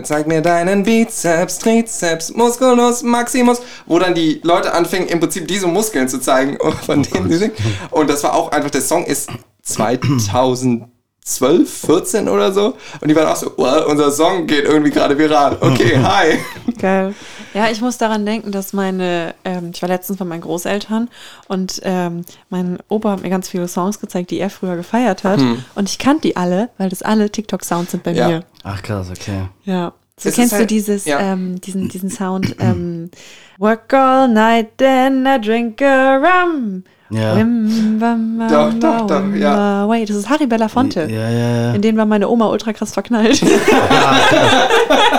zeig 0.04 0.28
mir 0.28 0.42
deinen 0.42 0.84
Bizeps, 0.84 1.60
Trizeps, 1.60 2.34
Musculus, 2.34 3.04
Maximus, 3.04 3.62
wo 3.86 4.00
dann 4.00 4.16
die 4.16 4.40
Leute 4.44 4.74
anfingen, 4.74 5.08
im 5.08 5.20
Prinzip 5.20 5.48
diese 5.48 5.68
Muskeln 5.68 6.08
zu 6.08 6.20
zeigen, 6.20 6.58
von 6.86 7.04
denen 7.04 7.30
sie 7.30 7.38
singen. 7.38 7.54
Und 7.92 8.10
das 8.10 8.24
war 8.24 8.34
auch 8.34 8.52
einfach, 8.52 8.72
der 8.72 8.82
Song 8.82 9.06
ist 9.06 9.30
2012, 11.26 11.68
14 11.88 12.30
oder 12.30 12.54
so. 12.54 12.76
Und 13.02 13.08
die 13.10 13.16
waren 13.16 13.28
auch 13.28 13.36
so, 13.36 13.52
well, 13.58 13.84
unser 13.88 14.12
Song 14.12 14.46
geht 14.46 14.64
irgendwie 14.66 14.92
gerade 14.92 15.18
viral. 15.18 15.58
Okay, 15.60 15.98
hi. 16.04 16.38
Geil. 16.80 17.16
Ja, 17.56 17.70
ich 17.72 17.82
muss 17.82 17.98
daran 17.98 18.26
denken, 18.26 18.52
dass 18.52 18.74
meine, 18.74 19.34
ähm, 19.44 19.72
ich 19.74 19.82
war 19.82 19.90
letztens 19.90 20.20
bei 20.20 20.26
meinen 20.26 20.42
Großeltern 20.42 21.10
und 21.48 21.82
ähm, 21.84 22.22
mein 22.50 22.78
Opa 22.90 23.12
hat 23.12 23.22
mir 23.24 23.30
ganz 23.30 23.50
viele 23.50 23.68
Songs 23.68 24.00
gezeigt, 24.00 24.30
die 24.30 24.40
er 24.40 24.50
früher 24.52 24.76
gefeiert 24.76 25.24
hat. 25.24 25.40
Und 25.74 25.90
ich 25.90 25.98
kannte 25.98 26.22
die 26.28 26.38
alle, 26.38 26.70
weil 26.78 26.90
das 26.90 27.02
alle 27.02 27.30
TikTok-Sounds 27.32 27.92
sind 27.92 28.04
bei 28.04 28.12
Ja. 28.12 28.28
mir. 28.28 28.44
Ach 28.64 28.84
krass, 28.84 29.10
okay. 29.10 29.48
Ja. 29.64 29.94
So 30.18 30.30
Es 30.30 30.36
kennst 30.36 30.52
ist 30.52 30.52
du 30.54 30.58
halt- 30.60 30.70
dieses, 30.72 31.06
ja. 31.06 31.20
ähm, 31.20 31.60
diesen, 31.60 31.90
diesen 31.90 32.10
Sound, 32.10 32.56
ähm, 32.60 33.10
Work 33.58 33.94
all 33.94 34.28
night, 34.28 34.78
then 34.78 35.26
I 35.26 35.40
drink 35.42 35.82
a 35.82 36.18
rum. 36.18 36.84
Ja. 37.12 37.36
Doch, 37.36 38.74
doch, 38.80 39.08
doch, 39.08 39.34
ja. 39.36 39.88
Wait, 39.88 40.10
das 40.10 40.16
ist 40.18 40.30
Harry 40.30 40.48
Belafonte. 40.48 41.02
Ja, 41.02 41.30
ja, 41.30 41.50
ja. 41.68 41.74
In 41.74 41.82
den 41.82 41.98
war 41.98 42.06
meine 42.06 42.28
Oma 42.28 42.48
ultra 42.50 42.74
krass 42.74 42.94
verknallt. 42.94 43.42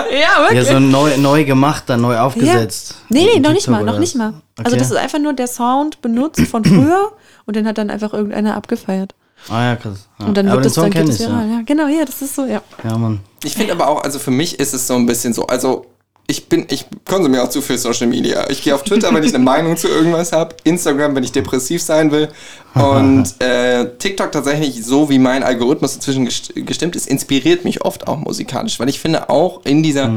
Ja, 0.09 0.41
wirklich. 0.43 0.67
Ja, 0.67 0.73
so 0.73 0.79
neu, 0.79 1.17
neu 1.17 1.43
gemacht, 1.43 1.83
dann 1.87 2.01
neu 2.01 2.17
aufgesetzt. 2.17 2.95
Ja. 3.09 3.19
Nee, 3.19 3.27
nee, 3.35 3.39
noch 3.39 3.51
nicht 3.51 3.67
mal, 3.67 3.83
noch 3.83 3.99
nicht 3.99 4.15
mal. 4.15 4.33
Also 4.57 4.71
Okay. 4.71 4.77
das 4.77 4.91
ist 4.91 4.97
einfach 4.97 5.19
nur 5.19 5.33
der 5.33 5.47
Sound 5.47 6.01
benutzt 6.01 6.41
von 6.47 6.63
früher 6.65 7.11
und 7.45 7.55
den 7.55 7.67
hat 7.67 7.77
dann 7.77 7.89
einfach 7.89 8.13
irgendeiner 8.13 8.55
abgefeiert. 8.55 9.13
Ah 9.49 9.63
ja, 9.65 9.75
krass. 9.75 10.07
Ja. 10.19 10.25
Und 10.25 10.37
dann 10.37 10.47
Aber 10.47 10.55
wird 10.63 10.65
den 10.65 10.69
das 10.69 10.73
Song 10.73 10.91
dann 10.91 11.09
ich, 11.09 11.19
ja. 11.19 11.27
Ja. 11.57 11.61
genau, 11.65 11.87
ja, 11.87 12.05
das 12.05 12.21
ist 12.21 12.35
so, 12.35 12.45
ja. 12.45 12.61
Ja, 12.83 12.97
Mann. 12.97 13.19
Ich 13.43 13.55
finde 13.55 13.73
aber 13.73 13.87
auch, 13.87 14.03
also 14.03 14.17
für 14.17 14.31
mich 14.31 14.59
ist 14.59 14.73
es 14.73 14.87
so 14.87 14.95
ein 14.95 15.05
bisschen 15.05 15.33
so, 15.33 15.45
also 15.45 15.85
ich 16.29 16.49
bin, 16.49 16.65
ich 16.69 16.85
konsumiere 17.05 17.43
auch 17.43 17.49
zu 17.49 17.61
viel 17.61 17.77
Social 17.77 18.07
Media. 18.07 18.49
Ich 18.49 18.61
gehe 18.61 18.75
auf 18.75 18.83
Twitter, 18.83 19.13
wenn 19.13 19.23
ich 19.23 19.33
eine 19.33 19.43
Meinung 19.43 19.77
zu 19.77 19.87
irgendwas 19.87 20.33
habe, 20.33 20.55
Instagram, 20.65 21.15
wenn 21.15 21.23
ich 21.23 21.31
depressiv 21.31 21.81
sein 21.81 22.11
will. 22.11 22.27
Und 22.73 23.33
äh, 23.41 23.89
TikTok 23.97 24.31
tatsächlich 24.33 24.83
so, 24.85 25.09
wie 25.09 25.19
mein 25.19 25.41
Algorithmus 25.43 25.95
inzwischen 25.95 26.27
gest- 26.27 26.53
gestimmt 26.65 26.95
ist, 26.97 27.07
inspiriert 27.07 27.63
mich 27.63 27.83
oft 27.85 28.07
auch 28.07 28.17
musikalisch, 28.17 28.77
weil 28.79 28.89
ich 28.89 28.99
finde 28.99 29.29
auch 29.29 29.61
in 29.65 29.83
dieser, 29.83 30.11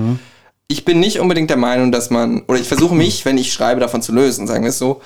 ich 0.66 0.85
bin 0.85 0.99
nicht 0.99 1.20
unbedingt 1.20 1.49
der 1.51 1.57
Meinung, 1.57 1.92
dass 1.92 2.11
man, 2.11 2.42
oder 2.49 2.59
ich 2.59 2.66
versuche 2.68 2.94
mich, 2.94 3.25
wenn 3.25 3.38
ich 3.38 3.53
schreibe, 3.53 3.81
davon 3.81 4.03
zu 4.03 4.12
lösen, 4.12 4.46
sagen 4.49 4.64
wir 4.64 4.70
es 4.70 4.79
so, 4.79 5.01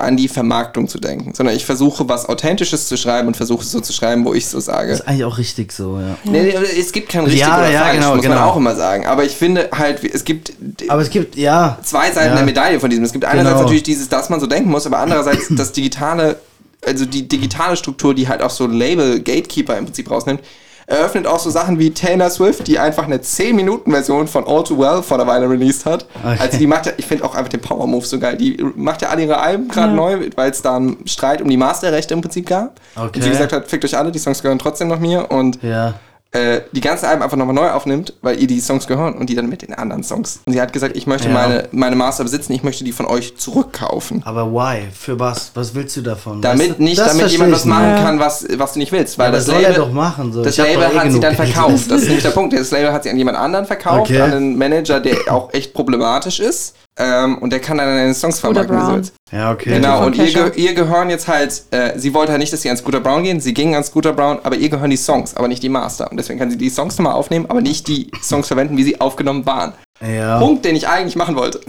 an 0.00 0.16
die 0.16 0.26
Vermarktung 0.26 0.88
zu 0.88 0.98
denken, 0.98 1.32
sondern 1.32 1.54
ich 1.54 1.64
versuche 1.64 2.08
was 2.08 2.28
Authentisches 2.28 2.88
zu 2.88 2.96
schreiben 2.96 3.28
und 3.28 3.36
versuche 3.36 3.62
es 3.62 3.70
so 3.70 3.80
zu 3.80 3.92
schreiben, 3.92 4.24
wo 4.24 4.34
ich 4.34 4.48
so 4.48 4.58
sage. 4.58 4.92
Ist 4.92 5.06
eigentlich 5.06 5.24
auch 5.24 5.38
richtig 5.38 5.72
so, 5.72 6.00
ja. 6.00 6.16
Nee, 6.24 6.42
nee, 6.42 6.54
es 6.80 6.90
gibt 6.90 7.08
kein 7.08 7.22
richtig 7.24 7.40
Ja, 7.40 7.58
oder 7.58 7.70
ja, 7.70 7.80
falsch, 7.82 7.94
genau, 7.96 8.16
muss 8.16 8.24
man 8.26 8.32
genau. 8.36 8.46
auch 8.48 8.56
immer 8.56 8.74
sagen. 8.74 9.06
Aber 9.06 9.24
ich 9.24 9.32
finde 9.36 9.68
halt, 9.72 10.02
es 10.02 10.24
gibt 10.24 10.52
Aber 10.88 11.02
es 11.02 11.10
gibt, 11.10 11.36
ja. 11.36 11.78
zwei 11.84 12.10
Seiten 12.10 12.30
ja. 12.30 12.34
der 12.36 12.44
Medaille 12.44 12.80
von 12.80 12.90
diesem. 12.90 13.04
Es 13.04 13.12
gibt 13.12 13.24
einerseits 13.24 13.50
Genau. 13.50 13.62
natürlich 13.62 13.84
dieses, 13.84 14.08
dass 14.08 14.28
man 14.28 14.40
so 14.40 14.46
denken 14.48 14.70
muss, 14.70 14.86
aber 14.86 14.98
andererseits 14.98 15.46
das 15.50 15.70
digitale, 15.70 16.40
also 16.84 17.04
die 17.06 17.28
digitale 17.28 17.76
Struktur, 17.76 18.12
die 18.14 18.26
halt 18.26 18.42
auch 18.42 18.50
so 18.50 18.66
Label 18.66 19.20
Gatekeeper 19.20 19.78
im 19.78 19.84
Prinzip 19.84 20.10
rausnimmt, 20.10 20.40
eröffnet 20.90 21.26
auch 21.26 21.38
so 21.38 21.48
Sachen 21.50 21.78
wie 21.78 21.90
Taylor 21.92 22.28
Swift, 22.30 22.66
die 22.66 22.78
einfach 22.78 23.04
eine 23.04 23.18
10-Minuten-Version 23.18 24.26
von 24.26 24.46
All 24.46 24.64
Too 24.64 24.78
Well 24.78 25.02
vor 25.02 25.18
einer 25.18 25.26
Weile 25.26 25.48
released 25.48 25.86
hat. 25.86 26.06
Okay. 26.22 26.36
Also 26.40 26.58
die 26.58 26.66
macht 26.66 26.86
ja, 26.86 26.92
ich 26.96 27.06
finde 27.06 27.24
auch 27.24 27.34
einfach 27.34 27.48
den 27.50 27.60
Power 27.60 27.86
Move 27.86 28.04
so 28.04 28.18
geil. 28.18 28.36
Die 28.36 28.62
macht 28.76 29.02
ja 29.02 29.08
alle 29.08 29.22
ihre 29.22 29.38
Alben 29.38 29.68
gerade 29.68 29.90
Ja. 29.90 29.94
neu, 29.94 30.28
weil 30.36 30.50
es 30.50 30.62
da 30.62 30.76
einen 30.76 30.98
Streit 31.06 31.40
um 31.42 31.48
die 31.48 31.56
Masterrechte 31.56 32.14
im 32.14 32.20
Prinzip 32.20 32.46
gab. 32.48 32.80
Und 32.96 33.14
sie 33.14 33.20
Okay. 33.20 33.30
gesagt 33.30 33.52
hat, 33.52 33.68
fickt 33.68 33.84
euch 33.84 33.96
alle, 33.96 34.10
die 34.12 34.18
Songs 34.18 34.42
gehören 34.42 34.58
trotzdem 34.58 34.88
noch 34.88 34.98
mir. 35.00 35.30
Und 35.30 35.62
Ja. 35.62 35.94
Äh, 36.32 36.60
die 36.70 36.80
ganzen 36.80 37.06
Alben 37.06 37.22
einfach 37.22 37.36
nochmal 37.36 37.54
neu 37.56 37.70
aufnimmt, 37.70 38.14
weil 38.22 38.40
ihr 38.40 38.46
die 38.46 38.60
Songs 38.60 38.86
gehören 38.86 39.14
und 39.14 39.28
die 39.28 39.34
dann 39.34 39.48
mit 39.48 39.62
den 39.62 39.74
anderen 39.74 40.04
Songs. 40.04 40.40
Und 40.46 40.52
sie 40.52 40.60
hat 40.60 40.72
gesagt, 40.72 40.96
ich 40.96 41.06
möchte 41.08 41.26
Ja. 41.28 41.34
meine, 41.34 41.68
meine 41.72 41.96
Master 41.96 42.22
besitzen, 42.22 42.52
ich 42.52 42.62
möchte 42.62 42.84
die 42.84 42.92
von 42.92 43.06
euch 43.06 43.36
zurückkaufen. 43.36 44.22
Aber 44.24 44.50
why? 44.52 44.88
Für 44.92 45.18
was? 45.18 45.50
Was 45.54 45.74
willst 45.74 45.96
du 45.96 46.02
davon? 46.02 46.40
Damit 46.40 46.68
Weißt 46.70 46.78
du, 46.78 46.82
nicht, 46.84 46.98
das 46.98 47.16
damit 47.16 47.32
jemand 47.32 47.52
was 47.52 47.64
nicht. 47.64 47.74
machen 47.74 47.90
Ja. 47.90 48.02
kann, 48.02 48.18
was, 48.20 48.46
was 48.56 48.72
du 48.74 48.78
nicht 48.78 48.92
willst. 48.92 49.18
Weil 49.18 49.32
das 49.32 49.46
soll 49.46 49.56
Label, 49.56 49.72
er 49.72 49.78
doch 49.78 49.92
machen. 49.92 50.32
So. 50.32 50.42
das 50.44 50.56
Label 50.56 50.84
eh 50.84 50.98
hat 50.98 51.10
sie 51.12 51.20
dann 51.20 51.34
verkauft. 51.34 51.90
Das 51.90 52.00
ist 52.02 52.06
nämlich 52.06 52.22
der 52.22 52.30
Punkt. 52.40 52.52
Das 52.52 52.70
Label 52.70 52.92
hat 52.92 53.02
sie 53.02 53.10
an 53.10 53.16
jemand 53.18 53.36
anderen 53.36 53.66
verkauft, 53.66 54.10
Okay. 54.10 54.20
an 54.20 54.32
einen 54.32 54.56
Manager, 54.56 55.00
der 55.00 55.16
auch 55.32 55.52
echt 55.52 55.74
problematisch 55.74 56.38
ist. 56.40 56.76
Ähm, 57.02 57.38
und 57.38 57.50
der 57.50 57.60
kann 57.60 57.78
dann 57.78 57.86
deine 57.86 58.12
Songs 58.12 58.40
vermarkten, 58.40 58.76
Brown. 58.76 59.08
Ja, 59.32 59.52
okay. 59.52 59.70
Genau, 59.70 60.04
und 60.04 60.16
ihr, 60.16 60.54
ihr 60.56 60.74
gehören 60.74 61.08
jetzt 61.08 61.28
halt, 61.28 61.62
äh, 61.70 61.98
sie 61.98 62.12
wollte 62.12 62.32
halt 62.32 62.40
nicht, 62.40 62.52
dass 62.52 62.60
sie 62.60 62.68
an 62.68 62.76
Scooter 62.76 63.00
Brown 63.00 63.22
gehen, 63.22 63.40
sie 63.40 63.54
gingen 63.54 63.74
an 63.74 63.84
Scooter 63.84 64.12
Brown, 64.12 64.38
aber 64.42 64.56
ihr 64.56 64.68
gehören 64.68 64.90
die 64.90 64.98
Songs, 64.98 65.34
aber 65.34 65.48
nicht 65.48 65.62
die 65.62 65.70
Master. 65.70 66.10
Und 66.10 66.18
deswegen 66.18 66.38
kann 66.38 66.50
sie 66.50 66.58
die 66.58 66.68
Songs 66.68 66.98
nochmal 66.98 67.14
aufnehmen, 67.14 67.46
aber 67.48 67.62
nicht 67.62 67.88
die 67.88 68.10
Songs 68.22 68.48
verwenden, 68.48 68.76
wie 68.76 68.82
sie 68.82 69.00
aufgenommen 69.00 69.46
waren. 69.46 69.72
Ja. 70.00 70.38
Punkt, 70.38 70.64
den 70.64 70.76
ich 70.76 70.88
eigentlich 70.88 71.16
machen 71.16 71.36
wollte. 71.36 71.60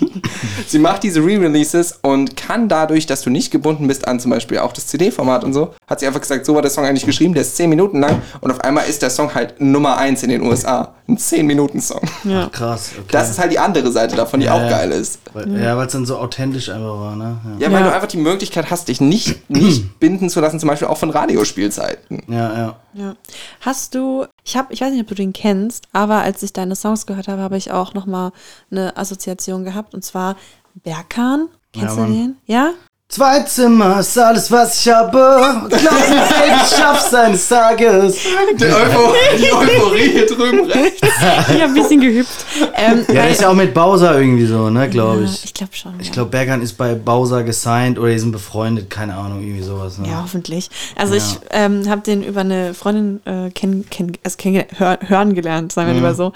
sie 0.66 0.78
macht 0.78 1.02
diese 1.02 1.20
Re-Releases 1.20 1.98
und 2.02 2.36
kann 2.36 2.68
dadurch, 2.68 3.06
dass 3.06 3.22
du 3.22 3.30
nicht 3.30 3.50
gebunden 3.50 3.86
bist 3.86 4.06
an 4.08 4.18
zum 4.20 4.30
Beispiel 4.30 4.58
auch 4.58 4.72
das 4.72 4.86
CD-Format 4.86 5.44
und 5.44 5.52
so, 5.52 5.74
hat 5.86 6.00
sie 6.00 6.06
einfach 6.06 6.20
gesagt, 6.20 6.46
so 6.46 6.54
war 6.54 6.62
der 6.62 6.70
Song 6.70 6.84
eigentlich 6.84 7.06
geschrieben, 7.06 7.34
der 7.34 7.42
ist 7.42 7.56
10 7.56 7.68
Minuten 7.70 8.00
lang 8.00 8.22
und 8.40 8.50
auf 8.50 8.60
einmal 8.60 8.86
ist 8.88 9.02
der 9.02 9.10
Song 9.10 9.34
halt 9.34 9.60
Nummer 9.60 9.98
1 9.98 10.22
in 10.22 10.30
den 10.30 10.42
USA. 10.42 10.94
Ein 11.08 11.18
10-Minuten-Song. 11.18 12.00
Ja. 12.24 12.48
Krass. 12.48 12.90
Okay. 12.98 13.06
Das 13.12 13.30
ist 13.30 13.38
halt 13.38 13.52
die 13.52 13.60
andere 13.60 13.92
Seite 13.92 14.16
davon, 14.16 14.40
die 14.40 14.46
Ja, 14.46 14.54
auch 14.54 14.68
geil 14.68 14.90
ist. 14.90 15.20
Weil, 15.34 15.62
ja, 15.62 15.76
weil 15.76 15.86
es 15.86 15.92
dann 15.92 16.04
so 16.04 16.18
authentisch 16.18 16.68
einfach 16.68 16.98
war, 16.98 17.14
ne? 17.14 17.36
Ja, 17.60 17.70
weil 17.70 17.80
Ja. 17.82 17.86
du 17.90 17.94
einfach 17.94 18.08
die 18.08 18.16
Möglichkeit 18.16 18.70
hast, 18.70 18.88
dich 18.88 19.00
nicht, 19.00 19.48
nicht 19.48 19.98
binden 20.00 20.28
zu 20.30 20.40
lassen, 20.40 20.58
zum 20.58 20.68
Beispiel 20.68 20.88
auch 20.88 20.98
von 20.98 21.10
Radiospielzeiten. 21.10 22.22
Ja, 22.26 22.52
ja. 22.58 22.76
Ja. 22.94 23.14
Hast 23.60 23.94
du, 23.94 24.26
ich 24.46 24.56
habe, 24.56 24.72
ich 24.72 24.80
weiß 24.80 24.92
nicht, 24.92 25.02
ob 25.02 25.08
du 25.08 25.16
den 25.16 25.32
kennst, 25.32 25.88
aber 25.92 26.22
als 26.22 26.40
ich 26.44 26.52
deine 26.52 26.76
Songs 26.76 27.04
gehört 27.04 27.26
habe, 27.26 27.42
habe 27.42 27.56
ich 27.56 27.72
auch 27.72 27.94
noch 27.94 28.06
mal 28.06 28.30
eine 28.70 28.96
Assoziation 28.96 29.64
gehabt 29.64 29.92
und 29.92 30.04
zwar 30.04 30.36
Berkan. 30.74 31.48
Kennst 31.72 31.96
Ja, 31.96 32.06
du 32.06 32.12
den? 32.12 32.36
Ja? 32.46 32.70
Zwei 33.08 33.38
Zimmer 33.44 34.00
ist 34.00 34.18
alles, 34.18 34.50
was 34.50 34.80
ich 34.84 34.92
habe. 34.92 35.62
Baby, 35.70 35.76
ich 35.80 36.76
schaff's 36.76 37.14
eines 37.14 37.46
Tages. 37.48 38.16
Die, 38.58 38.64
Eupho 38.64 39.14
die 39.38 39.52
Euphorie 39.52 40.10
hier 40.10 40.26
drüben 40.26 40.68
rechts. 40.68 41.00
Ich 41.02 41.62
habe 41.62 41.62
ein 41.66 41.74
bisschen 41.74 42.00
gehüpft. 42.00 42.44
Ähm, 42.74 43.04
Ja, 43.08 43.14
weil- 43.14 43.22
das 43.28 43.32
ist 43.36 43.40
ja 43.42 43.48
auch 43.50 43.54
mit 43.54 43.72
Bowser 43.72 44.18
irgendwie 44.18 44.44
so, 44.46 44.70
ne, 44.70 44.90
glaube 44.90 45.20
Ja, 45.22 45.24
ich. 45.30 45.44
ich 45.44 45.54
glaube 45.54 45.72
schon. 45.76 45.94
Ich 46.00 46.08
ja. 46.08 46.14
glaube, 46.14 46.30
Bergan 46.30 46.60
ist 46.62 46.72
bei 46.76 46.94
Bowser 46.96 47.44
gesigned 47.44 47.96
oder 48.00 48.10
die 48.10 48.18
sind 48.18 48.32
befreundet, 48.32 48.90
keine 48.90 49.14
Ahnung, 49.14 49.40
irgendwie 49.40 49.62
sowas. 49.62 49.98
Ne? 49.98 50.08
Ja, 50.08 50.22
hoffentlich. 50.24 50.68
Also 50.96 51.14
Ja. 51.14 51.22
ich 51.22 51.38
ähm, 51.52 51.88
habe 51.88 52.00
den 52.02 52.24
über 52.24 52.40
eine 52.40 52.74
Freundin 52.74 53.20
äh, 53.24 53.50
kenn, 53.50 53.84
kenn, 53.88 54.18
also 54.24 54.36
kenn, 54.36 54.64
hör, 54.78 54.98
hören 55.06 55.34
gelernt, 55.34 55.70
sagen 55.70 55.86
wir 55.86 55.94
Mhm. 55.94 56.00
lieber 56.00 56.14
so. 56.16 56.32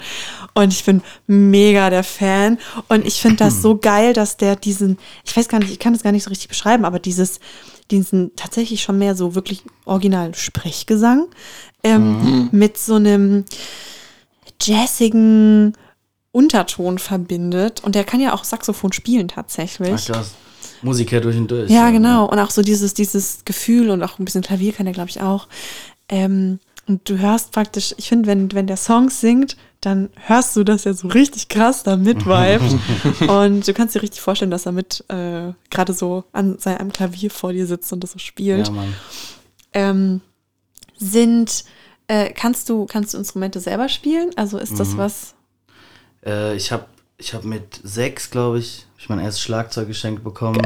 Und 0.53 0.71
ich 0.71 0.85
bin 0.85 1.01
mega 1.27 1.89
der 1.89 2.05
Fan. 2.05 2.59
Und 2.87 3.05
ich 3.05 3.21
finde 3.21 3.43
Mhm. 3.43 3.49
das 3.49 3.61
so 3.61 3.75
geil, 3.77 4.13
dass 4.13 4.37
der 4.37 4.55
diesen, 4.55 4.97
ich 5.25 5.35
weiß 5.35 5.49
gar 5.49 5.59
nicht, 5.59 5.71
ich 5.71 5.79
kann 5.79 5.91
das 5.91 6.01
gar 6.01 6.13
nicht 6.13 6.23
so 6.23 6.29
richtig 6.29 6.47
beschreiben, 6.47 6.60
aber 6.65 6.99
dieses, 6.99 7.39
diesen 7.89 8.35
tatsächlich 8.35 8.81
schon 8.81 8.97
mehr 8.97 9.15
so 9.15 9.35
wirklich 9.35 9.63
original 9.85 10.33
Sprechgesang 10.35 11.27
ähm, 11.83 12.49
mit 12.51 12.77
so 12.77 12.95
einem 12.95 13.45
jazzigen 14.61 15.73
Unterton 16.31 16.99
verbindet. 16.99 17.83
Und 17.83 17.95
der 17.95 18.03
kann 18.03 18.21
ja 18.21 18.33
auch 18.33 18.43
Saxophon 18.43 18.93
spielen 18.93 19.27
tatsächlich. 19.27 20.09
Ach, 20.09 20.13
krass. 20.13 20.31
Musiker 20.81 21.21
durch 21.21 21.37
und 21.37 21.49
durch. 21.49 21.69
Ja, 21.69 21.91
genau. 21.91 22.25
Und 22.25 22.39
auch 22.39 22.49
so 22.49 22.61
dieses, 22.61 22.93
dieses 22.93 23.45
Gefühl 23.45 23.89
und 23.89 24.01
auch 24.03 24.17
ein 24.17 24.25
bisschen 24.25 24.41
Klavier 24.41 24.73
kann 24.73 24.87
er, 24.87 24.93
glaube 24.93 25.09
ich, 25.09 25.21
auch. 25.21 25.47
Ähm, 26.09 26.59
und 26.87 27.07
du 27.07 27.19
hörst 27.19 27.51
praktisch, 27.51 27.93
ich 27.97 28.09
finde, 28.09 28.27
wenn, 28.27 28.51
wenn 28.53 28.67
der 28.67 28.77
Song 28.77 29.09
singt, 29.09 29.57
dann 29.81 30.09
hörst 30.15 30.55
du, 30.55 30.63
dass 30.63 30.85
er 30.85 30.93
so 30.93 31.07
richtig 31.07 31.47
krass 31.49 31.83
da 31.83 31.97
mitvibet. 31.97 32.61
und 33.27 33.67
du 33.67 33.73
kannst 33.73 33.95
dir 33.95 34.01
richtig 34.01 34.21
vorstellen, 34.21 34.51
dass 34.51 34.65
er 34.67 34.71
mit 34.71 35.03
äh, 35.09 35.53
gerade 35.69 35.93
so 35.93 36.23
an 36.31 36.59
seinem 36.59 36.93
Klavier 36.93 37.31
vor 37.31 37.51
dir 37.51 37.65
sitzt 37.65 37.91
und 37.91 38.03
das 38.03 38.11
so 38.11 38.19
spielt. 38.19 38.67
Ja, 38.67 38.73
Mann. 38.73 38.93
Ähm, 39.73 40.21
sind, 40.97 41.65
äh, 42.07 42.31
kannst 42.31 42.69
du, 42.69 42.85
kannst 42.85 43.13
du 43.13 43.17
Instrumente 43.17 43.59
selber 43.59 43.89
spielen? 43.89 44.29
Also 44.35 44.59
ist 44.59 44.73
Mhm. 44.73 44.77
das 44.77 44.97
was? 44.97 45.33
Äh, 46.25 46.55
ich 46.55 46.71
habe 46.71 46.85
ich 47.17 47.33
hab 47.33 47.43
mit 47.43 47.79
sechs, 47.83 48.29
glaube 48.29 48.59
ich, 48.59 48.85
ich 48.97 49.09
mein 49.09 49.19
erstes 49.19 49.41
Schlagzeug 49.41 49.87
geschenkt 49.87 50.23
bekommen. 50.23 50.61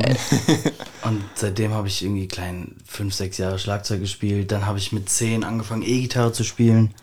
und 1.04 1.24
seitdem 1.36 1.74
habe 1.74 1.88
ich 1.88 2.04
irgendwie 2.04 2.28
klein 2.28 2.76
fünf, 2.86 3.14
sechs 3.14 3.38
Jahre 3.38 3.60
Schlagzeug 3.60 4.02
gespielt. 4.02 4.52
Dann 4.52 4.66
habe 4.66 4.78
ich 4.78 4.92
mit 4.92 5.10
zehn 5.10 5.44
angefangen, 5.44 5.84
E-Gitarre 5.84 6.34
zu 6.34 6.44
spielen. 6.44 6.94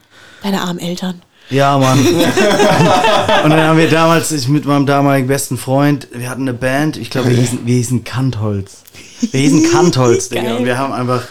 Deine 0.42 0.61
armen 0.62 0.79
Eltern. 0.79 1.22
Ja, 1.50 1.76
Mann. 1.78 1.98
und 3.44 3.50
dann 3.50 3.61
haben 3.61 3.78
wir 3.78 3.90
damals, 3.90 4.33
ich 4.33 4.48
mit 4.48 4.64
meinem 4.64 4.87
damaligen 4.87 5.28
besten 5.28 5.57
Freund, 5.59 6.09
wir 6.12 6.31
hatten 6.31 6.42
eine 6.42 6.55
Band, 6.55 6.96
ich 6.96 7.11
glaube, 7.11 7.31
wir 7.31 7.37
hießen, 7.37 7.61
wir 7.66 7.74
hießen 7.74 8.05
Kantholz. 8.05 8.83
Wir 9.31 9.40
hießen 9.40 9.70
Kantholz, 9.70 10.28
Digga. 10.31 10.42
Geil. 10.42 10.57
Und 10.59 10.64
wir 10.64 10.78
haben 10.78 10.92
einfach 10.92 11.22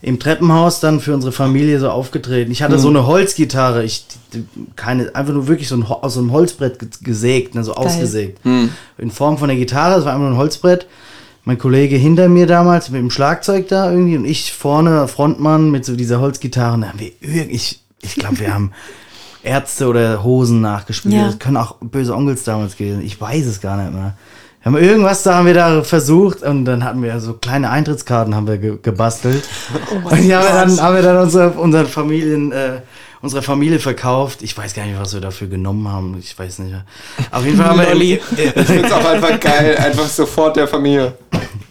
im 0.00 0.18
Treppenhaus 0.20 0.80
dann 0.80 1.00
für 1.00 1.12
unsere 1.12 1.32
Familie 1.32 1.80
so 1.80 1.90
aufgetreten. 1.90 2.50
Ich 2.52 2.62
hatte 2.62 2.78
so 2.78 2.88
eine 2.88 3.06
Holzgitarre, 3.06 3.84
ich 3.84 4.06
keine, 4.76 5.14
einfach 5.14 5.32
nur 5.34 5.48
wirklich 5.48 5.68
so 5.68 5.74
ein, 5.76 5.82
aus 5.84 6.14
so 6.14 6.20
einem 6.20 6.32
Holzbrett 6.32 6.78
ge- 6.78 6.88
gesägt, 7.02 7.54
ne, 7.54 7.64
so 7.64 7.74
ausgesägt. 7.74 8.38
In 8.96 9.10
Form 9.10 9.38
von 9.38 9.48
der 9.48 9.56
Gitarre, 9.58 9.96
das 9.96 10.04
war 10.04 10.12
einfach 10.12 10.24
nur 10.28 10.34
ein 10.36 10.38
Holzbrett. 10.38 10.86
Mein 11.44 11.58
Kollege 11.58 11.96
hinter 11.96 12.28
mir 12.28 12.46
damals 12.46 12.90
mit 12.90 13.00
dem 13.00 13.10
Schlagzeug 13.10 13.68
da 13.68 13.90
irgendwie 13.90 14.16
und 14.16 14.24
ich 14.24 14.52
vorne, 14.52 15.08
Frontmann 15.08 15.70
mit 15.70 15.84
so 15.84 15.96
dieser 15.96 16.20
Holzgitarre. 16.20 16.78
Da 16.80 16.88
haben 16.88 17.00
wir 17.00 17.10
irg- 17.22 17.48
ich, 17.48 17.80
ich 18.02 18.14
glaube, 18.14 18.38
wir 18.40 18.54
haben 18.54 18.70
Ärzte 19.42 19.86
oder 19.86 20.22
Hosen 20.22 20.60
nachgespielt. 20.60 21.14
Ja. 21.14 21.26
Das 21.26 21.38
können 21.38 21.56
auch 21.56 21.76
böse 21.80 22.14
Onkels 22.14 22.44
damals 22.44 22.76
gewesen. 22.76 23.02
Ich 23.02 23.20
weiß 23.20 23.46
es 23.46 23.60
gar 23.60 23.76
nicht 23.76 23.92
mehr. 23.92 24.14
Wir 24.62 24.72
haben 24.72 24.76
irgendwas 24.76 25.22
da 25.22 25.36
haben 25.36 25.46
wir 25.46 25.54
da 25.54 25.82
versucht 25.82 26.42
und 26.42 26.64
dann 26.64 26.82
hatten 26.84 27.02
wir 27.02 27.20
so 27.20 27.34
kleine 27.34 27.70
Eintrittskarten 27.70 28.34
haben 28.34 28.48
wir 28.48 28.58
ge 28.58 28.78
gebastelt. 28.82 29.48
Oh 29.90 30.08
und 30.08 30.22
die 30.22 30.34
haben 30.34 30.44
wir 30.44 30.52
dann, 30.52 30.80
haben 30.80 30.94
wir 30.96 31.02
dann 31.02 31.16
unsere, 31.18 31.50
unsere 31.50 31.86
Familien, 31.86 32.50
äh, 32.50 32.80
unsere 33.22 33.42
Familie 33.42 33.78
verkauft. 33.78 34.42
Ich 34.42 34.58
weiß 34.58 34.74
gar 34.74 34.84
nicht, 34.84 34.98
was 34.98 35.14
wir 35.14 35.20
dafür 35.20 35.46
genommen 35.46 35.86
haben. 35.88 36.16
Ich 36.18 36.36
weiß 36.36 36.58
nicht 36.58 36.72
mehr. 36.72 36.84
Auf 37.30 37.44
jeden 37.44 37.56
Fall 37.56 37.68
haben 37.68 38.00
wir. 38.00 38.14
Ich 38.16 38.66
find's 38.66 38.92
auch 38.92 39.04
einfach 39.04 39.38
geil, 39.38 39.76
einfach 39.76 40.08
sofort 40.08 40.56
der 40.56 40.66
Familie. 40.66 41.14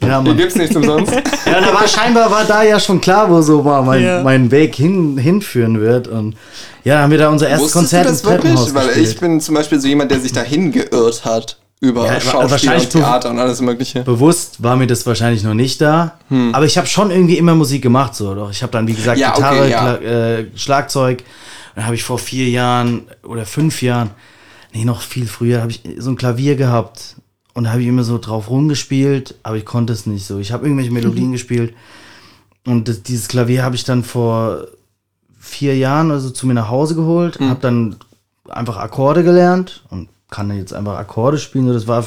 Ja, 0.07 0.19
Hier 0.21 0.27
Mann. 0.29 0.37
gibt's 0.37 0.55
nichts 0.55 0.75
umsonst. 0.75 1.13
Ja, 1.45 1.61
da 1.61 1.73
war 1.73 1.87
scheinbar 1.87 2.29
war 2.31 2.43
da 2.45 2.63
ja 2.63 2.79
schon 2.79 2.99
klar, 3.01 3.29
wo 3.29 3.41
so 3.41 3.63
war 3.63 3.81
mein, 3.83 4.03
Ja. 4.03 4.23
mein 4.23 4.51
Weg 4.51 4.75
hin, 4.75 5.17
hinführen 5.17 5.79
wird. 5.79 6.07
Und 6.07 6.35
ja, 6.83 6.99
haben 6.99 7.11
wir 7.11 7.17
da 7.17 7.29
unser 7.29 7.47
erstes 7.49 7.75
Wusstest 7.75 7.93
du 7.93 7.97
Konzert 7.97 8.05
das 8.09 8.21
im 8.21 8.27
Treppenhaus 8.29 8.59
wirklich? 8.67 8.75
Weil 8.75 8.87
gespielt. 8.87 9.09
ich 9.09 9.19
bin 9.19 9.41
zum 9.41 9.55
Beispiel 9.55 9.79
so 9.79 9.87
jemand, 9.87 10.11
der 10.11 10.19
sich 10.19 10.33
dahin 10.33 10.71
geirrt 10.71 11.23
hat. 11.25 11.57
Über 11.79 12.07
Ja, 12.07 12.19
Schauspiel 12.19 12.71
und 12.73 12.89
Theater 12.89 13.29
und 13.29 13.37
alles 13.37 13.61
mögliche. 13.61 14.01
Bewusst 14.01 14.63
war 14.63 14.75
mir 14.75 14.87
das 14.87 15.05
wahrscheinlich 15.05 15.43
noch 15.43 15.53
nicht 15.53 15.79
da. 15.79 16.17
Hm. 16.29 16.55
Aber 16.55 16.65
ich 16.65 16.75
habe 16.75 16.87
schon 16.87 17.11
irgendwie 17.11 17.37
immer 17.37 17.53
Musik 17.53 17.83
gemacht, 17.83 18.15
so. 18.15 18.33
Doch 18.33 18.49
ich 18.49 18.63
habe 18.63 18.71
dann, 18.71 18.87
wie 18.87 18.93
gesagt, 18.95 19.19
Ja, 19.19 19.29
okay, 19.29 19.37
Gitarre, 19.37 19.69
ja. 19.69 19.93
Kla 19.97 20.37
äh, 20.39 20.45
Schlagzeug. 20.55 21.23
dann 21.75 21.85
habe 21.85 21.93
ich 21.93 22.03
vor 22.03 22.17
vier 22.17 22.49
Jahren 22.49 23.03
oder 23.23 23.45
fünf 23.45 23.83
Jahren, 23.83 24.09
nee, 24.73 24.85
noch 24.85 25.01
viel 25.01 25.27
früher, 25.27 25.61
habe 25.61 25.69
ich 25.69 25.83
so 25.99 26.09
ein 26.09 26.15
Klavier 26.15 26.55
gehabt. 26.55 27.15
Und 27.57 27.63
da 27.63 27.71
habe 27.71 27.81
ich 27.81 27.87
immer 27.87 28.03
so 28.03 28.19
drauf 28.19 28.51
rumgespielt, 28.51 29.33
aber 29.41 29.57
ich 29.57 29.65
konnte 29.65 29.91
es 29.91 30.05
nicht 30.05 30.27
so. 30.27 30.37
Ich 30.37 30.51
habe 30.51 30.67
irgendwelche 30.67 30.91
Melodien 30.91 31.31
gespielt. 31.31 31.73
Und 32.67 32.87
das, 32.87 33.01
dieses 33.01 33.27
Klavier 33.27 33.63
habe 33.63 33.75
ich 33.75 33.83
dann 33.83 34.03
vor 34.03 34.67
vier 35.39 35.75
Jahren 35.75 36.11
also 36.11 36.29
zu 36.29 36.45
mir 36.45 36.53
nach 36.53 36.69
Hause 36.69 36.93
geholt, 36.93 37.39
habe 37.39 37.59
dann 37.59 37.95
einfach 38.47 38.77
Akkorde 38.77 39.23
gelernt 39.23 39.83
und 39.89 40.07
kann 40.29 40.55
jetzt 40.55 40.71
einfach 40.71 40.99
Akkorde 40.99 41.39
spielen. 41.39 41.65
So, 41.65 41.73
das 41.73 41.87
war 41.87 42.05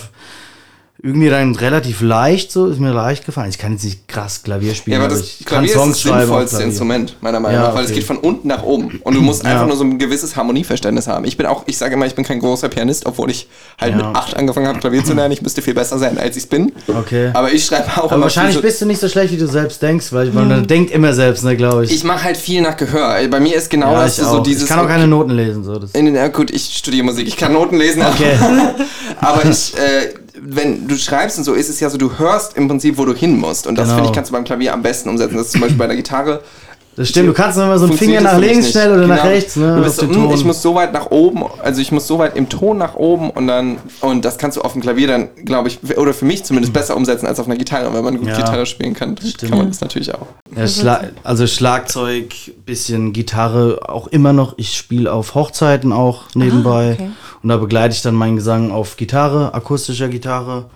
irgendwie 1.02 1.30
dann 1.30 1.54
relativ 1.54 2.02
leicht, 2.02 2.52
so 2.52 2.66
ist 2.66 2.78
mir 2.78 2.92
leicht 2.92 3.24
gefallen. 3.24 3.48
Ich 3.50 3.58
kann 3.58 3.72
jetzt 3.72 3.84
nicht 3.84 4.06
krass 4.06 4.42
Klavier 4.42 4.74
spielen, 4.74 4.98
Ja, 5.00 5.06
aber 5.06 5.14
das 5.14 5.20
ich 5.40 5.46
kann 5.46 5.64
Klavier 5.64 5.68
ist 5.70 5.74
Songs 5.74 6.02
das 6.02 6.18
sinnvollste. 6.18 6.62
Instrument, 6.62 7.16
meiner 7.22 7.40
Meinung 7.40 7.60
Ja, 7.60 7.68
nach, 7.68 7.74
weil 7.74 7.84
es 7.84 7.90
okay. 7.90 8.00
geht 8.00 8.06
von 8.06 8.18
unten 8.18 8.48
nach 8.48 8.62
oben. 8.62 9.00
Und 9.02 9.14
du 9.14 9.22
musst 9.22 9.44
einfach 9.44 9.62
Ja. 9.62 9.66
nur 9.66 9.76
so 9.76 9.84
ein 9.84 9.98
gewisses 9.98 10.36
Harmonieverständnis 10.36 11.06
haben. 11.06 11.24
Ich 11.24 11.36
bin 11.36 11.46
auch, 11.46 11.62
ich 11.66 11.78
sage 11.78 11.94
immer, 11.94 12.04
ich 12.06 12.14
bin 12.14 12.24
kein 12.24 12.38
großer 12.40 12.68
Pianist, 12.68 13.06
obwohl 13.06 13.30
ich 13.30 13.48
halt 13.80 13.96
mit 13.96 14.04
acht 14.04 14.36
angefangen 14.36 14.66
habe, 14.68 14.78
Klavier 14.78 15.02
zu 15.02 15.14
lernen. 15.14 15.32
Ich 15.32 15.40
müsste 15.42 15.62
viel 15.62 15.74
besser 15.74 15.98
sein, 15.98 16.18
als 16.18 16.36
ich 16.36 16.48
bin. 16.48 16.72
Okay. 16.86 17.30
Aber 17.32 17.50
ich 17.52 17.64
schreibe 17.64 17.86
auch 17.96 18.12
Aber 18.12 18.20
wahrscheinlich 18.22 18.56
so- 18.56 18.60
bist 18.62 18.80
du 18.82 18.86
nicht 18.86 19.00
so 19.00 19.08
schlecht, 19.08 19.32
wie 19.32 19.38
du 19.38 19.46
selbst 19.48 19.80
denkst, 19.82 20.12
weil, 20.12 20.30
man 20.32 20.66
denkt 20.66 20.90
immer 20.90 21.14
selbst, 21.14 21.44
ne, 21.44 21.56
glaube 21.56 21.84
ich. 21.86 21.92
Ich 21.92 22.04
mache 22.04 22.24
halt 22.24 22.36
viel 22.36 22.60
nach 22.60 22.76
Gehör. 22.76 23.16
Bei 23.28 23.40
mir 23.40 23.56
ist 23.56 23.70
genau 23.70 23.94
das 23.94 24.18
ich, 24.18 24.24
so 24.24 24.40
dieses. 24.40 24.64
ich 24.64 24.68
kann 24.68 24.80
auch 24.80 24.88
keine 24.88 25.06
Noten 25.06 25.30
lesen. 25.30 25.64
So. 25.64 25.78
Das, 25.78 25.92
in 25.92 26.14
ja, 26.14 26.28
gut, 26.28 26.50
ich 26.50 26.76
studiere 26.76 27.04
Musik, 27.04 27.26
ich 27.26 27.36
kann 27.36 27.52
Noten 27.54 27.76
lesen, 27.78 28.02
okay. 28.02 28.34
aber 29.20 29.44
ich, 29.50 29.74
äh, 29.76 30.12
wenn 30.42 30.88
du 30.88 30.96
schreibst 30.96 31.38
und 31.38 31.44
so, 31.44 31.54
ist 31.54 31.68
es 31.68 31.80
ja 31.80 31.90
so, 31.90 31.98
du 31.98 32.18
hörst 32.18 32.56
im 32.56 32.68
Prinzip, 32.68 32.96
wo 32.98 33.04
du 33.04 33.14
hin 33.14 33.38
musst. 33.38 33.66
Und 33.66 33.76
das 33.76 33.86
Genau. 33.86 33.96
finde 33.96 34.10
ich, 34.10 34.14
kannst 34.14 34.30
du 34.30 34.32
beim 34.32 34.44
Klavier 34.44 34.72
am 34.72 34.82
besten 34.82 35.08
umsetzen. 35.08 35.36
Das 35.36 35.46
ist 35.46 35.52
zum 35.52 35.60
Beispiel 35.60 35.78
bei 35.78 35.86
der 35.86 35.96
Gitarre. 35.96 36.42
Das 36.96 37.08
stimmt, 37.08 37.28
du 37.28 37.32
kannst 37.32 37.56
immer 37.56 37.78
so 37.78 37.86
einen 37.86 37.96
Finger 37.96 38.20
nach 38.20 38.36
links 38.36 38.72
schnell 38.72 38.92
oder 38.92 39.06
nach 39.06 39.22
Genau. 39.22 39.28
rechts, 39.28 39.56
ne? 39.56 39.76
Du 39.76 39.82
bist 39.84 40.00
auf 40.00 40.06
so, 40.08 40.12
den 40.12 40.16
"Hm, 40.22 40.28
Ton. 40.28 40.34
ich 40.38 40.44
muss 40.44 40.60
so 40.60 40.74
weit 40.74 40.92
nach 40.92 41.10
oben, 41.10 41.44
also 41.62 41.80
ich 41.80 41.92
muss 41.92 42.06
so 42.06 42.18
weit 42.18 42.36
im 42.36 42.48
Ton 42.48 42.78
nach 42.78 42.94
oben 42.96 43.30
und 43.30 43.46
dann, 43.46 43.78
und 44.00 44.24
das 44.24 44.36
kannst 44.38 44.56
du 44.58 44.62
auf 44.62 44.72
dem 44.72 44.82
Klavier 44.82 45.06
dann, 45.06 45.28
glaube 45.44 45.68
ich, 45.68 45.78
oder 45.96 46.12
für 46.12 46.24
mich 46.24 46.44
zumindest 46.44 46.72
besser 46.74 46.96
umsetzen 46.96 47.26
als 47.26 47.38
auf 47.40 47.46
einer 47.46 47.56
Gitarre. 47.56 47.88
Und 47.88 47.94
wenn 47.94 48.04
man 48.04 48.18
gut 48.18 48.28
Ja. 48.28 48.36
Gitarre 48.36 48.66
spielen 48.66 48.92
kann, 48.94 49.16
Stimmt. 49.16 49.50
kann 49.50 49.58
man 49.58 49.68
das 49.68 49.80
natürlich 49.80 50.12
auch. 50.14 50.26
Ja, 50.54 50.66
Schla 50.66 51.04
also 51.22 51.46
Schlagzeug, 51.46 52.34
bisschen 52.66 53.12
Gitarre 53.12 53.78
auch 53.88 54.08
immer 54.08 54.32
noch. 54.32 54.54
Ich 54.58 54.76
spiele 54.76 55.12
auf 55.12 55.34
Hochzeiten 55.34 55.92
auch 55.92 56.24
nebenbei. 56.34 56.94
okay. 56.98 57.10
Und 57.42 57.48
da 57.48 57.56
begleite 57.56 57.94
ich 57.94 58.02
dann 58.02 58.14
meinen 58.16 58.36
Gesang 58.36 58.72
auf 58.72 58.96
Gitarre, 58.96 59.54
akustischer 59.54 60.08
Gitarre. 60.08 60.66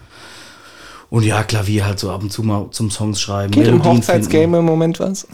Und 1.11 1.25
ja, 1.25 1.43
Klavier 1.43 1.85
halt 1.87 1.99
so 1.99 2.11
ab 2.11 2.23
und 2.23 2.33
zu 2.33 2.43
mal 2.43 2.67
zum 2.71 2.91
Songs 2.91 3.21
schreiben. 3.21 3.51
Geht 3.51 3.67
im 3.69 3.85
Hochzeitsgame 3.85 4.59
im 4.59 4.65
Moment 4.65 4.99
was? 5.01 5.27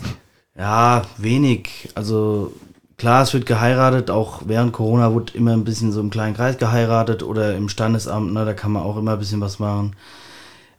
Ja, 0.57 1.03
wenig. 1.17 1.89
Also 1.95 2.53
klar, 2.97 3.23
es 3.23 3.33
wird 3.33 3.47
geheiratet. 3.47 4.11
Auch 4.11 4.43
während 4.47 4.73
Corona 4.73 5.13
wurde 5.13 5.33
immer 5.35 5.53
ein 5.53 5.65
bisschen 5.65 5.93
so 5.93 6.01
im 6.01 6.11
kleinen 6.11 6.35
Kreis 6.35 6.59
geheiratet 6.59 7.23
oder 7.23 7.57
im 7.57 7.69
Standesamt. 7.69 8.33
Ne, 8.33 8.45
da 8.45 8.53
kann 8.55 8.73
man 8.73 8.83
auch 8.83 8.97
immer 8.97 9.13
ein 9.13 9.19
bisschen 9.19 9.41
was 9.41 9.59
machen. 9.59 9.97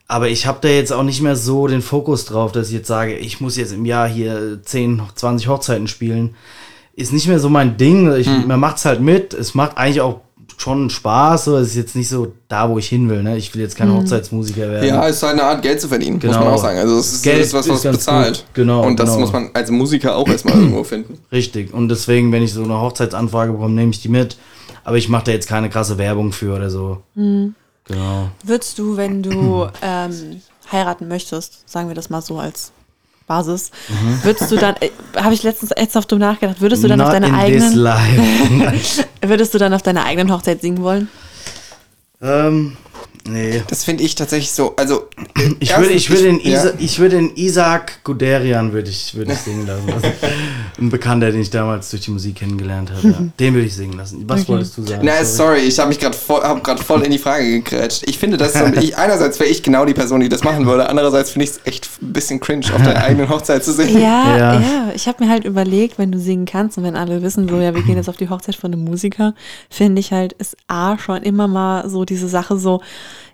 Aber 0.08 0.28
ich 0.28 0.46
habe 0.46 0.58
da 0.60 0.68
jetzt 0.68 0.92
auch 0.92 1.04
nicht 1.04 1.22
mehr 1.22 1.36
so 1.36 1.66
den 1.66 1.80
Fokus 1.80 2.26
drauf, 2.26 2.52
dass 2.52 2.68
ich 2.68 2.74
jetzt 2.74 2.88
sage, 2.88 3.16
ich 3.16 3.40
muss 3.40 3.56
jetzt 3.56 3.72
im 3.72 3.86
Jahr 3.86 4.06
hier 4.06 4.60
10, 4.62 5.00
20 5.14 5.48
Hochzeiten 5.48 5.88
spielen. 5.88 6.34
Ist 6.94 7.14
nicht 7.14 7.26
mehr 7.28 7.38
so 7.38 7.48
mein 7.48 7.78
Ding. 7.78 8.12
Ich, 8.14 8.26
Hm. 8.26 8.46
Man 8.46 8.60
macht's 8.60 8.84
halt 8.84 9.00
mit. 9.00 9.32
Es 9.32 9.54
macht 9.54 9.78
eigentlich 9.78 10.02
auch 10.02 10.20
schon 10.58 10.90
Spaß. 10.90 11.44
So. 11.46 11.56
Es 11.56 11.68
ist 11.68 11.76
jetzt 11.76 11.96
nicht 11.96 12.08
so 12.08 12.32
da, 12.48 12.68
wo 12.68 12.78
ich 12.78 12.88
hin 12.88 13.08
will. 13.08 13.22
Ne? 13.22 13.36
Ich 13.36 13.54
will 13.54 13.62
jetzt 13.62 13.76
kein 13.76 13.92
Hochzeitsmusiker 13.92 14.68
werden. 14.70 14.88
Ja, 14.88 15.06
es 15.08 15.16
ist 15.16 15.24
eine 15.24 15.42
Art, 15.42 15.62
Geld 15.62 15.80
zu 15.80 15.88
verdienen, 15.88 16.14
muss 16.16 16.22
Genau. 16.22 16.38
man 16.44 16.48
auch 16.54 16.58
sagen. 16.62 16.78
Also 16.78 16.98
es 16.98 17.12
ist, 17.14 17.22
Geld 17.22 17.40
ist 17.40 17.52
was, 17.54 17.66
ist 17.66 17.84
was 17.84 17.96
bezahlt. 17.96 18.36
gut. 18.38 18.44
Genau, 18.54 18.84
Und 18.86 18.98
das 19.00 19.10
genau. 19.10 19.20
muss 19.20 19.32
man 19.32 19.50
als 19.54 19.70
Musiker 19.70 20.16
auch 20.16 20.28
erstmal 20.28 20.54
irgendwo 20.56 20.84
finden. 20.84 21.18
Richtig. 21.30 21.72
Und 21.72 21.88
deswegen, 21.88 22.32
wenn 22.32 22.42
ich 22.42 22.52
so 22.52 22.62
eine 22.64 22.80
Hochzeitsanfrage 22.80 23.52
bekomme, 23.52 23.74
nehme 23.74 23.90
ich 23.90 24.00
die 24.02 24.08
mit. 24.08 24.36
Aber 24.84 24.96
ich 24.96 25.08
mache 25.08 25.24
da 25.26 25.32
jetzt 25.32 25.48
keine 25.48 25.70
krasse 25.70 25.96
Werbung 25.98 26.32
für 26.32 26.54
oder 26.56 26.68
so. 26.70 27.02
Mhm. 27.14 27.54
Genau. 27.84 28.28
Würdest 28.44 28.78
du, 28.78 28.96
wenn 28.96 29.22
du 29.22 29.66
ähm, 29.82 30.40
heiraten 30.70 31.08
möchtest, 31.08 31.68
sagen 31.68 31.88
wir 31.88 31.94
das 31.94 32.10
mal 32.10 32.22
so 32.22 32.38
als 32.38 32.72
Basis, 33.26 33.70
würdest 34.22 34.50
du 34.50 34.56
dann, 34.56 34.74
äh, 34.80 34.90
habe 35.16 35.34
ich 35.34 35.42
letztens 35.42 35.70
ernsthaft 35.70 36.10
drüber 36.10 36.26
nachgedacht, 36.26 36.60
würdest 36.60 36.84
du 36.84 36.88
dann 36.88 37.00
auf 37.00 37.08
Not 37.12 37.14
deine 37.14 37.26
in 37.28 37.32
this 37.54 37.62
eigenen, 37.62 37.78
life. 37.78 39.04
würdest 39.22 39.54
du 39.54 39.58
dann 39.58 39.72
auf 39.74 39.82
deiner 39.82 40.04
eigenen 40.04 40.32
Hochzeit 40.32 40.60
singen 40.60 40.82
wollen? 40.82 41.08
ähm, 42.22 42.76
nee. 43.26 43.62
Das 43.68 43.84
finde 43.84 44.02
ich 44.04 44.14
tatsächlich 44.14 44.52
so, 44.52 44.74
also 44.76 45.08
Ich 45.60 45.76
würde, 45.76 45.90
ich 45.92 46.10
würde 46.10 46.24
den, 46.24 46.40
ja. 46.40 46.58
Isa, 46.60 46.72
ich 46.78 46.98
würde 46.98 47.16
den 47.16 47.36
Isaac 47.36 48.02
Guderian 48.04 48.72
würde 48.72 48.90
ich, 48.90 49.14
würde 49.14 49.32
ich 49.32 49.38
singen 49.38 49.66
lassen. 49.66 49.92
Also, 49.92 50.08
ein 50.80 50.90
Bekannter, 50.90 51.30
den 51.30 51.40
ich 51.40 51.50
damals 51.50 51.90
durch 51.90 52.02
die 52.02 52.10
Musik 52.10 52.36
kennengelernt 52.36 52.90
habe. 52.90 53.08
Ja. 53.08 53.14
Den 53.38 53.54
würde 53.54 53.66
ich 53.66 53.74
singen 53.74 53.96
lassen. 53.96 54.24
Was 54.26 54.48
wolltest 54.48 54.76
du 54.78 54.82
sagen? 54.82 55.02
Na, 55.04 55.24
Sorry. 55.24 55.58
sorry, 55.58 55.60
ich 55.60 55.78
habe 55.78 55.88
mich 55.88 55.98
gerade 55.98 56.16
voll, 56.16 56.40
hab 56.42 56.64
grad 56.64 56.80
voll 56.80 57.02
in 57.02 57.10
die 57.10 57.18
Frage 57.18 57.44
gegrätscht. 57.44 58.02
Ich 58.08 58.18
finde 58.18 58.36
das 58.36 58.54
so, 58.54 58.64
ich, 58.80 58.96
einerseits 58.96 59.38
wäre 59.38 59.50
ich 59.50 59.62
genau 59.62 59.84
die 59.84 59.94
Person, 59.94 60.20
die 60.20 60.28
das 60.28 60.42
machen 60.44 60.66
würde, 60.66 60.88
andererseits 60.88 61.30
finde 61.30 61.44
ich 61.44 61.50
es 61.52 61.60
echt 61.64 61.88
ein 62.00 62.12
bisschen 62.12 62.40
cringe, 62.40 62.66
auf 62.74 62.82
deiner 62.82 62.96
eigenen 63.04 63.28
Hochzeit 63.28 63.62
zu 63.64 63.72
singen. 63.72 64.00
Ja, 64.00 64.36
Ja. 64.36 64.60
ja. 64.60 64.92
Ich 64.94 65.06
habe 65.08 65.24
mir 65.24 65.30
halt 65.30 65.44
überlegt, 65.44 65.98
wenn 65.98 66.10
du 66.10 66.18
singen 66.18 66.46
kannst 66.46 66.78
und 66.78 66.84
wenn 66.84 66.96
alle 66.96 67.22
wissen, 67.22 67.48
so, 67.48 67.60
ja, 67.60 67.74
wir 67.74 67.82
gehen 67.82 67.96
jetzt 67.96 68.08
auf 68.08 68.16
die 68.16 68.28
Hochzeit 68.28 68.56
von 68.56 68.72
einem 68.72 68.84
Musiker, 68.84 69.34
finde 69.70 70.00
ich 70.00 70.12
halt, 70.12 70.32
ist 70.34 70.56
A 70.68 70.98
schon 70.98 71.22
immer 71.22 71.48
mal 71.48 71.88
so 71.88 72.04
diese 72.04 72.28
Sache 72.28 72.58
so, 72.58 72.80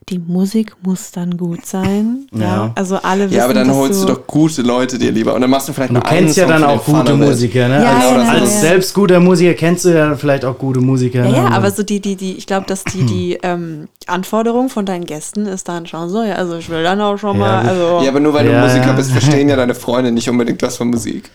die 0.09 0.18
Musik 0.18 0.74
muss 0.83 1.11
dann 1.11 1.37
gut 1.37 1.66
sein. 1.66 2.26
Ja. 2.33 2.41
Ja. 2.41 2.72
Also 2.74 2.97
alle 2.97 3.24
wissen, 3.26 3.37
Ja, 3.37 3.45
aber 3.45 3.55
dann 3.55 3.72
holst 3.74 4.03
du 4.03 4.07
doch 4.07 4.26
gute 4.26 4.62
Leute 4.62 4.99
dir 4.99 5.12
lieber 5.12 5.35
und 5.35 5.41
dann 5.43 5.51
machst 5.51 5.68
du 5.68 5.72
vielleicht 5.72 5.91
Du 5.91 5.95
mal 5.95 6.01
einen 6.05 6.20
kennst 6.26 6.37
ja 6.39 6.45
Song 6.45 6.53
dann 6.53 6.64
auch 6.64 6.85
gute. 6.85 7.14
Musiker, 7.14 7.68
ne? 7.68 7.83
Ja, 7.83 7.93
als, 7.97 8.05
ja, 8.05 8.18
als 8.18 8.29
ja, 8.29 8.39
ja. 8.39 8.47
selbst 8.61 8.95
guter 8.95 9.20
Musiker 9.20 9.55
kennst 9.55 9.85
du 9.85 9.91
ja 9.91 10.14
vielleicht 10.16 10.45
auch 10.45 10.57
gute 10.59 10.81
Musiker. 10.81 11.24
Ja, 11.26 11.49
ne? 11.49 11.53
aber 11.53 11.70
so 11.70 11.83
die, 11.83 12.01
die, 12.01 12.16
die, 12.16 12.33
ich 12.39 12.47
glaube, 12.47 12.66
dass 12.66 12.85
die, 12.85 13.05
die 13.05 13.35
ähm, 13.43 13.89
Anforderung 14.07 14.68
von 14.70 14.87
deinen 14.87 15.05
Gästen 15.05 15.47
ist 15.47 15.68
dann 15.68 15.87
schon 15.87 16.09
so, 16.09 16.22
ja, 16.22 16.35
also 16.37 16.57
ich 16.57 16.68
will 16.70 16.83
dann 16.83 17.01
auch 17.01 17.18
schon 17.18 17.39
Ja, 17.39 17.47
mal, 17.47 17.68
also. 17.68 18.01
Ja, 18.03 18.11
aber 18.11 18.20
nur 18.20 18.33
weil 18.35 18.47
Ja, 18.47 18.61
du 18.62 18.66
Musiker 18.66 18.87
ja. 18.87 18.93
bist, 18.93 19.11
verstehen 19.12 19.49
ja 19.49 19.57
deine 19.57 19.74
Freunde 19.74 20.11
nicht 20.11 20.29
unbedingt 20.31 20.62
was 20.62 20.76
von 20.79 20.89
Musik. 20.89 21.31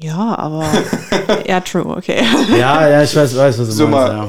Ja, 0.00 0.38
aber. 0.38 0.64
ja, 1.46 1.60
true, 1.60 1.84
okay. 1.84 2.22
Ja, 2.58 2.88
ja, 2.88 3.02
ich 3.02 3.14
weiß, 3.14 3.36
weiß 3.36 3.58
was 3.58 3.66
du 3.68 3.72
So 3.74 3.86
meinst. 3.88 4.08
mal. 4.12 4.16
Ja. 4.16 4.28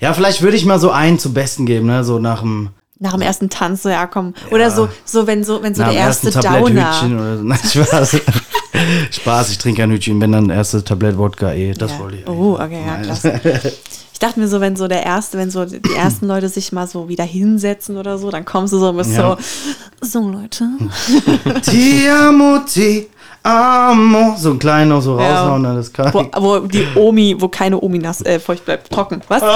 Ja, 0.00 0.12
vielleicht 0.14 0.42
würde 0.42 0.56
ich 0.56 0.64
mal 0.64 0.78
so 0.78 0.90
einen 0.90 1.18
zum 1.18 1.34
Besten 1.34 1.66
geben, 1.66 1.86
ne? 1.86 2.04
So 2.04 2.18
nach 2.18 2.40
dem, 2.40 2.70
Nach 2.98 3.12
dem 3.12 3.22
ersten 3.22 3.50
Tanz, 3.50 3.82
so, 3.82 3.88
ja, 3.88 4.06
komm. 4.06 4.34
Oder 4.50 4.70
so, 4.70 4.88
so, 5.04 5.26
wenn 5.26 5.44
so, 5.44 5.62
wenn 5.62 5.74
so 5.74 5.82
nach 5.82 5.90
der 5.90 5.98
erste 5.98 6.30
Downer. 6.30 6.62
Oder 6.62 7.36
so. 7.38 7.42
Nein, 7.44 7.58
Spaß. 7.58 8.16
Spaß, 9.10 9.50
ich 9.50 9.58
trinke 9.58 9.82
kein 9.82 9.90
Hütchen, 9.90 10.20
wenn 10.20 10.32
dann 10.32 10.50
erste 10.50 10.82
Tablett 10.82 11.18
Wodka 11.18 11.52
eh. 11.52 11.72
Das 11.72 11.92
ja. 11.92 11.98
wollte 12.00 12.16
ich. 12.18 12.28
Oh, 12.28 12.54
okay, 12.54 12.80
ja, 12.84 12.92
Nein. 12.94 13.02
klasse. 13.02 13.40
Ich 14.12 14.18
dachte 14.18 14.38
mir 14.38 14.46
so, 14.48 14.60
wenn 14.60 14.76
so 14.76 14.86
der 14.86 15.04
erste, 15.04 15.36
wenn 15.36 15.50
so 15.50 15.64
die 15.64 15.80
ersten 15.96 16.26
Leute 16.26 16.48
sich 16.48 16.70
mal 16.72 16.86
so 16.86 17.08
wieder 17.08 17.24
hinsetzen 17.24 17.96
oder 17.96 18.18
so, 18.18 18.30
dann 18.30 18.44
kommst 18.44 18.72
du 18.72 18.78
so 18.78 18.92
bist 18.92 19.10
Ja. 19.12 19.36
so, 20.00 20.20
so 20.20 20.28
Leute. 20.28 20.68
Ti 21.62 22.08
amo, 22.08 22.60
ti 22.60 23.08
amo. 23.42 24.34
So 24.38 24.50
ein 24.50 24.58
klein 24.58 24.88
noch 24.88 25.00
so 25.00 25.18
Ja. 25.18 25.40
raushauen, 25.42 25.62
ne, 25.62 25.74
das 25.76 25.92
kann 25.92 26.12
Wo, 26.12 26.24
wo 26.38 26.58
die 26.60 26.86
Omi, 26.94 27.34
wo 27.38 27.48
keine 27.48 27.78
Omi 27.80 27.98
nass, 27.98 28.20
äh, 28.22 28.38
feucht 28.38 28.64
bleibt, 28.64 28.90
trocken. 28.90 29.20
Was? 29.28 29.42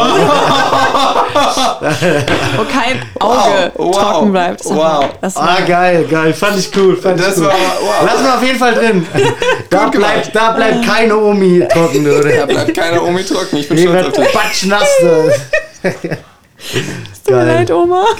wo 2.57 2.65
kein 2.65 3.01
Auge 3.21 3.73
Wow, 3.77 3.97
trocken 3.97 4.33
bleibt. 4.33 4.65
Wow. 4.65 5.05
Das 5.21 5.37
Ah, 5.37 5.59
geil, 5.67 6.05
geil. 6.11 6.33
Fand 6.35 6.59
ich 6.59 6.71
cool. 6.77 6.97
Fand 6.97 7.21
Das 7.21 7.37
ich 7.37 7.43
cool. 7.43 7.49
war- 7.49 7.53
wow. 7.81 7.95
Lass 8.05 8.23
mal 8.23 8.37
auf 8.37 8.43
jeden 8.43 8.59
Fall 8.59 8.75
drin. 8.75 9.07
Da 9.71 9.89
bleibt, 9.89 10.35
da 10.35 10.53
bleibt 10.53 10.85
keine 10.87 11.17
Omi 11.19 11.67
trocken, 11.69 12.05
Da 12.05 12.11
oder? 12.13 12.47
bleibt 12.47 12.75
keine 12.75 13.03
Omi 13.03 13.25
trocken, 13.25 13.57
ich 13.59 13.69
bin 13.69 13.79
stolz 13.79 14.07
auf 14.07 14.13
dich. 14.25 14.33
batschnass. 14.33 14.89
da. 16.57 16.79
tut 17.25 17.35
mir 17.37 17.45
leid, 17.47 17.71
Oma. 17.71 18.05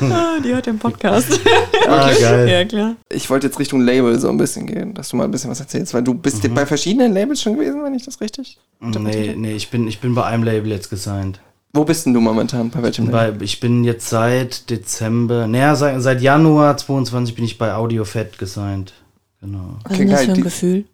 ah, 0.00 0.38
die 0.44 0.52
hört 0.54 0.66
den 0.66 0.78
Podcast. 0.78 1.40
Ah, 1.88 2.10
geil. 2.20 2.48
ja, 2.48 2.64
klar. 2.64 2.96
Ich 3.10 3.28
wollte 3.30 3.46
jetzt 3.46 3.58
Richtung 3.58 3.80
Label 3.80 4.18
so 4.18 4.28
ein 4.28 4.36
bisschen 4.36 4.66
gehen, 4.66 4.94
dass 4.94 5.08
du 5.10 5.16
mal 5.16 5.24
ein 5.24 5.30
bisschen 5.30 5.50
was 5.50 5.60
erzählst, 5.60 5.94
weil 5.94 6.02
du 6.02 6.14
bist 6.14 6.42
Mhm. 6.44 6.54
bei 6.54 6.66
verschiedenen 6.66 7.12
Labels 7.14 7.42
schon 7.42 7.54
gewesen, 7.56 7.82
wenn 7.82 7.94
ich 7.94 8.04
das 8.04 8.20
richtig? 8.20 8.58
Nee, 8.80 9.34
nee, 9.36 9.52
ich 9.54 9.70
bin, 9.70 9.88
ich 9.88 10.00
bin 10.00 10.14
bei 10.14 10.24
einem 10.24 10.42
Label 10.42 10.70
jetzt 10.70 10.90
gesigned. 10.90 11.40
Wo 11.72 11.84
bist 11.84 12.06
denn 12.06 12.14
du 12.14 12.20
momentan? 12.20 12.70
Bei 12.70 12.82
welchem 12.82 13.10
Label? 13.10 13.32
Bei, 13.38 13.44
ich 13.44 13.60
bin 13.60 13.84
jetzt 13.84 14.08
seit 14.08 14.70
Dezember, 14.70 15.46
naja, 15.46 15.74
seit, 15.76 16.00
seit 16.02 16.20
Januar 16.22 16.76
22 16.76 17.34
bin 17.34 17.44
ich 17.44 17.58
bei 17.58 17.74
Audio 17.74 18.04
Fett 18.04 18.38
gesigned. 18.38 18.92
Genau. 19.40 19.76
Was 19.84 19.92
Okay, 19.92 20.04
ist 20.04 20.10
denn 20.10 20.10
das 20.10 20.20
für 20.24 20.30
ein 20.30 20.34
Die- 20.34 20.42
Gefühl? 20.42 20.84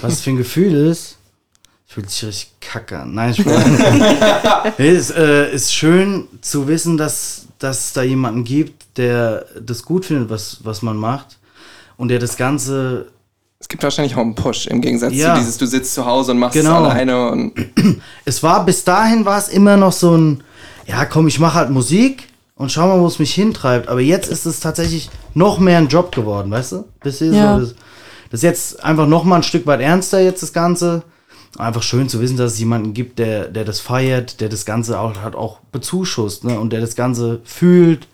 Was 0.00 0.12
es 0.14 0.20
für 0.22 0.30
ein 0.30 0.36
Gefühl 0.36 0.74
ist, 0.74 1.18
fühlt 1.92 2.10
sich 2.10 2.24
richtig 2.24 2.50
kacke 2.60 2.98
an. 3.00 3.14
Nein, 3.14 3.30
ich 3.36 3.44
nee, 4.78 4.88
es 4.88 5.10
äh, 5.10 5.52
ist 5.52 5.74
schön 5.74 6.26
zu 6.40 6.66
wissen, 6.68 6.96
dass, 6.96 7.46
dass 7.58 7.86
es 7.86 7.92
da 7.92 8.02
jemanden 8.02 8.44
gibt, 8.44 8.84
der 8.96 9.44
das 9.60 9.82
gut 9.84 10.06
findet, 10.06 10.30
was, 10.30 10.58
was 10.62 10.82
man 10.82 10.96
macht. 10.96 11.38
Und 11.96 12.08
der 12.08 12.18
das 12.18 12.36
Ganze 12.36 13.06
Es 13.60 13.68
gibt 13.68 13.82
wahrscheinlich 13.82 14.14
auch 14.16 14.20
einen 14.20 14.34
Push 14.34 14.66
im 14.66 14.80
Gegensatz 14.80 15.12
Ja. 15.14 15.34
zu 15.34 15.40
dieses, 15.40 15.58
du 15.58 15.66
sitzt 15.66 15.94
zu 15.94 16.04
Hause 16.06 16.32
und 16.32 16.38
machst 16.38 16.54
Genau. 16.58 16.84
es 16.86 16.90
alleine 16.90 17.28
und 17.30 17.52
es 18.24 18.42
war 18.42 18.64
bis 18.64 18.84
dahin 18.84 19.24
war 19.24 19.38
es 19.38 19.48
immer 19.48 19.76
noch 19.76 19.92
so 19.92 20.16
ein, 20.16 20.42
ja 20.86 21.04
komm, 21.04 21.28
ich 21.28 21.38
mache 21.38 21.54
halt 21.54 21.70
Musik 21.70 22.28
und 22.56 22.72
schau 22.72 22.88
mal, 22.88 23.00
wo 23.00 23.06
es 23.06 23.18
mich 23.18 23.34
hintreibt. 23.34 23.88
Aber 23.88 24.00
jetzt 24.00 24.28
ist 24.30 24.46
es 24.46 24.60
tatsächlich 24.60 25.10
noch 25.34 25.58
mehr 25.58 25.78
ein 25.78 25.88
Job 25.88 26.14
geworden, 26.14 26.50
weißt 26.50 26.72
du? 26.72 26.84
Bis 27.02 27.20
Ja. 27.20 27.58
so, 27.58 27.66
das, 27.66 27.74
Das 28.30 28.38
ist 28.38 28.44
jetzt 28.44 28.82
einfach 28.82 29.06
noch 29.06 29.24
mal 29.24 29.36
ein 29.36 29.42
Stück 29.42 29.66
weit 29.66 29.80
ernster 29.80 30.20
jetzt 30.20 30.42
das 30.42 30.52
Ganze. 30.54 31.02
Einfach 31.58 31.82
schön 31.82 32.08
zu 32.08 32.20
wissen, 32.20 32.36
dass 32.36 32.54
es 32.54 32.58
jemanden 32.58 32.94
gibt, 32.94 33.18
der, 33.18 33.48
der 33.48 33.64
das 33.64 33.78
feiert, 33.80 34.40
der 34.40 34.48
das 34.48 34.64
Ganze 34.64 34.98
auch, 34.98 35.16
hat 35.18 35.34
auch 35.36 35.58
bezuschusst 35.70 36.44
ne? 36.44 36.58
und 36.58 36.72
der 36.72 36.80
das 36.80 36.96
Ganze 36.96 37.40
fühlt 37.44 38.06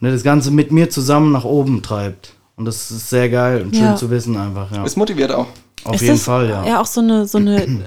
und 0.00 0.04
der 0.04 0.12
das 0.12 0.22
Ganze 0.22 0.50
mit 0.52 0.70
mir 0.70 0.88
zusammen 0.88 1.32
nach 1.32 1.44
oben 1.44 1.82
treibt. 1.82 2.34
Und 2.56 2.64
das 2.64 2.90
ist 2.90 3.10
sehr 3.10 3.28
geil 3.28 3.62
und 3.62 3.74
schön 3.74 3.84
Ja. 3.86 3.96
zu 3.96 4.08
wissen 4.10 4.36
einfach, 4.36 4.70
ja. 4.72 4.84
Es 4.84 4.96
motiviert 4.96 5.32
auch. 5.32 5.48
Auf 5.84 5.96
Ist 5.96 6.00
jeden 6.02 6.14
das 6.14 6.22
Fall, 6.24 6.48
ja. 6.48 6.66
Ja, 6.66 6.80
auch 6.80 6.86
so 6.86 7.00
eine, 7.00 7.26
so 7.26 7.38
eine, 7.38 7.64
ähm, 7.64 7.82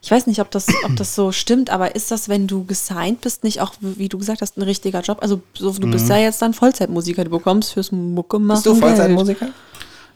ich 0.00 0.10
weiß 0.10 0.26
nicht, 0.26 0.40
ob 0.40 0.50
das, 0.50 0.66
ob 0.84 0.94
das 0.96 1.14
so 1.14 1.32
stimmt, 1.32 1.70
aber 1.70 1.94
ist 1.94 2.10
das, 2.10 2.28
wenn 2.28 2.46
du 2.46 2.64
gesigned 2.64 3.20
bist, 3.22 3.44
nicht 3.44 3.60
auch, 3.60 3.72
wie 3.80 4.08
du 4.08 4.18
gesagt 4.18 4.40
hast, 4.40 4.56
ein 4.56 4.62
richtiger 4.62 5.00
Job? 5.00 5.18
Also 5.20 5.40
so, 5.54 5.72
du 5.72 5.86
Mhm. 5.86 5.90
bist 5.92 6.08
ja 6.08 6.16
jetzt 6.16 6.40
dann 6.42 6.54
Vollzeitmusiker, 6.54 7.24
du 7.24 7.30
bekommst 7.30 7.72
fürs 7.72 7.92
Mucke 7.92 8.38
machen 8.38 8.62
Bist 8.62 8.66
du 8.66 8.80
Geld. 8.80 9.18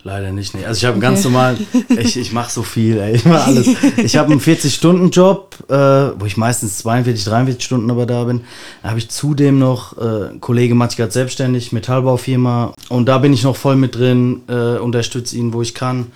Leider 0.05 0.33
nicht, 0.33 0.55
nee. 0.55 0.65
Also 0.65 0.79
ich 0.79 0.85
habe 0.85 0.95
einen 0.95 1.01
ganz 1.01 1.23
normalen, 1.23 1.65
ich, 1.89 2.17
ich 2.17 2.33
mache 2.33 2.51
so 2.51 2.65
viel, 2.65 2.99
ey. 2.99 3.15
Ich 3.15 3.25
mache 3.25 3.45
alles. 3.47 3.69
Ich 3.99 4.17
habe 4.17 4.33
einen 4.33 4.41
40-Stunden-Job, 4.41 5.57
äh, 5.69 5.75
wo 5.75 6.27
ich 6.27 6.37
meistens 6.37 6.79
42, 6.79 7.25
43 7.25 7.65
Stunden 7.65 7.89
aber 7.89 8.05
da 8.05 8.25
bin. 8.25 8.41
Da 8.83 8.89
habe 8.89 8.99
ich 8.99 9.11
zudem 9.11 9.61
noch, 9.61 9.97
äh, 9.99 10.37
Kollege 10.41 10.75
macht 10.75 10.91
sich 10.91 10.97
gerade 10.97 11.13
selbstständig, 11.13 11.71
Metallbaufirma. 11.71 12.75
Und 12.89 13.07
da 13.07 13.19
bin 13.19 13.33
ich 13.33 13.45
noch 13.45 13.55
voll 13.55 13.77
mit 13.77 13.95
drin, 13.95 14.43
äh, 14.49 14.79
unterstütze 14.79 15.37
ihn, 15.37 15.53
wo 15.53 15.63
ich 15.63 15.73
kann. 15.73 16.07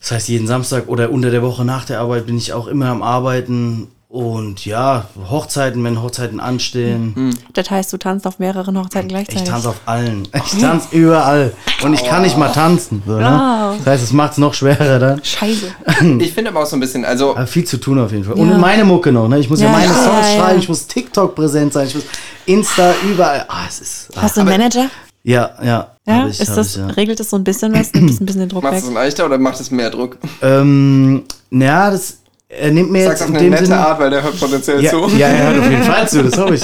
Das 0.00 0.12
heißt, 0.12 0.28
jeden 0.28 0.46
Samstag 0.46 0.86
oder 0.86 1.10
unter 1.10 1.32
der 1.32 1.42
Woche 1.42 1.64
nach 1.64 1.84
der 1.84 1.98
Arbeit 1.98 2.26
bin 2.26 2.38
ich 2.38 2.52
auch 2.52 2.68
immer 2.68 2.86
am 2.86 3.02
Arbeiten. 3.02 3.88
Und 4.10 4.64
ja, 4.64 5.04
Hochzeiten, 5.28 5.84
wenn 5.84 6.00
Hochzeiten 6.00 6.40
anstehen. 6.40 7.36
Das 7.52 7.70
heißt, 7.70 7.92
du 7.92 7.98
tanzt 7.98 8.26
auf 8.26 8.38
mehreren 8.38 8.78
Hochzeiten 8.78 9.10
Ich 9.10 9.14
gleichzeitig. 9.14 9.44
tanze 9.50 9.68
auf 9.68 9.80
allen. 9.84 10.26
Ich 10.46 10.58
tanze 10.58 10.96
überall. 10.96 11.52
Und 11.82 11.92
ich 11.92 12.02
kann 12.04 12.22
nicht 12.22 12.38
mal 12.38 12.48
tanzen. 12.50 13.02
So, 13.06 13.18
ne? 13.18 13.76
Das 13.78 13.86
heißt, 13.86 14.04
es 14.04 14.12
macht 14.14 14.32
es 14.32 14.38
noch 14.38 14.54
schwerer 14.54 14.98
dann. 14.98 15.22
Scheiße. 15.22 15.66
Ich 16.20 16.32
finde 16.32 16.50
aber 16.50 16.62
auch 16.62 16.66
so 16.66 16.76
ein 16.76 16.80
bisschen, 16.80 17.04
also 17.04 17.36
Aber 17.36 17.46
viel 17.46 17.64
zu 17.64 17.76
tun 17.76 17.98
auf 17.98 18.10
jeden 18.10 18.24
Fall. 18.24 18.34
Ja. 18.36 18.42
Und 18.42 18.58
meine 18.58 18.84
Mucke 18.86 19.12
noch, 19.12 19.28
ne? 19.28 19.38
Ich 19.40 19.50
muss 19.50 19.60
ja, 19.60 19.66
Ja, 19.66 19.72
meine 19.72 19.92
ja, 19.92 19.92
Songs 19.92 20.26
ja, 20.26 20.32
ja. 20.34 20.40
schreiben, 20.42 20.58
ich 20.60 20.68
muss 20.70 20.86
TikTok 20.86 21.34
präsent 21.34 21.74
sein, 21.74 21.86
ich 21.86 21.94
muss 21.94 22.04
Insta 22.46 22.94
überall. 23.12 23.44
Ah, 23.48 23.66
es 23.68 23.80
ist. 23.80 24.08
Ah. 24.16 24.22
Hast 24.22 24.36
du 24.38 24.40
einen 24.40 24.50
Manager? 24.50 24.86
Ja, 25.22 25.50
ja. 25.62 25.90
Ja, 26.06 26.26
ich, 26.26 26.40
ist 26.40 26.56
das, 26.56 26.76
ich, 26.76 26.76
ja. 26.76 26.86
regelt 26.86 27.20
das 27.20 27.28
so 27.28 27.36
ein 27.36 27.44
bisschen 27.44 27.74
was? 27.74 27.92
Nimmt 27.92 28.08
das 28.08 28.20
ein 28.20 28.24
bisschen 28.26 28.40
den 28.40 28.48
Druck 28.52 28.62
macht 28.62 28.74
weg? 28.76 28.84
es 28.84 28.90
leichter 28.90 29.26
oder 29.26 29.36
macht 29.36 29.60
es 29.60 29.70
mehr 29.70 29.90
Druck? 29.90 30.16
Ähm, 30.40 31.24
naja, 31.50 31.90
das. 31.90 32.18
Er 32.50 32.70
nimmt 32.70 32.90
mir 32.90 33.04
Sag's 33.04 33.20
jetzt 33.20 33.22
auf 33.24 33.28
in 33.28 33.36
eine 33.36 33.44
dem 33.44 33.50
nette 33.50 33.66
Sinne. 33.66 33.78
Art, 33.86 34.00
weil 34.00 34.08
der 34.08 34.22
hört 34.22 34.40
potenziell 34.40 34.82
Ja, 34.82 34.90
zu. 34.90 35.06
ja, 35.18 35.26
er 35.28 35.48
hört 35.52 35.58
auf 35.64 35.70
jeden 35.70 35.82
Fall 35.82 36.08
zu, 36.08 36.22
das 36.24 36.38
hoffe 36.38 36.54
ich. 36.54 36.62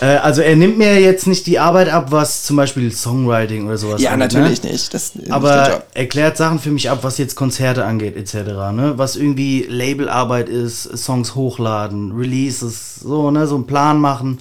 Äh, 0.00 0.06
also 0.16 0.42
er 0.42 0.56
nimmt 0.56 0.76
mir 0.76 1.00
jetzt 1.00 1.28
nicht 1.28 1.46
die 1.46 1.60
Arbeit 1.60 1.88
ab, 1.88 2.06
was 2.10 2.42
zum 2.42 2.56
Beispiel 2.56 2.90
Songwriting 2.90 3.68
oder 3.68 3.78
sowas 3.78 4.02
Ja, 4.02 4.10
angeht, 4.10 4.32
natürlich 4.32 4.64
ne? 4.64 4.72
nicht. 4.72 4.92
Das 4.92 5.12
Aber 5.30 5.68
Job. 5.70 5.86
erklärt 5.94 6.36
Sachen 6.36 6.58
für 6.58 6.72
mich 6.72 6.90
ab, 6.90 6.98
was 7.02 7.18
jetzt 7.18 7.36
Konzerte 7.36 7.84
angeht, 7.84 8.16
etc. 8.16 8.34
Ne? 8.72 8.94
Was 8.96 9.14
irgendwie 9.14 9.64
Labelarbeit 9.68 10.48
ist, 10.48 10.82
Songs 10.98 11.36
hochladen, 11.36 12.10
Releases, 12.18 12.96
so, 12.96 13.30
ne, 13.30 13.46
so 13.46 13.54
einen 13.54 13.68
Plan 13.68 14.00
machen. 14.00 14.40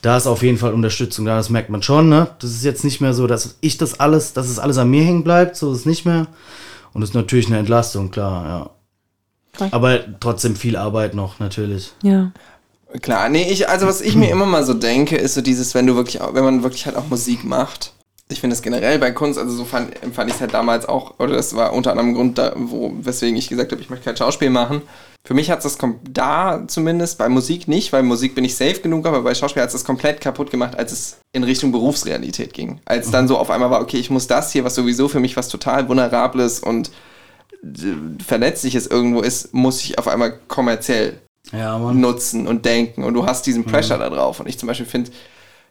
Da 0.00 0.16
ist 0.16 0.26
auf 0.26 0.42
jeden 0.42 0.56
Fall 0.56 0.72
Unterstützung 0.72 1.26
da, 1.26 1.36
das 1.36 1.50
merkt 1.50 1.68
man 1.68 1.82
schon, 1.82 2.08
ne? 2.08 2.28
Das 2.38 2.50
ist 2.52 2.64
jetzt 2.64 2.84
nicht 2.84 3.02
mehr 3.02 3.12
so, 3.12 3.26
dass 3.26 3.56
ich 3.60 3.76
das 3.76 4.00
alles, 4.00 4.32
dass 4.32 4.48
es 4.48 4.58
alles 4.58 4.78
an 4.78 4.88
mir 4.88 5.02
hängen 5.02 5.24
bleibt, 5.24 5.56
so 5.56 5.72
ist 5.72 5.80
es 5.80 5.86
nicht 5.86 6.06
mehr. 6.06 6.26
Und 6.94 7.02
das 7.02 7.10
ist 7.10 7.14
natürlich 7.14 7.48
eine 7.48 7.58
Entlastung, 7.58 8.10
klar, 8.10 8.44
ja. 8.46 8.70
Aber 9.72 10.00
trotzdem 10.20 10.56
viel 10.56 10.76
Arbeit 10.76 11.14
noch, 11.14 11.38
natürlich. 11.38 11.92
Ja. 12.02 12.32
Klar, 13.02 13.28
nee, 13.28 13.50
ich, 13.50 13.68
also 13.68 13.86
was 13.86 14.00
ich 14.00 14.16
mir 14.16 14.30
immer 14.30 14.46
mal 14.46 14.64
so 14.64 14.74
denke, 14.74 15.16
ist 15.16 15.34
so 15.34 15.40
dieses, 15.40 15.74
wenn 15.74 15.86
du 15.86 15.96
wirklich, 15.96 16.20
wenn 16.32 16.44
man 16.44 16.62
wirklich 16.62 16.86
halt 16.86 16.96
auch 16.96 17.08
Musik 17.08 17.44
macht. 17.44 17.92
Ich 18.28 18.40
finde 18.40 18.54
es 18.54 18.62
generell 18.62 18.98
bei 18.98 19.12
Kunst, 19.12 19.38
also 19.38 19.54
so 19.54 19.64
fand, 19.64 20.02
empfand 20.02 20.28
ich 20.28 20.34
es 20.34 20.40
halt 20.40 20.52
damals 20.52 20.86
auch, 20.86 21.20
oder 21.20 21.34
das 21.34 21.54
war 21.54 21.72
unter 21.72 21.92
anderem 21.92 22.14
Grund, 22.14 22.38
da, 22.38 22.54
wo, 22.56 22.92
weswegen 23.00 23.36
ich 23.36 23.48
gesagt 23.48 23.70
habe, 23.70 23.80
ich 23.80 23.88
möchte 23.88 24.04
kein 24.04 24.16
Schauspiel 24.16 24.50
machen. 24.50 24.82
Für 25.24 25.34
mich 25.34 25.50
hat 25.50 25.64
es 25.64 25.76
das 25.76 25.90
da 26.08 26.62
zumindest, 26.66 27.18
bei 27.18 27.28
Musik 27.28 27.68
nicht, 27.68 27.92
weil 27.92 28.02
Musik 28.02 28.34
bin 28.34 28.44
ich 28.44 28.56
safe 28.56 28.80
genug, 28.80 29.06
aber 29.06 29.22
bei 29.22 29.34
Schauspiel 29.34 29.62
hat 29.62 29.68
es 29.68 29.74
das 29.74 29.84
komplett 29.84 30.20
kaputt 30.20 30.50
gemacht, 30.50 30.76
als 30.76 30.92
es 30.92 31.18
in 31.32 31.44
Richtung 31.44 31.72
Berufsrealität 31.72 32.52
ging. 32.52 32.80
Als 32.84 33.10
dann 33.10 33.28
so 33.28 33.36
auf 33.36 33.50
einmal 33.50 33.70
war, 33.70 33.80
okay, 33.80 33.98
ich 33.98 34.10
muss 34.10 34.26
das 34.26 34.52
hier, 34.52 34.64
was 34.64 34.74
sowieso 34.74 35.08
für 35.08 35.20
mich 35.20 35.36
was 35.36 35.48
total 35.48 35.88
Vulnerables 35.88 36.60
und 36.60 36.90
äh, 37.74 38.22
Verletzliches 38.24 38.86
irgendwo 38.86 39.20
ist, 39.20 39.52
muss 39.54 39.82
ich 39.82 39.98
auf 39.98 40.08
einmal 40.08 40.38
kommerziell 40.48 41.18
Ja, 41.52 41.78
nutzen 41.78 42.46
und 42.46 42.64
denken 42.64 43.04
und 43.04 43.14
du 43.14 43.26
hast 43.26 43.46
diesen 43.46 43.64
Pressure 43.64 43.98
da 43.98 44.10
drauf. 44.10 44.40
Und 44.40 44.48
ich 44.48 44.58
zum 44.58 44.66
Beispiel 44.66 44.86
finde 44.86 45.10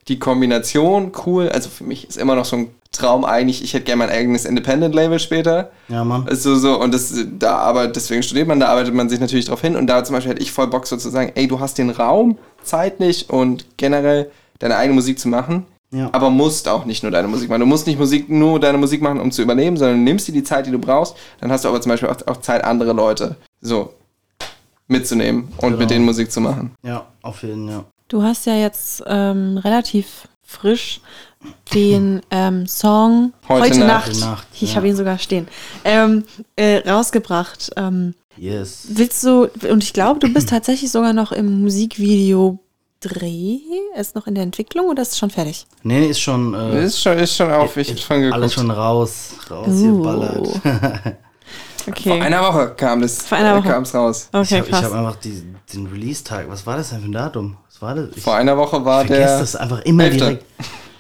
die 0.08 0.20
Kombination 0.20 1.12
cool. 1.26 1.50
Also 1.50 1.70
für 1.70 1.84
mich 1.84 2.08
ist 2.08 2.18
immer 2.18 2.36
noch 2.36 2.46
so 2.46 2.58
ein 2.58 2.70
Traum 2.92 3.26
eigentlich, 3.26 3.62
ich 3.62 3.74
hätte 3.74 3.86
gerne 3.86 4.00
mein 4.00 4.10
eigenes 4.10 4.46
Independent-Label 4.46 5.20
später. 5.20 5.72
Ja, 5.90 6.06
Mann. 6.06 6.26
Also 6.30 6.56
so, 6.56 6.80
und 6.80 6.94
das, 6.94 7.14
da 7.38 7.58
aber 7.58 7.88
deswegen 7.88 8.24
studiert 8.24 8.48
man, 8.48 8.60
da 8.60 8.68
arbeitet 8.68 8.94
man 8.94 9.10
sich 9.10 9.20
natürlich 9.20 9.46
drauf 9.46 9.62
hin. 9.62 9.76
Und 9.76 9.88
da 9.88 10.04
zum 10.04 10.16
Beispiel 10.16 10.32
hätte 10.32 10.42
ich 10.42 10.52
voll 10.52 10.68
Bock 10.68 10.88
so 10.88 10.96
zu 10.96 11.10
sagen, 11.10 11.32
ey, 11.36 11.48
du 11.48 11.60
hast 11.60 11.78
den 11.78 11.90
Raum, 11.90 12.38
zeitlich 12.64 13.30
und 13.30 13.66
generell 13.78 14.32
deine 14.60 14.78
eigene 14.78 14.96
Musik 14.96 15.20
zu 15.20 15.28
machen. 15.28 15.66
Ja. 15.96 16.10
Aber 16.12 16.30
musst 16.30 16.68
auch 16.68 16.86
nicht 16.86 17.04
nur 17.04 17.12
deine 17.12 17.28
Musik 17.28 17.50
machen. 17.50 17.62
Du 17.62 17.66
musst 17.66 17.88
nicht 17.88 17.98
Musik, 17.98 18.30
nur 18.30 18.60
deine 18.60 18.78
Musik 18.78 19.02
machen, 19.02 19.20
um 19.20 19.32
zu 19.32 19.42
überleben, 19.42 19.78
sondern 19.78 19.98
du 19.98 20.04
nimmst 20.04 20.28
dir 20.28 20.34
die 20.34 20.44
Zeit, 20.44 20.66
die 20.66 20.72
du 20.72 20.80
brauchst. 20.80 21.16
Dann 21.40 21.52
hast 21.52 21.64
du 21.64 21.70
aber 21.70 21.80
zum 21.82 21.92
Beispiel 21.92 22.10
auch, 22.10 22.18
auch 22.28 22.38
Zeit, 22.42 22.64
andere 22.64 22.92
Leute 22.94 23.36
so 23.62 23.94
mitzunehmen 24.88 25.48
und 25.58 25.70
Genau. 25.70 25.78
mit 25.78 25.90
denen 25.90 26.06
Musik 26.06 26.32
zu 26.32 26.42
machen. 26.42 26.72
Ja, 26.84 27.06
auf 27.22 27.42
jeden 27.44 27.68
Fall, 27.68 27.78
ja. 27.78 27.86
Du 28.08 28.22
hast 28.22 28.46
ja 28.46 28.56
jetzt 28.56 29.04
ähm, 29.08 29.58
relativ 29.58 30.28
frisch 30.44 31.02
den 31.74 32.22
ähm, 32.30 32.68
Song 32.68 33.34
Heute 33.50 33.64
Heute, 33.70 33.80
Nacht. 33.80 34.20
Nacht, 34.20 34.48
ich 34.60 34.72
ja. 34.72 34.76
habe 34.76 34.88
ihn 34.88 34.96
sogar 34.96 35.18
stehen, 35.18 35.48
ähm, 35.84 36.24
äh, 36.56 36.88
rausgebracht. 36.90 37.72
Ähm, 37.78 38.14
Yes. 38.38 38.88
willst 38.90 39.24
du, 39.24 39.48
und 39.72 39.82
ich 39.82 39.94
glaube, 39.94 40.20
du 40.20 40.28
bist 40.34 40.50
tatsächlich 40.50 40.92
sogar 40.92 41.14
noch 41.14 41.32
im 41.32 41.62
Musikvideo 41.62 42.60
Dreh? 43.08 43.60
Ist 44.00 44.16
noch 44.16 44.28
in 44.28 44.36
der 44.36 44.44
Entwicklung 44.44 44.88
oder 44.88 45.02
ist 45.04 45.12
es 45.14 45.18
schon 45.18 45.30
fertig? 45.30 45.66
Nee, 45.84 46.08
ist 46.08 46.20
schon. 46.20 46.54
Äh, 46.54 46.86
Ist 46.86 47.02
schon, 47.02 47.18
ist 47.18 47.36
schon 47.36 47.52
auf, 47.52 47.76
ich 47.78 47.90
hab 47.92 48.00
schon 48.00 48.20
geguckt. 48.22 48.34
alles 48.36 48.54
schon 48.54 48.72
raus. 48.72 49.30
Raus 49.50 49.68
Uh. 49.68 49.98
geballert. 49.98 50.48
Okay. 51.88 52.10
Vor 52.10 52.20
einer 52.24 52.42
Woche 52.42 52.74
kam 52.76 53.00
das, 53.04 53.22
Vor 53.22 53.38
einer 53.38 53.58
Woche. 53.58 53.70
kam 53.70 53.84
es 53.84 53.94
raus. 53.94 54.28
okay, 54.34 54.64
ich 54.66 54.74
habe 54.74 54.86
hab 54.88 54.92
einfach 54.94 55.18
die, 55.18 55.44
den 55.72 55.86
Release-Tag. 55.86 56.50
Was 56.50 56.66
war 56.66 56.78
das 56.78 56.90
denn 56.90 57.02
für 57.02 57.06
ein 57.06 57.12
Datum? 57.12 57.58
Was 57.70 57.80
war 57.80 57.94
das? 57.94 58.10
Ich 58.16 58.24
Vor 58.24 58.34
einer 58.36 58.58
Woche 58.58 58.84
war 58.84 59.06
vergesse 59.06 59.20
der. 59.30 59.40
das 59.40 59.56
einfach 59.56 59.82
immer 59.84 60.06
Elfte. 60.06 60.18
direkt. 60.18 60.46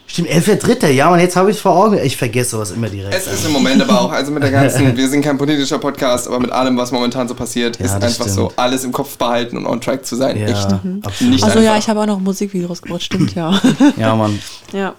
Stimmt, 0.08 0.30
11.3. 0.30 0.90
Ja, 0.92 1.12
und 1.12 1.20
jetzt 1.20 1.36
habe 1.36 1.50
ich 1.50 1.58
es 1.58 1.62
vor 1.62 1.76
Augen. 1.76 1.98
Ich 2.04 2.16
vergesse 2.16 2.52
sowas 2.52 2.72
immer 2.72 2.88
direkt. 2.88 3.14
Es 3.16 3.28
ist 3.28 3.46
im 3.46 3.52
Moment 3.52 3.82
aber 3.82 4.00
auch, 4.02 4.12
also 4.12 4.32
mit 4.32 4.44
der 4.44 4.52
ganzen, 4.52 4.96
wir 4.98 5.10
sind 5.10 5.24
kein 5.24 5.38
politischer 5.38 5.80
Podcast, 5.80 6.28
aber 6.28 6.40
mit 6.40 6.52
allem, 6.52 6.78
was 6.78 6.92
momentan 6.92 7.28
so 7.28 7.34
passiert, 7.34 7.80
Ja, 7.80 7.86
ist 7.86 7.94
einfach 7.94 8.28
so, 8.28 8.46
stimmt. 8.46 8.60
alles 8.60 8.84
im 8.84 8.92
Kopf 8.92 9.18
behalten 9.18 9.58
und 9.58 9.66
on 9.66 9.82
track 9.82 10.06
zu 10.06 10.16
sein. 10.16 10.38
ja, 10.38 10.46
Echt. 10.48 10.56
absolut. 10.72 11.22
Nicht 11.22 11.44
Also 11.44 11.60
ja, 11.60 11.72
einfach. 11.72 11.84
ich 11.84 11.90
habe 11.90 12.02
auch 12.02 12.06
noch 12.06 12.20
Musikvideos 12.20 12.82
gebaut, 12.84 13.02
stimmt 13.02 13.34
ja. 13.36 13.60
Ja, 13.98 14.16
Mann. 14.16 14.40
ja. 14.74 14.94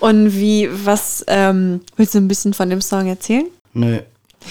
Und 0.00 0.32
wie, 0.34 0.68
was, 0.84 1.24
ähm, 1.26 1.80
willst 1.96 2.14
du 2.14 2.18
ein 2.18 2.28
bisschen 2.28 2.54
von 2.54 2.70
dem 2.70 2.80
Song 2.80 3.06
erzählen? 3.08 3.46
Nö. 3.74 3.98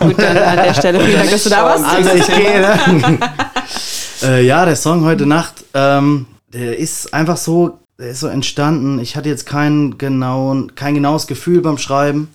Gut, 0.00 0.18
dann 0.18 0.36
an 0.36 0.56
der 0.56 0.74
Stelle 0.74 1.00
vielen 1.00 1.18
Dank, 1.18 1.30
dass 1.30 1.44
du 1.44 1.50
da 1.50 1.64
warst. 1.64 1.84
Also 1.84 2.10
ich 2.14 2.26
gehe. 2.26 2.60
Ne? 2.60 3.18
äh, 4.22 4.44
ja, 4.46 4.64
der 4.64 4.76
Song 4.76 5.04
heute 5.04 5.24
Nacht, 5.26 5.64
ähm, 5.74 6.26
der 6.52 6.78
ist 6.78 7.12
einfach 7.14 7.36
so, 7.38 7.78
ist 8.08 8.20
so 8.20 8.28
entstanden. 8.28 8.98
Ich 8.98 9.16
hatte 9.16 9.28
jetzt 9.28 9.46
keinen 9.46 9.98
genauen, 9.98 10.74
kein 10.74 10.94
genaues 10.94 11.26
Gefühl 11.26 11.60
beim 11.60 11.78
Schreiben. 11.78 12.28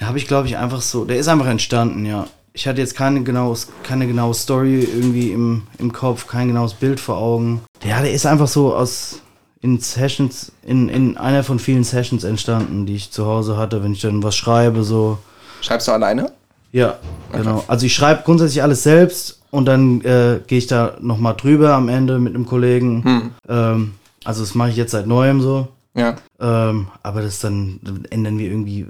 Ja, 0.00 0.06
habe 0.06 0.18
ich 0.18 0.26
glaube 0.26 0.48
ich 0.48 0.56
einfach 0.56 0.80
so, 0.80 1.04
der 1.04 1.18
ist 1.18 1.28
einfach 1.28 1.46
entstanden, 1.46 2.04
ja. 2.04 2.26
Ich 2.52 2.66
hatte 2.66 2.80
jetzt 2.80 2.96
keine 2.96 3.22
genaues, 3.22 3.68
keine 3.84 4.06
genaue 4.06 4.34
Story 4.34 4.80
irgendwie 4.80 5.30
im, 5.30 5.62
im 5.78 5.92
Kopf, 5.92 6.26
kein 6.26 6.48
genaues 6.48 6.74
Bild 6.74 6.98
vor 6.98 7.16
Augen. 7.16 7.60
Ja, 7.84 8.02
der 8.02 8.12
ist 8.12 8.26
einfach 8.26 8.48
so 8.48 8.74
aus 8.74 9.20
in 9.60 9.78
Sessions, 9.78 10.52
in, 10.64 10.88
in 10.88 11.16
einer 11.16 11.44
von 11.44 11.58
vielen 11.58 11.84
Sessions 11.84 12.24
entstanden, 12.24 12.86
die 12.86 12.96
ich 12.96 13.10
zu 13.10 13.26
Hause 13.26 13.56
hatte, 13.56 13.84
wenn 13.84 13.92
ich 13.92 14.00
dann 14.00 14.22
was 14.22 14.34
schreibe, 14.34 14.82
so. 14.82 15.18
Schreibst 15.60 15.86
du 15.88 15.92
alleine? 15.92 16.32
Ja, 16.72 16.98
genau. 17.32 17.64
Also 17.68 17.86
ich 17.86 17.94
schreibe 17.94 18.22
grundsätzlich 18.24 18.62
alles 18.62 18.82
selbst 18.82 19.40
und 19.50 19.66
dann 19.66 20.00
äh, 20.02 20.40
gehe 20.46 20.58
ich 20.58 20.66
da 20.66 20.96
nochmal 21.00 21.34
drüber 21.36 21.74
am 21.74 21.88
Ende 21.88 22.18
mit 22.18 22.34
einem 22.34 22.46
Kollegen. 22.46 23.04
Hm. 23.04 23.30
Ähm, 23.48 23.92
also 24.24 24.42
das 24.42 24.54
mache 24.54 24.70
ich 24.70 24.76
jetzt 24.76 24.92
seit 24.92 25.06
neuem 25.06 25.40
so. 25.40 25.68
Ja. 25.94 26.16
Ähm, 26.38 26.88
aber 27.02 27.22
das 27.22 27.40
dann, 27.40 27.80
dann 27.82 28.04
ändern 28.10 28.38
wir 28.38 28.46
irgendwie 28.46 28.86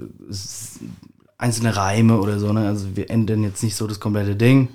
einzelne 1.41 1.75
Reime 1.75 2.19
oder 2.19 2.37
so, 2.37 2.53
ne? 2.53 2.67
Also 2.67 2.95
wir 2.95 3.09
ändern 3.09 3.43
jetzt 3.43 3.63
nicht 3.63 3.75
so 3.75 3.87
das 3.87 3.99
komplette 3.99 4.35
Ding, 4.35 4.67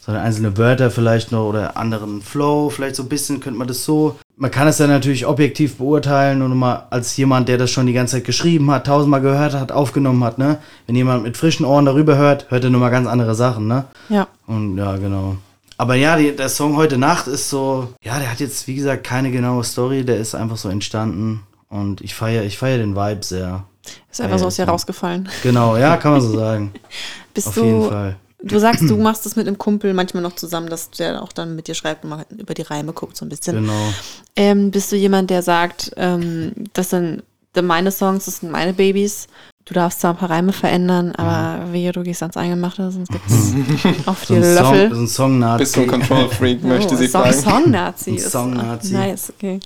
sondern 0.00 0.24
einzelne 0.24 0.56
Wörter 0.56 0.90
vielleicht 0.90 1.32
noch 1.32 1.46
oder 1.46 1.76
anderen 1.76 2.22
Flow, 2.22 2.70
vielleicht 2.70 2.96
so 2.96 3.02
ein 3.02 3.10
bisschen 3.10 3.40
könnte 3.40 3.58
man 3.58 3.68
das 3.68 3.84
so. 3.84 4.16
Man 4.36 4.50
kann 4.50 4.66
es 4.66 4.78
dann 4.78 4.88
natürlich 4.88 5.26
objektiv 5.26 5.76
beurteilen 5.76 6.40
und 6.40 6.56
mal 6.56 6.86
als 6.88 7.14
jemand, 7.18 7.48
der 7.48 7.58
das 7.58 7.70
schon 7.70 7.86
die 7.86 7.92
ganze 7.92 8.16
Zeit 8.16 8.24
geschrieben 8.24 8.70
hat, 8.70 8.86
tausendmal 8.86 9.20
gehört 9.20 9.52
hat, 9.52 9.70
aufgenommen 9.70 10.24
hat, 10.24 10.38
ne? 10.38 10.58
Wenn 10.86 10.96
jemand 10.96 11.24
mit 11.24 11.36
frischen 11.36 11.66
Ohren 11.66 11.84
darüber 11.84 12.16
hört, 12.16 12.50
hört 12.50 12.64
er 12.64 12.70
nochmal 12.70 12.90
ganz 12.90 13.06
andere 13.06 13.34
Sachen, 13.34 13.68
ne? 13.68 13.84
Ja. 14.08 14.26
Und 14.46 14.78
ja, 14.78 14.96
genau. 14.96 15.36
Aber 15.76 15.94
ja, 15.94 16.16
die, 16.16 16.34
der 16.34 16.48
Song 16.48 16.76
heute 16.76 16.98
Nacht 16.98 17.26
ist 17.26 17.50
so, 17.50 17.88
ja, 18.02 18.18
der 18.18 18.30
hat 18.30 18.40
jetzt, 18.40 18.66
wie 18.66 18.76
gesagt, 18.76 19.04
keine 19.04 19.30
genaue 19.30 19.64
Story, 19.64 20.04
der 20.04 20.18
ist 20.18 20.34
einfach 20.34 20.56
so 20.56 20.68
entstanden. 20.68 21.42
Und 21.68 22.00
ich 22.00 22.14
feiere 22.14 22.44
ich 22.44 22.58
feier 22.58 22.78
den 22.78 22.94
Vibe 22.94 23.24
sehr. 23.24 23.64
Ist 24.10 24.20
einfach 24.20 24.38
so 24.38 24.46
aus 24.46 24.56
dir 24.56 24.64
rausgefallen. 24.64 25.28
Genau, 25.42 25.76
ja, 25.76 25.96
kann 25.96 26.12
man 26.12 26.20
so 26.20 26.34
sagen. 26.34 26.72
Bist 27.34 27.48
Auf 27.48 27.54
du, 27.54 27.64
jeden 27.64 27.88
Fall. 27.88 28.16
Du 28.42 28.58
sagst, 28.58 28.82
du 28.82 28.96
machst 28.96 29.24
das 29.24 29.36
mit 29.36 29.48
einem 29.48 29.58
Kumpel 29.58 29.94
manchmal 29.94 30.22
noch 30.22 30.36
zusammen, 30.36 30.68
dass 30.68 30.90
der 30.90 31.22
auch 31.22 31.32
dann 31.32 31.56
mit 31.56 31.66
dir 31.66 31.74
schreibt 31.74 32.04
und 32.04 32.10
mal 32.10 32.26
über 32.36 32.52
die 32.52 32.62
Reime 32.62 32.92
guckt, 32.92 33.16
so 33.16 33.24
ein 33.24 33.30
bisschen. 33.30 33.56
Genau. 33.56 33.94
Ähm, 34.36 34.70
bist 34.70 34.92
du 34.92 34.96
jemand, 34.96 35.30
der 35.30 35.42
sagt, 35.42 35.92
ähm, 35.96 36.52
das 36.74 36.90
sind 36.90 37.22
meine 37.60 37.90
Songs, 37.90 38.26
das 38.26 38.40
sind 38.40 38.52
meine 38.52 38.74
Babys. 38.74 39.28
Du 39.66 39.72
darfst 39.72 40.00
zwar 40.00 40.10
ein 40.10 40.16
paar 40.18 40.28
Reime 40.28 40.52
verändern, 40.52 41.12
aber 41.16 41.72
wehe, 41.72 41.90
du 41.92 42.02
gehst 42.02 42.22
ans 42.22 42.36
Eingemachte, 42.36 42.90
sonst 42.90 43.10
gibt 43.10 43.24
es 43.30 43.54
auf 44.06 44.24
So 44.26 44.34
die 44.34 44.40
ein 44.40 44.56
Song, 44.56 44.74
Löffel. 44.74 44.94
so 44.94 45.00
ein 45.00 45.08
Song-Nazi. 45.08 45.58
Bist 45.62 45.76
du 45.76 45.80
ein 45.80 45.86
Control-Freak, 45.86 46.62
möchte 46.64 46.94
Oh, 46.94 46.96
sie 46.98 47.08
Song, 47.08 47.22
fragen. 47.22 47.34
Song-Nazi. 47.40 48.18
Song-Nazi. 48.18 48.92
Nice, 48.92 49.32
okay. 49.34 49.60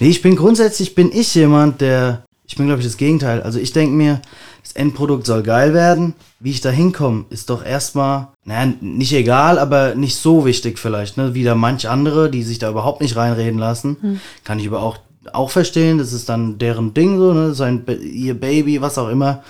Nee, 0.00 0.08
ich 0.08 0.22
bin 0.22 0.34
grundsätzlich, 0.34 0.96
bin 0.96 1.12
ich 1.12 1.32
jemand, 1.36 1.80
der, 1.80 2.22
ich 2.48 2.56
bin 2.56 2.66
glaube 2.66 2.80
ich 2.80 2.86
das 2.88 2.96
Gegenteil. 2.96 3.42
Also 3.42 3.60
ich 3.60 3.72
denke 3.72 3.94
mir, 3.94 4.20
das 4.64 4.72
Endprodukt 4.72 5.24
soll 5.24 5.44
geil 5.44 5.72
werden. 5.72 6.14
Wie 6.40 6.50
ich 6.50 6.60
da 6.60 6.70
hinkomme, 6.70 7.26
ist 7.30 7.48
doch 7.48 7.64
erstmal, 7.64 8.28
naja, 8.44 8.72
nicht 8.80 9.12
egal, 9.12 9.58
aber 9.60 9.94
nicht 9.94 10.16
so 10.16 10.44
wichtig 10.44 10.78
vielleicht. 10.80 11.16
Ne? 11.16 11.34
Wieder 11.34 11.54
manch 11.54 11.88
andere, 11.88 12.28
die 12.28 12.42
sich 12.42 12.58
da 12.58 12.70
überhaupt 12.70 13.00
nicht 13.02 13.14
reinreden 13.14 13.58
lassen. 13.60 14.20
Kann 14.42 14.58
ich 14.58 14.66
aber 14.66 14.82
auch, 14.82 14.98
auch 15.32 15.50
verstehen. 15.50 15.98
Das 15.98 16.12
ist 16.12 16.28
dann 16.28 16.58
deren 16.58 16.94
Ding 16.94 17.18
so, 17.18 17.32
ne? 17.32 17.54
Sein, 17.54 17.84
ihr 18.02 18.34
Baby, 18.34 18.80
was 18.80 18.98
auch 18.98 19.08
immer. 19.08 19.42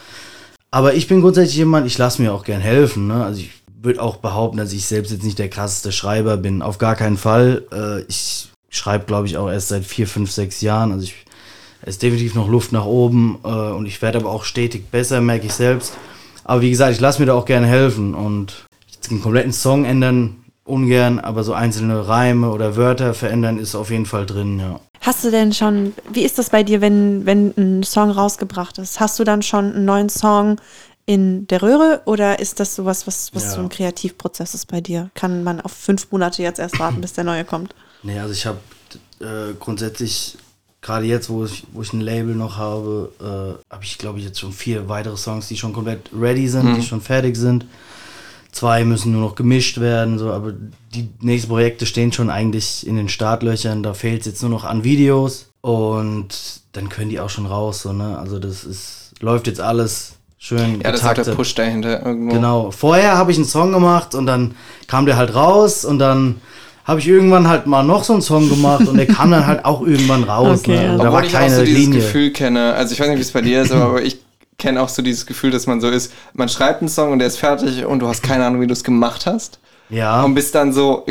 Aber 0.70 0.94
ich 0.94 1.06
bin 1.06 1.20
grundsätzlich 1.20 1.56
jemand, 1.56 1.86
ich 1.86 1.98
lasse 1.98 2.20
mir 2.20 2.32
auch 2.32 2.44
gern 2.44 2.60
helfen. 2.60 3.06
Ne? 3.06 3.24
Also 3.24 3.40
ich 3.40 3.50
würde 3.80 4.02
auch 4.02 4.16
behaupten, 4.16 4.56
dass 4.56 4.72
ich 4.72 4.86
selbst 4.86 5.12
jetzt 5.12 5.22
nicht 5.22 5.38
der 5.38 5.48
krasseste 5.48 5.92
Schreiber 5.92 6.36
bin. 6.36 6.62
Auf 6.62 6.78
gar 6.78 6.96
keinen 6.96 7.16
Fall. 7.16 7.62
Äh, 7.72 8.02
ich 8.08 8.48
schreibe, 8.70 9.04
glaube 9.04 9.26
ich, 9.26 9.36
auch 9.36 9.48
erst 9.48 9.68
seit 9.68 9.84
vier, 9.84 10.08
fünf, 10.08 10.32
sechs 10.32 10.60
Jahren. 10.62 10.90
Also 10.90 11.04
ich, 11.04 11.14
es 11.82 11.90
ist 11.90 12.02
definitiv 12.02 12.34
noch 12.34 12.48
Luft 12.48 12.72
nach 12.72 12.86
oben 12.86 13.38
äh, 13.44 13.48
und 13.48 13.86
ich 13.86 14.02
werde 14.02 14.18
aber 14.18 14.30
auch 14.30 14.44
stetig 14.44 14.90
besser, 14.90 15.20
merke 15.20 15.46
ich 15.46 15.54
selbst. 15.54 15.96
Aber 16.42 16.60
wie 16.60 16.70
gesagt, 16.70 16.92
ich 16.92 17.00
lasse 17.00 17.20
mir 17.20 17.26
da 17.26 17.34
auch 17.34 17.46
gerne 17.46 17.66
helfen 17.66 18.14
und 18.14 18.66
einen 19.10 19.22
kompletten 19.22 19.52
Song 19.52 19.84
ändern 19.84 20.44
ungern, 20.64 21.20
aber 21.20 21.44
so 21.44 21.52
einzelne 21.52 22.08
Reime 22.08 22.50
oder 22.50 22.76
Wörter 22.76 23.14
verändern 23.14 23.58
ist 23.58 23.74
auf 23.74 23.90
jeden 23.90 24.06
Fall 24.06 24.26
drin, 24.26 24.58
ja. 24.58 24.80
Hast 25.00 25.22
du 25.24 25.30
denn 25.30 25.52
schon, 25.52 25.92
wie 26.10 26.22
ist 26.22 26.38
das 26.38 26.50
bei 26.50 26.62
dir, 26.62 26.80
wenn, 26.80 27.26
wenn 27.26 27.52
ein 27.58 27.82
Song 27.82 28.10
rausgebracht 28.10 28.78
ist? 28.78 29.00
Hast 29.00 29.18
du 29.18 29.24
dann 29.24 29.42
schon 29.42 29.72
einen 29.74 29.84
neuen 29.84 30.08
Song 30.08 30.56
in 31.06 31.46
der 31.48 31.60
Röhre 31.62 32.00
oder 32.06 32.38
ist 32.38 32.60
das 32.60 32.74
sowas, 32.74 33.06
was, 33.06 33.34
was 33.34 33.44
Ja. 33.44 33.50
so 33.50 33.60
ein 33.60 33.68
Kreativprozess 33.68 34.54
ist 34.54 34.66
bei 34.66 34.80
dir? 34.80 35.10
Kann 35.14 35.44
man 35.44 35.60
auf 35.60 35.72
fünf 35.72 36.10
Monate 36.10 36.42
jetzt 36.42 36.58
erst 36.58 36.78
warten, 36.78 37.02
bis 37.02 37.12
der 37.12 37.24
neue 37.24 37.44
kommt? 37.44 37.74
Nee, 38.02 38.18
also 38.18 38.32
ich 38.32 38.46
habe 38.46 38.58
äh, 39.20 39.52
grundsätzlich, 39.60 40.38
gerade 40.80 41.04
jetzt, 41.04 41.28
wo 41.28 41.44
ich, 41.44 41.64
wo 41.74 41.82
ich 41.82 41.92
ein 41.92 42.00
Label 42.00 42.34
noch 42.34 42.56
habe, 42.56 43.12
äh, 43.20 43.72
habe 43.74 43.84
ich, 43.84 43.98
glaube 43.98 44.18
ich, 44.20 44.24
jetzt 44.24 44.40
schon 44.40 44.52
vier 44.52 44.88
weitere 44.88 45.18
Songs, 45.18 45.48
die 45.48 45.56
schon 45.58 45.74
komplett 45.74 46.08
ready 46.18 46.48
sind, 46.48 46.76
die 46.76 46.82
schon 46.82 47.02
fertig 47.02 47.36
sind. 47.36 47.66
Zwei 48.54 48.84
müssen 48.84 49.10
nur 49.10 49.20
noch 49.20 49.34
gemischt 49.34 49.80
werden, 49.80 50.16
so, 50.18 50.30
aber 50.30 50.52
die 50.94 51.08
nächsten 51.20 51.48
Projekte 51.48 51.86
stehen 51.86 52.12
schon 52.12 52.30
eigentlich 52.30 52.86
in 52.86 52.94
den 52.94 53.08
Startlöchern. 53.08 53.82
Da 53.82 53.94
fehlt 53.94 54.20
es 54.20 54.26
jetzt 54.26 54.42
nur 54.42 54.50
noch 54.50 54.62
an 54.62 54.84
Videos 54.84 55.46
und 55.60 56.28
dann 56.72 56.88
können 56.88 57.10
die 57.10 57.18
auch 57.18 57.30
schon 57.30 57.46
raus, 57.46 57.82
so, 57.82 57.92
ne? 57.92 58.16
Also 58.16 58.38
das 58.38 58.62
ist, 58.62 59.12
läuft 59.20 59.48
jetzt 59.48 59.60
alles 59.60 60.12
schön 60.38 60.80
Ja, 60.82 60.92
das 60.92 61.00
ist 61.00 61.06
auch 61.06 61.14
der 61.14 61.24
getaktet. 61.24 61.36
Push 61.36 61.54
dahinter 61.56 62.06
irgendwo. 62.06 62.32
Genau. 62.34 62.70
Vorher 62.70 63.16
habe 63.18 63.32
ich 63.32 63.38
einen 63.38 63.46
Song 63.46 63.72
gemacht 63.72 64.14
und 64.14 64.26
dann 64.26 64.54
kam 64.86 65.04
der 65.04 65.16
halt 65.16 65.34
raus 65.34 65.84
und 65.84 65.98
dann 65.98 66.36
habe 66.84 67.00
ich 67.00 67.08
irgendwann 67.08 67.48
halt 67.48 67.66
mal 67.66 67.82
noch 67.82 68.04
so 68.04 68.12
einen 68.12 68.22
Song 68.22 68.48
gemacht 68.48 68.86
und 68.86 68.96
der 68.98 69.06
kam 69.06 69.30
dann 69.32 69.46
halt 69.46 69.64
auch 69.64 69.82
irgendwann 69.84 70.22
raus. 70.22 70.60
Okay, 70.64 70.76
ne? 70.76 70.84
ja. 70.84 70.90
also 70.92 71.02
da 71.02 71.08
Obwohl 71.08 71.12
war 71.12 71.24
ich 71.24 71.34
auch 71.34 71.40
keine 71.40 71.56
so 71.56 71.64
dieses 71.64 71.80
Linie. 71.82 72.00
Gefühl 72.00 72.30
kenne, 72.30 72.74
also 72.74 72.92
ich 72.92 73.00
weiß 73.00 73.08
nicht, 73.08 73.18
wie 73.18 73.22
es 73.22 73.32
bei 73.32 73.40
dir 73.42 73.62
ist, 73.62 73.72
aber 73.72 74.02
ich 74.02 74.23
kenne 74.58 74.80
auch 74.82 74.88
so 74.88 75.02
dieses 75.02 75.26
Gefühl, 75.26 75.50
dass 75.50 75.66
man 75.66 75.80
so 75.80 75.88
ist, 75.88 76.12
man 76.32 76.48
schreibt 76.48 76.80
einen 76.80 76.88
Song 76.88 77.12
und 77.12 77.18
der 77.18 77.28
ist 77.28 77.38
fertig 77.38 77.84
und 77.84 77.98
du 78.00 78.08
hast 78.08 78.22
keine 78.22 78.44
Ahnung, 78.46 78.60
wie 78.60 78.66
du 78.66 78.72
es 78.72 78.84
gemacht 78.84 79.26
hast. 79.26 79.58
Ja. 79.90 80.22
Und 80.22 80.34
bist 80.34 80.54
dann 80.54 80.72
so, 80.72 81.04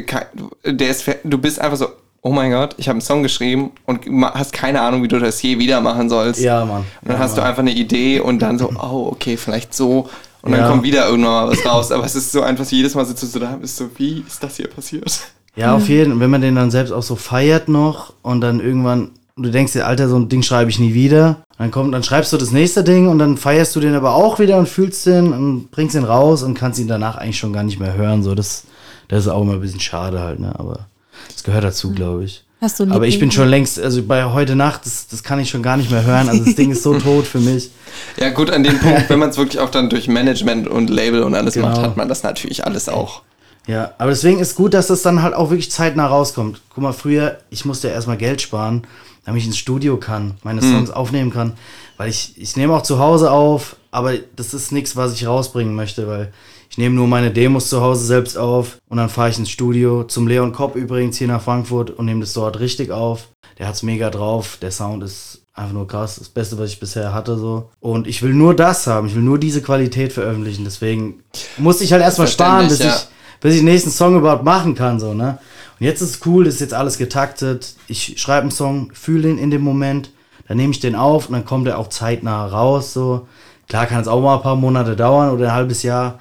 der 0.66 0.90
ist, 0.90 1.06
du 1.24 1.38
bist 1.38 1.60
einfach 1.60 1.78
so, 1.78 1.88
oh 2.22 2.32
mein 2.32 2.52
Gott, 2.52 2.74
ich 2.78 2.88
habe 2.88 2.94
einen 2.96 3.02
Song 3.02 3.22
geschrieben 3.22 3.72
und 3.86 4.02
hast 4.34 4.54
keine 4.54 4.82
Ahnung, 4.82 5.04
wie 5.04 5.08
du 5.08 5.20
das 5.20 5.42
je 5.42 5.60
wieder 5.60 5.82
machen 5.82 6.10
sollst. 6.10 6.40
Ja, 6.42 6.64
Mann. 6.66 6.78
Und 6.80 6.86
dann 7.04 7.18
ja, 7.18 7.20
hast 7.24 7.36
du 7.38 7.42
Mann. 7.42 7.50
einfach 7.50 7.62
eine 7.62 7.74
Idee 7.74 8.20
und 8.22 8.40
dann 8.40 8.58
so, 8.58 8.70
oh, 8.70 9.10
okay, 9.12 9.38
vielleicht 9.38 9.74
so. 9.74 10.10
Und 10.42 10.52
dann 10.54 10.62
Ja. 10.62 10.70
kommt 10.70 10.84
wieder 10.84 11.08
irgendwann 11.08 11.32
mal 11.48 11.50
was 11.50 11.66
raus. 11.66 11.92
Aber 11.92 12.06
es 12.06 12.16
ist 12.16 12.32
so 12.32 12.42
einfach, 12.42 12.66
jedes 12.66 12.96
Mal 12.96 13.06
sitzt 13.06 13.24
du 13.24 13.28
so 13.28 13.40
da 13.40 13.54
und 13.54 13.62
bist 13.62 13.78
so, 13.78 13.90
wie 13.98 14.24
ist 14.28 14.42
das 14.44 14.56
hier 14.58 14.68
passiert? 14.70 15.20
Ja, 15.56 15.76
auf 15.76 15.88
jeden 15.88 16.06
Fall. 16.06 16.14
Und 16.14 16.20
wenn 16.22 16.30
man 16.32 16.42
den 16.42 16.56
dann 16.56 16.72
selbst 16.72 16.92
auch 16.92 17.04
so 17.04 17.16
feiert 17.16 17.68
noch 17.70 18.14
und 18.24 18.42
dann 18.42 18.60
irgendwann, 18.60 19.12
du 19.36 19.50
denkst 19.50 19.74
dir, 19.74 19.88
Alter, 19.88 20.10
so 20.10 20.16
ein 20.18 20.30
Ding 20.30 20.44
schreibe 20.44 20.70
ich 20.70 20.80
nie 20.80 20.94
wieder. 20.94 21.38
Dann 21.58 21.72
kommt, 21.72 21.94
dann 21.94 22.04
schreibst 22.04 22.34
du 22.34 22.38
das 22.38 22.52
nächste 22.52 22.84
Ding 22.84 23.08
und 23.08 23.20
dann 23.20 23.38
feierst 23.38 23.76
du 23.76 23.80
den 23.80 23.96
aber 23.96 24.16
auch 24.16 24.40
wieder 24.40 24.58
und 24.58 24.68
fühlst 24.70 25.06
den 25.06 25.34
und 25.34 25.72
bringst 25.72 25.96
ihn 25.96 26.04
raus 26.04 26.44
und 26.44 26.54
kannst 26.56 26.80
ihn 26.80 26.88
danach 26.88 27.16
eigentlich 27.18 27.40
schon 27.40 27.54
gar 27.54 27.64
nicht 27.64 27.80
mehr 27.80 27.94
hören. 27.96 28.24
So, 28.24 28.36
das, 28.36 28.64
das 29.08 29.26
ist 29.26 29.28
auch 29.32 29.42
immer 29.42 29.54
ein 29.54 29.62
bisschen 29.62 29.80
schade 29.80 30.20
halt, 30.22 30.40
ne? 30.40 30.54
Aber 30.58 30.88
das 31.32 31.44
gehört 31.44 31.64
dazu, 31.64 31.92
glaube 31.92 32.26
ich. 32.26 32.44
Hast 32.62 32.80
du 32.80 32.86
Aber 32.90 33.08
ich 33.08 33.20
bin 33.20 33.30
schon 33.30 33.50
längst, 33.50 33.78
also 33.78 34.04
bei 34.04 34.24
heute 34.24 34.56
Nacht, 34.56 34.86
das, 34.86 35.08
das 35.08 35.22
kann 35.22 35.38
ich 35.40 35.50
schon 35.50 35.62
gar 35.62 35.76
nicht 35.76 35.92
mehr 35.92 36.06
hören. 36.06 36.30
Also 36.30 36.46
das 36.46 36.56
Ding 36.56 36.72
ist 36.72 36.82
so 36.82 36.94
tot 37.00 37.26
für 37.28 37.40
mich. 37.40 37.72
Ja, 38.18 38.30
gut, 38.30 38.50
an 38.52 38.64
dem 38.64 38.80
Punkt, 38.80 39.10
wenn 39.10 39.20
man 39.20 39.30
es 39.30 39.38
wirklich 39.38 39.60
auch 39.60 39.70
dann 39.70 39.90
durch 39.90 40.08
Management 40.08 40.68
und 40.70 40.90
Label 40.90 41.24
und 41.24 41.36
alles 41.36 41.56
Genau. 41.56 41.68
macht, 41.68 41.82
hat 41.82 41.98
man 41.98 42.08
das 42.08 42.24
natürlich 42.24 42.66
alles 42.66 42.88
auch. 42.88 43.22
Ja, 43.68 43.94
aber 43.98 44.12
deswegen 44.12 44.40
ist 44.40 44.56
gut, 44.56 44.74
dass 44.74 44.88
das 44.88 45.02
dann 45.02 45.22
halt 45.24 45.34
auch 45.34 45.50
wirklich 45.50 45.72
zeitnah 45.72 46.08
rauskommt. 46.08 46.62
Guck 46.74 46.84
mal, 46.84 46.94
früher, 46.94 47.38
ich 47.50 47.66
musste 47.66 47.90
ja 47.90 47.94
erstmal 47.94 48.18
Geld 48.18 48.42
sparen, 48.42 48.84
damit 49.26 49.42
ich 49.42 49.48
ins 49.48 49.58
Studio 49.58 49.98
kann, 49.98 50.36
meine 50.44 50.62
Songs 50.62 50.90
aufnehmen 50.92 51.32
kann. 51.32 51.54
Weil 51.98 52.10
ich, 52.10 52.34
ich 52.38 52.56
nehme 52.56 52.74
auch 52.74 52.82
zu 52.82 53.00
Hause 53.00 53.32
auf, 53.32 53.76
aber 53.92 54.14
das 54.36 54.54
ist 54.54 54.72
nichts, 54.72 54.96
was 54.96 55.14
ich 55.14 55.28
rausbringen 55.28 55.76
möchte, 55.76 56.08
weil 56.08 56.34
ich 56.70 56.78
nehme 56.78 56.96
nur 56.96 57.08
meine 57.08 57.32
Demos 57.32 57.70
zu 57.70 57.82
Hause 57.82 58.06
selbst 58.06 58.38
auf 58.38 58.80
und 58.90 58.98
dann 58.98 59.10
fahre 59.10 59.30
ich 59.30 59.38
ins 59.38 59.52
Studio 59.52 60.04
zum 60.06 60.28
Leon 60.28 60.54
Kopp 60.54 60.76
übrigens 60.76 61.18
hier 61.18 61.28
nach 61.28 61.42
Frankfurt 61.42 61.92
und 61.92 62.06
nehme 62.06 62.22
das 62.22 62.34
dort 62.34 62.60
richtig 62.60 62.92
auf. 62.92 63.28
Der 63.60 63.68
hat's 63.68 63.84
mega 63.84 64.10
drauf, 64.10 64.58
der 64.60 64.72
Sound 64.72 65.04
ist 65.04 65.44
einfach 65.54 65.74
nur 65.74 65.88
krass, 65.88 66.16
das 66.18 66.30
Beste, 66.30 66.58
was 66.58 66.72
ich 66.72 66.80
bisher 66.80 67.14
hatte 67.14 67.38
so. 67.38 67.70
Und 67.80 68.08
ich 68.08 68.24
will 68.24 68.34
nur 68.34 68.56
das 68.56 68.88
haben, 68.88 69.06
ich 69.06 69.14
will 69.14 69.22
nur 69.22 69.38
diese 69.38 69.62
Qualität 69.62 70.12
veröffentlichen, 70.12 70.64
deswegen 70.64 71.24
musste 71.58 71.84
ich 71.84 71.94
halt 71.94 72.02
erstmal 72.02 72.28
sparen, 72.28 72.68
bis 72.68 72.78
Verständlich, 72.78 73.04
ich 73.04 73.14
bis 73.40 73.54
ich 73.56 73.60
den 73.60 73.66
nächsten 73.66 73.92
Song 73.92 74.18
überhaupt 74.18 74.44
machen 74.44 74.74
kann, 74.74 75.00
so, 75.00 75.14
ne? 75.14 75.38
Und 75.80 75.86
jetzt 75.86 76.02
ist 76.02 76.10
es 76.10 76.26
cool, 76.26 76.46
das 76.46 76.56
ist 76.56 76.62
jetzt 76.62 76.74
alles 76.74 76.98
getaktet. 76.98 77.76
Ich 77.88 78.20
schreibe 78.20 78.44
einen 78.44 78.52
Song, 78.52 78.92
fühle 78.94 79.30
ihn 79.30 79.38
in 79.38 79.52
dem 79.52 79.62
Moment, 79.62 80.12
dann 80.48 80.58
nehme 80.58 80.72
ich 80.72 80.80
den 80.80 80.96
auf 80.96 81.28
und 81.28 81.34
dann 81.34 81.46
kommt 81.46 81.68
er 81.68 81.78
auch 81.78 81.90
zeitnah 81.90 82.46
raus, 82.46 82.94
so. 82.94 83.28
Klar 83.70 83.86
kann 83.86 84.02
es 84.02 84.08
auch 84.08 84.22
mal 84.22 84.36
ein 84.36 84.42
paar 84.42 84.56
Monate 84.56 84.96
dauern 84.96 85.32
oder 85.32 85.48
ein 85.48 85.54
halbes 85.54 85.84
Jahr, 85.84 86.20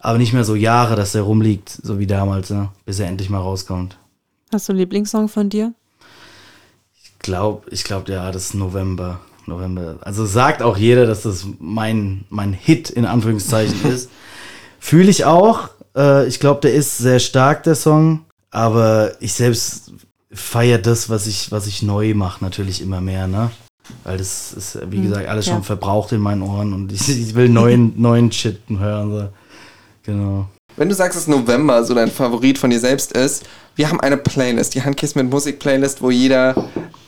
aber 0.00 0.18
nicht 0.18 0.32
mehr 0.32 0.44
so 0.44 0.54
Jahre, 0.54 0.96
dass 0.96 1.12
der 1.12 1.22
rumliegt, 1.22 1.70
so 1.70 1.98
wie 1.98 2.06
damals, 2.06 2.50
ne? 2.50 2.70
Bis 2.84 2.98
er 2.98 3.06
endlich 3.06 3.30
mal 3.30 3.38
rauskommt. 3.38 3.96
Hast 4.52 4.68
du 4.68 4.72
einen 4.72 4.80
Lieblingssong 4.80 5.28
von 5.28 5.48
dir? 5.48 5.72
Ich 7.02 7.18
glaube, 7.20 7.70
ich 7.70 7.84
glaube, 7.84 8.12
ja, 8.12 8.30
das 8.32 8.46
ist 8.46 8.54
November. 8.54 9.20
November. 9.46 9.96
Also 10.02 10.26
sagt 10.26 10.62
auch 10.62 10.76
jeder, 10.76 11.06
dass 11.06 11.22
das 11.22 11.46
mein, 11.58 12.24
mein 12.28 12.52
Hit 12.52 12.90
in 12.90 13.06
Anführungszeichen 13.06 13.90
ist. 13.92 14.10
Fühle 14.78 15.10
ich 15.10 15.24
auch. 15.24 15.70
Äh, 15.96 16.26
ich 16.26 16.40
glaube, 16.40 16.60
der 16.60 16.74
ist 16.74 16.98
sehr 16.98 17.18
stark, 17.18 17.62
der 17.62 17.74
Song. 17.74 18.24
Aber 18.52 19.12
ich 19.18 19.32
selbst 19.32 19.92
feiere 20.30 20.78
das, 20.78 21.10
was 21.10 21.26
ich, 21.26 21.50
was 21.50 21.66
ich 21.66 21.82
neu 21.82 22.14
mache, 22.14 22.44
natürlich 22.44 22.80
immer 22.80 23.00
mehr, 23.00 23.26
ne? 23.26 23.50
Weil 24.04 24.18
das 24.18 24.52
ist, 24.52 24.78
wie 24.90 25.02
gesagt, 25.02 25.26
alles 25.28 25.46
ja. 25.46 25.54
schon 25.54 25.64
verbraucht 25.64 26.12
in 26.12 26.20
meinen 26.20 26.42
Ohren 26.42 26.72
und 26.72 26.92
ich, 26.92 27.08
ich 27.08 27.34
will 27.34 27.48
neuen, 27.48 27.94
neuen 28.00 28.30
Shit 28.30 28.60
hören. 28.68 29.10
So. 29.10 29.28
Genau. 30.04 30.48
Wenn 30.76 30.88
du 30.88 30.94
sagst, 30.94 31.16
dass 31.16 31.26
November 31.26 31.84
so 31.84 31.94
dein 31.94 32.10
Favorit 32.10 32.58
von 32.58 32.70
dir 32.70 32.78
selbst 32.78 33.12
ist, 33.12 33.44
wir 33.74 33.88
haben 33.88 34.00
eine 34.00 34.16
Playlist, 34.16 34.74
die 34.74 34.82
Handkiss 34.82 35.14
mit 35.14 35.28
Musik 35.28 35.58
Playlist, 35.58 36.00
wo 36.02 36.10
jeder, 36.10 36.54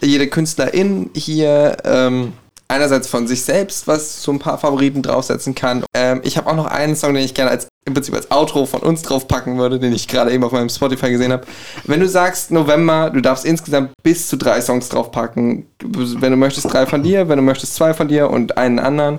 jede 0.03 0.29
Künstlerin 0.29 1.11
hier 1.15 1.77
ähm, 1.85 2.33
einerseits 2.69 3.07
von 3.09 3.27
sich 3.27 3.43
selbst 3.43 3.87
was 3.87 4.23
so 4.23 4.33
ein 4.33 4.39
paar 4.39 4.59
Favoriten 4.59 5.03
draufsetzen 5.03 5.55
kann. 5.55 5.85
Ähm, 5.95 6.21
ich 6.25 6.37
habe 6.37 6.51
auch 6.51 6.57
noch 6.57 6.67
einen 6.67 6.97
Song, 6.97 7.15
den 7.15 7.25
ich 7.25 7.35
gerne 7.35 7.51
als 7.51 7.69
im 7.87 7.95
Prinzip 7.95 8.15
als 8.15 8.31
Outro 8.31 8.65
von 8.67 8.81
uns 8.81 9.03
draufpacken 9.03 9.59
würde, 9.59 9.79
den 9.79 9.93
ich 9.93 10.09
gerade 10.09 10.33
eben 10.33 10.43
auf 10.45 10.53
meinem 10.53 10.69
Spotify 10.69 11.11
gesehen 11.11 11.33
habe. 11.33 11.47
Wenn 11.85 12.01
du 12.01 12.09
sagst 12.09 12.51
November, 12.51 13.11
du 13.11 13.21
darfst 13.21 13.45
insgesamt 13.45 13.93
bis 14.03 14.29
zu 14.29 14.37
drei 14.37 14.61
Songs 14.61 14.89
draufpacken. 14.89 15.67
Wenn 15.81 16.31
du 16.31 16.37
möchtest, 16.37 16.73
drei 16.73 16.87
von 16.87 17.03
dir, 17.03 17.29
wenn 17.29 17.37
du 17.37 17.43
möchtest, 17.43 17.75
zwei 17.75 17.93
von 17.93 18.09
dir 18.09 18.31
und 18.31 18.57
einen 18.57 18.79
anderen. 18.79 19.19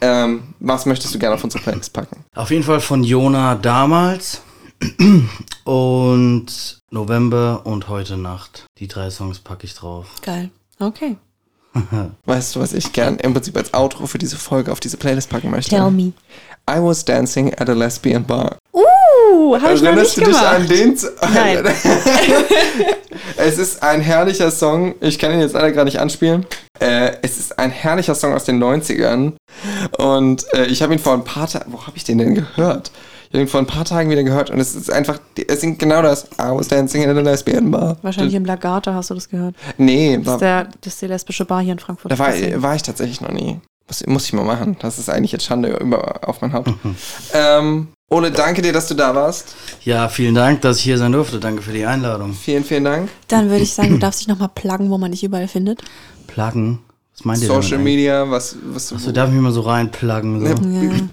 Ähm, 0.00 0.54
was 0.60 0.86
möchtest 0.86 1.14
du 1.14 1.18
gerne 1.18 1.34
auf 1.34 1.44
unsere 1.44 1.62
Playlist 1.62 1.92
packen? 1.92 2.24
Auf 2.34 2.50
jeden 2.50 2.62
Fall 2.62 2.80
von 2.80 3.02
Jona 3.02 3.56
damals 3.56 4.42
und 5.64 6.80
November 6.90 7.62
und 7.64 7.88
heute 7.88 8.16
Nacht. 8.16 8.64
Die 8.78 8.88
drei 8.88 9.10
Songs 9.10 9.40
packe 9.40 9.66
ich 9.66 9.74
drauf. 9.74 10.06
Geil. 10.22 10.50
Okay. 10.78 11.16
Weißt 12.24 12.54
du, 12.56 12.60
was 12.60 12.72
ich 12.72 12.92
gern 12.92 13.16
im 13.18 13.34
Prinzip 13.34 13.56
als 13.56 13.74
Outro 13.74 14.06
für 14.06 14.18
diese 14.18 14.36
Folge 14.36 14.72
auf 14.72 14.80
diese 14.80 14.96
Playlist 14.96 15.28
packen 15.30 15.50
möchte? 15.50 15.70
Tell 15.70 15.90
me. 15.90 16.12
I 16.68 16.78
was 16.82 17.04
dancing 17.04 17.52
at 17.58 17.68
a 17.68 17.72
lesbian 17.72 18.24
bar. 18.24 18.56
Uh, 18.72 19.56
habe 19.60 19.74
ich 19.74 19.80
noch 19.80 19.88
Erinnerst 19.88 20.16
nicht 20.18 20.26
du 20.28 20.30
dich 20.30 20.38
gemacht. 20.40 20.54
an 20.54 20.66
den? 20.68 20.96
Z- 20.96 21.10
Nein. 21.34 21.64
es 23.36 23.58
ist 23.58 23.82
ein 23.82 24.00
herrlicher 24.00 24.50
Song. 24.50 24.94
Ich 25.00 25.18
kann 25.18 25.32
ihn 25.32 25.40
jetzt 25.40 25.54
leider 25.54 25.72
gerade 25.72 25.86
nicht 25.86 25.98
anspielen. 26.00 26.46
Äh, 26.80 27.12
es 27.22 27.38
ist 27.38 27.58
ein 27.58 27.70
herrlicher 27.70 28.14
Song 28.14 28.34
aus 28.34 28.44
den 28.44 28.62
90ern. 28.62 29.32
Und 29.98 30.44
äh, 30.54 30.66
ich 30.66 30.82
habe 30.82 30.92
ihn 30.92 30.98
vor 30.98 31.14
ein 31.14 31.24
paar 31.24 31.48
Tagen. 31.48 31.72
Wo 31.72 31.80
habe 31.86 31.96
ich 31.96 32.04
den 32.04 32.18
denn 32.18 32.34
gehört? 32.34 32.90
Ich 33.30 33.34
habe 33.34 33.42
ihn 33.42 33.48
vor 33.48 33.60
ein 33.60 33.66
paar 33.66 33.84
Tagen 33.84 34.08
wieder 34.10 34.22
gehört 34.22 34.48
und 34.48 34.58
es 34.58 34.74
ist 34.74 34.90
einfach, 34.90 35.18
es 35.48 35.60
singt 35.60 35.78
genau 35.78 36.00
das. 36.00 36.24
I 36.40 36.44
was 36.50 36.68
dancing 36.68 37.02
in 37.02 37.10
a 37.10 37.20
lesbian 37.20 37.70
bar. 37.70 37.98
Wahrscheinlich 38.00 38.34
im 38.34 38.46
Lagata 38.46 38.94
hast 38.94 39.10
du 39.10 39.14
das 39.14 39.28
gehört. 39.28 39.54
Nee, 39.76 40.16
Das 40.16 40.24
da, 40.24 40.32
ist, 40.34 40.40
der, 40.40 40.64
das 40.80 40.92
ist 40.94 41.02
die 41.02 41.06
lesbische 41.08 41.44
Bar 41.44 41.60
hier 41.60 41.72
in 41.74 41.78
Frankfurt. 41.78 42.10
da 42.10 42.18
war, 42.18 42.32
war 42.62 42.74
ich 42.74 42.82
tatsächlich 42.82 43.20
noch 43.20 43.30
nie. 43.32 43.60
Muss, 43.88 44.06
muss 44.06 44.24
ich 44.26 44.32
mal 44.34 44.44
machen. 44.44 44.76
Das 44.80 44.98
ist 44.98 45.08
eigentlich 45.08 45.32
jetzt 45.32 45.44
Schande 45.44 45.76
über, 45.76 46.28
auf 46.28 46.40
mein 46.42 46.52
Haupt. 46.52 46.72
ähm, 47.32 47.88
Ole, 48.10 48.30
danke 48.30 48.62
dir, 48.62 48.72
dass 48.72 48.86
du 48.88 48.94
da 48.94 49.14
warst. 49.14 49.54
Ja, 49.84 50.08
vielen 50.08 50.34
Dank, 50.34 50.62
dass 50.62 50.78
ich 50.78 50.84
hier 50.84 50.98
sein 50.98 51.12
durfte. 51.12 51.40
Danke 51.40 51.62
für 51.62 51.72
die 51.72 51.84
Einladung. 51.84 52.32
Vielen, 52.32 52.64
vielen 52.64 52.84
Dank. 52.84 53.10
Dann 53.28 53.50
würde 53.50 53.62
ich 53.62 53.74
sagen, 53.74 53.90
du 53.90 53.98
darfst 53.98 54.20
dich 54.20 54.28
nochmal 54.28 54.50
pluggen, 54.54 54.90
wo 54.90 54.98
man 54.98 55.10
dich 55.12 55.24
überall 55.24 55.48
findet. 55.48 55.82
Pluggen. 56.26 56.78
Was 57.14 57.24
meint 57.24 57.42
ihr 57.42 57.48
Social 57.48 57.78
Media, 57.78 58.30
was, 58.30 58.56
was 58.62 58.92
eigentlich? 58.92 59.04
So 59.06 59.12
darf 59.12 59.28
ich 59.28 59.34
mich 59.34 59.42
mal 59.42 59.52
so 59.52 59.62
reinpluggen. 59.62 60.46
So. 60.46 60.54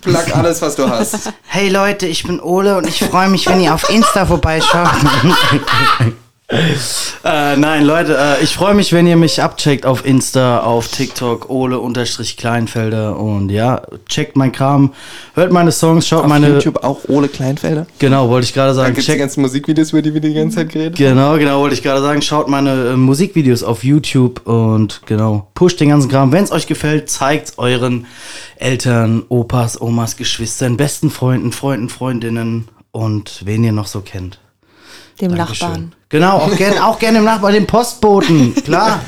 Plug 0.01 0.35
alles, 0.35 0.61
was 0.61 0.75
du 0.75 0.87
hast. 0.87 1.33
Hey 1.47 1.69
Leute, 1.69 2.05
ich 2.05 2.23
bin 2.23 2.41
Ole 2.41 2.77
und 2.77 2.85
ich 2.87 2.99
freue 2.99 3.29
mich, 3.29 3.47
wenn 3.47 3.61
ihr 3.61 3.73
auf 3.73 3.89
Insta 3.89 4.25
vorbeischaut. 4.25 4.89
äh, 6.47 7.57
nein, 7.57 7.85
Leute, 7.85 8.15
äh, 8.15 8.43
ich 8.43 8.53
freue 8.53 8.75
mich, 8.75 8.93
wenn 8.93 9.07
ihr 9.07 9.15
mich 9.15 9.41
abcheckt 9.41 9.83
auf 9.83 10.05
Insta, 10.05 10.59
auf 10.59 10.89
TikTok, 10.89 11.49
Ole-Kleinfelder 11.49 13.17
und 13.17 13.49
ja, 13.49 13.81
checkt 14.07 14.35
mein 14.35 14.51
Kram, 14.51 14.93
hört 15.33 15.51
meine 15.51 15.71
Songs, 15.71 16.07
schaut 16.07 16.23
Auf 16.25 16.29
meine. 16.29 16.49
YouTube 16.49 16.83
auch 16.83 16.99
Ole 17.07 17.29
Kleinfelder. 17.29 17.87
Genau, 17.97 18.29
wollte 18.29 18.45
ich 18.45 18.53
gerade 18.53 18.69
Da 18.69 18.73
sagen. 18.75 18.89
gibt 18.89 18.99
es 18.99 19.05
die 19.05 19.11
Checkt, 19.13 19.21
ganzen 19.21 19.41
Musikvideos, 19.41 19.89
über 19.91 20.03
die 20.03 20.13
wir 20.13 20.21
die 20.21 20.35
ganze 20.35 20.57
Zeit 20.57 20.69
geredet 20.69 20.97
genau, 20.99 21.35
genau, 21.37 21.61
wollte 21.61 21.73
ich 21.73 21.81
gerade 21.81 22.01
sagen. 22.01 22.21
Schaut 22.21 22.47
meine 22.47 22.89
äh, 22.91 22.95
Musikvideos 22.95 23.63
auf 23.63 23.83
YouTube 23.83 24.45
und 24.45 25.01
genau, 25.07 25.47
pusht 25.55 25.79
den 25.79 25.89
ganzen 25.89 26.11
Kram. 26.11 26.31
Wenn 26.31 26.43
es 26.43 26.51
euch 26.51 26.67
gefällt, 26.67 27.09
zeigt 27.09 27.53
euren 27.57 28.05
Eltern, 28.57 29.23
Opas, 29.29 29.81
Omas, 29.81 30.15
Geschwistern, 30.15 30.77
besten 30.77 31.09
Freunden, 31.09 31.51
Freunden, 31.51 31.89
Freundinnen 31.89 32.67
und 32.91 33.41
wen 33.45 33.63
ihr 33.63 33.71
noch 33.71 33.87
so 33.87 34.01
kennt. 34.01 34.39
Dem 35.21 35.35
Dankeschön. 35.35 35.67
Nachbarn. 35.69 35.95
Genau, 36.09 36.37
auch 36.37 36.55
gerne 36.55 36.85
auch 36.85 36.99
gern 36.99 37.15
im 37.15 37.23
Nachbarn, 37.23 37.53
dem 37.53 37.67
Postboten, 37.67 38.53
klar. 38.63 38.99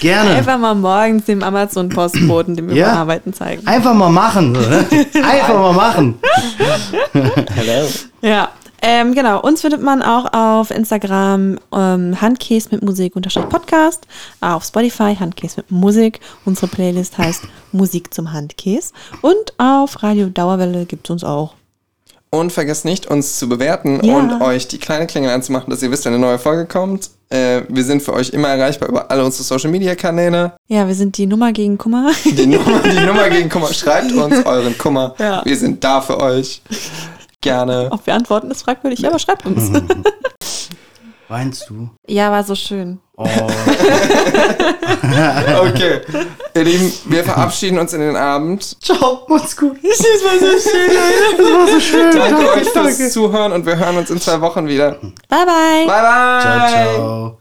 Gerne. 0.00 0.30
Einfach 0.30 0.58
mal 0.58 0.74
morgens 0.74 1.24
dem 1.26 1.42
Amazon-Postboten 1.42 2.56
dem 2.56 2.74
Ja. 2.74 2.92
Überarbeiten 2.92 3.32
zeigen. 3.34 3.66
Einfach 3.66 3.94
mal 3.94 4.10
machen. 4.10 4.54
So, 4.54 4.60
ne? 4.68 4.86
Einfach 5.22 5.54
mal 5.54 5.72
machen. 5.72 6.18
Hello. 7.54 7.88
Ja. 8.22 8.48
Ähm, 8.82 9.14
genau, 9.14 9.40
uns 9.40 9.62
findet 9.62 9.82
man 9.82 10.02
auch 10.02 10.32
auf 10.34 10.70
Instagram 10.70 11.58
ähm, 11.72 12.20
Handkäse 12.20 12.68
mit 12.72 12.82
Musik 12.82 13.16
unterstrich 13.16 13.48
Podcast, 13.48 14.06
auf 14.40 14.64
Spotify 14.64 15.16
Handkäse 15.16 15.56
mit 15.58 15.70
Musik. 15.70 16.20
Unsere 16.44 16.68
Playlist 16.68 17.16
heißt 17.18 17.44
Musik 17.72 18.12
zum 18.12 18.32
Handkäse. 18.32 18.92
Und 19.22 19.54
auf 19.58 20.02
Radio 20.02 20.26
Dauerwelle 20.28 20.84
gibt 20.84 21.06
es 21.06 21.10
uns 21.10 21.24
auch. 21.24 21.54
Und 22.36 22.52
vergesst 22.52 22.84
nicht, 22.84 23.06
uns 23.06 23.38
zu 23.38 23.48
bewerten 23.48 24.00
Ja. 24.04 24.14
und 24.16 24.40
euch 24.42 24.68
die 24.68 24.78
kleine 24.78 25.06
Klingel 25.06 25.30
anzumachen, 25.30 25.70
dass 25.70 25.82
ihr 25.82 25.90
wisst, 25.90 26.04
wenn 26.04 26.12
eine 26.14 26.20
neue 26.20 26.38
Folge 26.38 26.66
kommt. 26.66 27.10
Äh, 27.28 27.62
wir 27.68 27.82
sind 27.82 28.02
für 28.02 28.12
euch 28.12 28.30
immer 28.30 28.48
erreichbar 28.48 28.88
über 28.88 29.10
alle 29.10 29.24
unsere 29.24 29.42
Social 29.42 29.70
Media 29.70 29.94
Kanäle. 29.96 30.52
Ja, 30.68 30.86
wir 30.86 30.94
sind 30.94 31.16
die 31.18 31.26
Nummer 31.26 31.52
gegen 31.52 31.76
Kummer. 31.78 32.10
Die 32.24 32.46
Nummer, 32.46 32.80
die 32.80 33.00
Nummer 33.04 33.28
gegen 33.30 33.48
Kummer. 33.48 33.72
Schreibt 33.72 34.12
uns 34.12 34.44
euren 34.46 34.76
Kummer. 34.78 35.14
Ja. 35.18 35.42
Wir 35.44 35.56
sind 35.56 35.82
da 35.82 36.00
für 36.00 36.20
euch. 36.20 36.62
Gerne. 37.40 37.88
Ob 37.90 38.06
wir 38.06 38.14
antworten, 38.14 38.50
ist 38.50 38.62
fragwürdig, 38.62 39.06
aber 39.06 39.18
schreibt 39.18 39.44
uns. 39.46 39.70
Weinst 41.28 41.68
du? 41.68 41.90
ja, 42.06 42.30
war 42.30 42.44
so 42.44 42.54
schön. 42.54 43.00
Oh. 43.16 43.26
Okay. 45.06 46.00
Ihr 46.54 46.64
Lieben, 46.64 46.92
wir 47.06 47.24
verabschieden 47.24 47.78
uns 47.78 47.92
in 47.92 48.00
den 48.00 48.16
Abend. 48.16 48.76
Ciao, 48.82 49.24
macht's 49.28 49.56
gut. 49.56 49.78
Das 49.82 50.00
war 50.00 50.38
so 50.38 50.68
schön. 50.68 50.90
Das 51.38 51.52
war 51.52 51.66
so 51.68 51.80
schön. 51.80 52.12
Danke 52.12 52.52
euch 52.52 52.68
fürs 52.68 53.12
Zuhören 53.12 53.52
und 53.52 53.66
wir 53.66 53.76
hören 53.78 53.96
uns 53.98 54.10
in 54.10 54.20
zwei 54.20 54.40
Wochen 54.40 54.66
wieder. 54.66 54.92
Bye, 55.28 55.46
bye. 55.46 55.86
Bye, 55.86 55.86
bye. 55.86 56.40
Ciao, 56.40 56.68
ciao. 56.68 57.38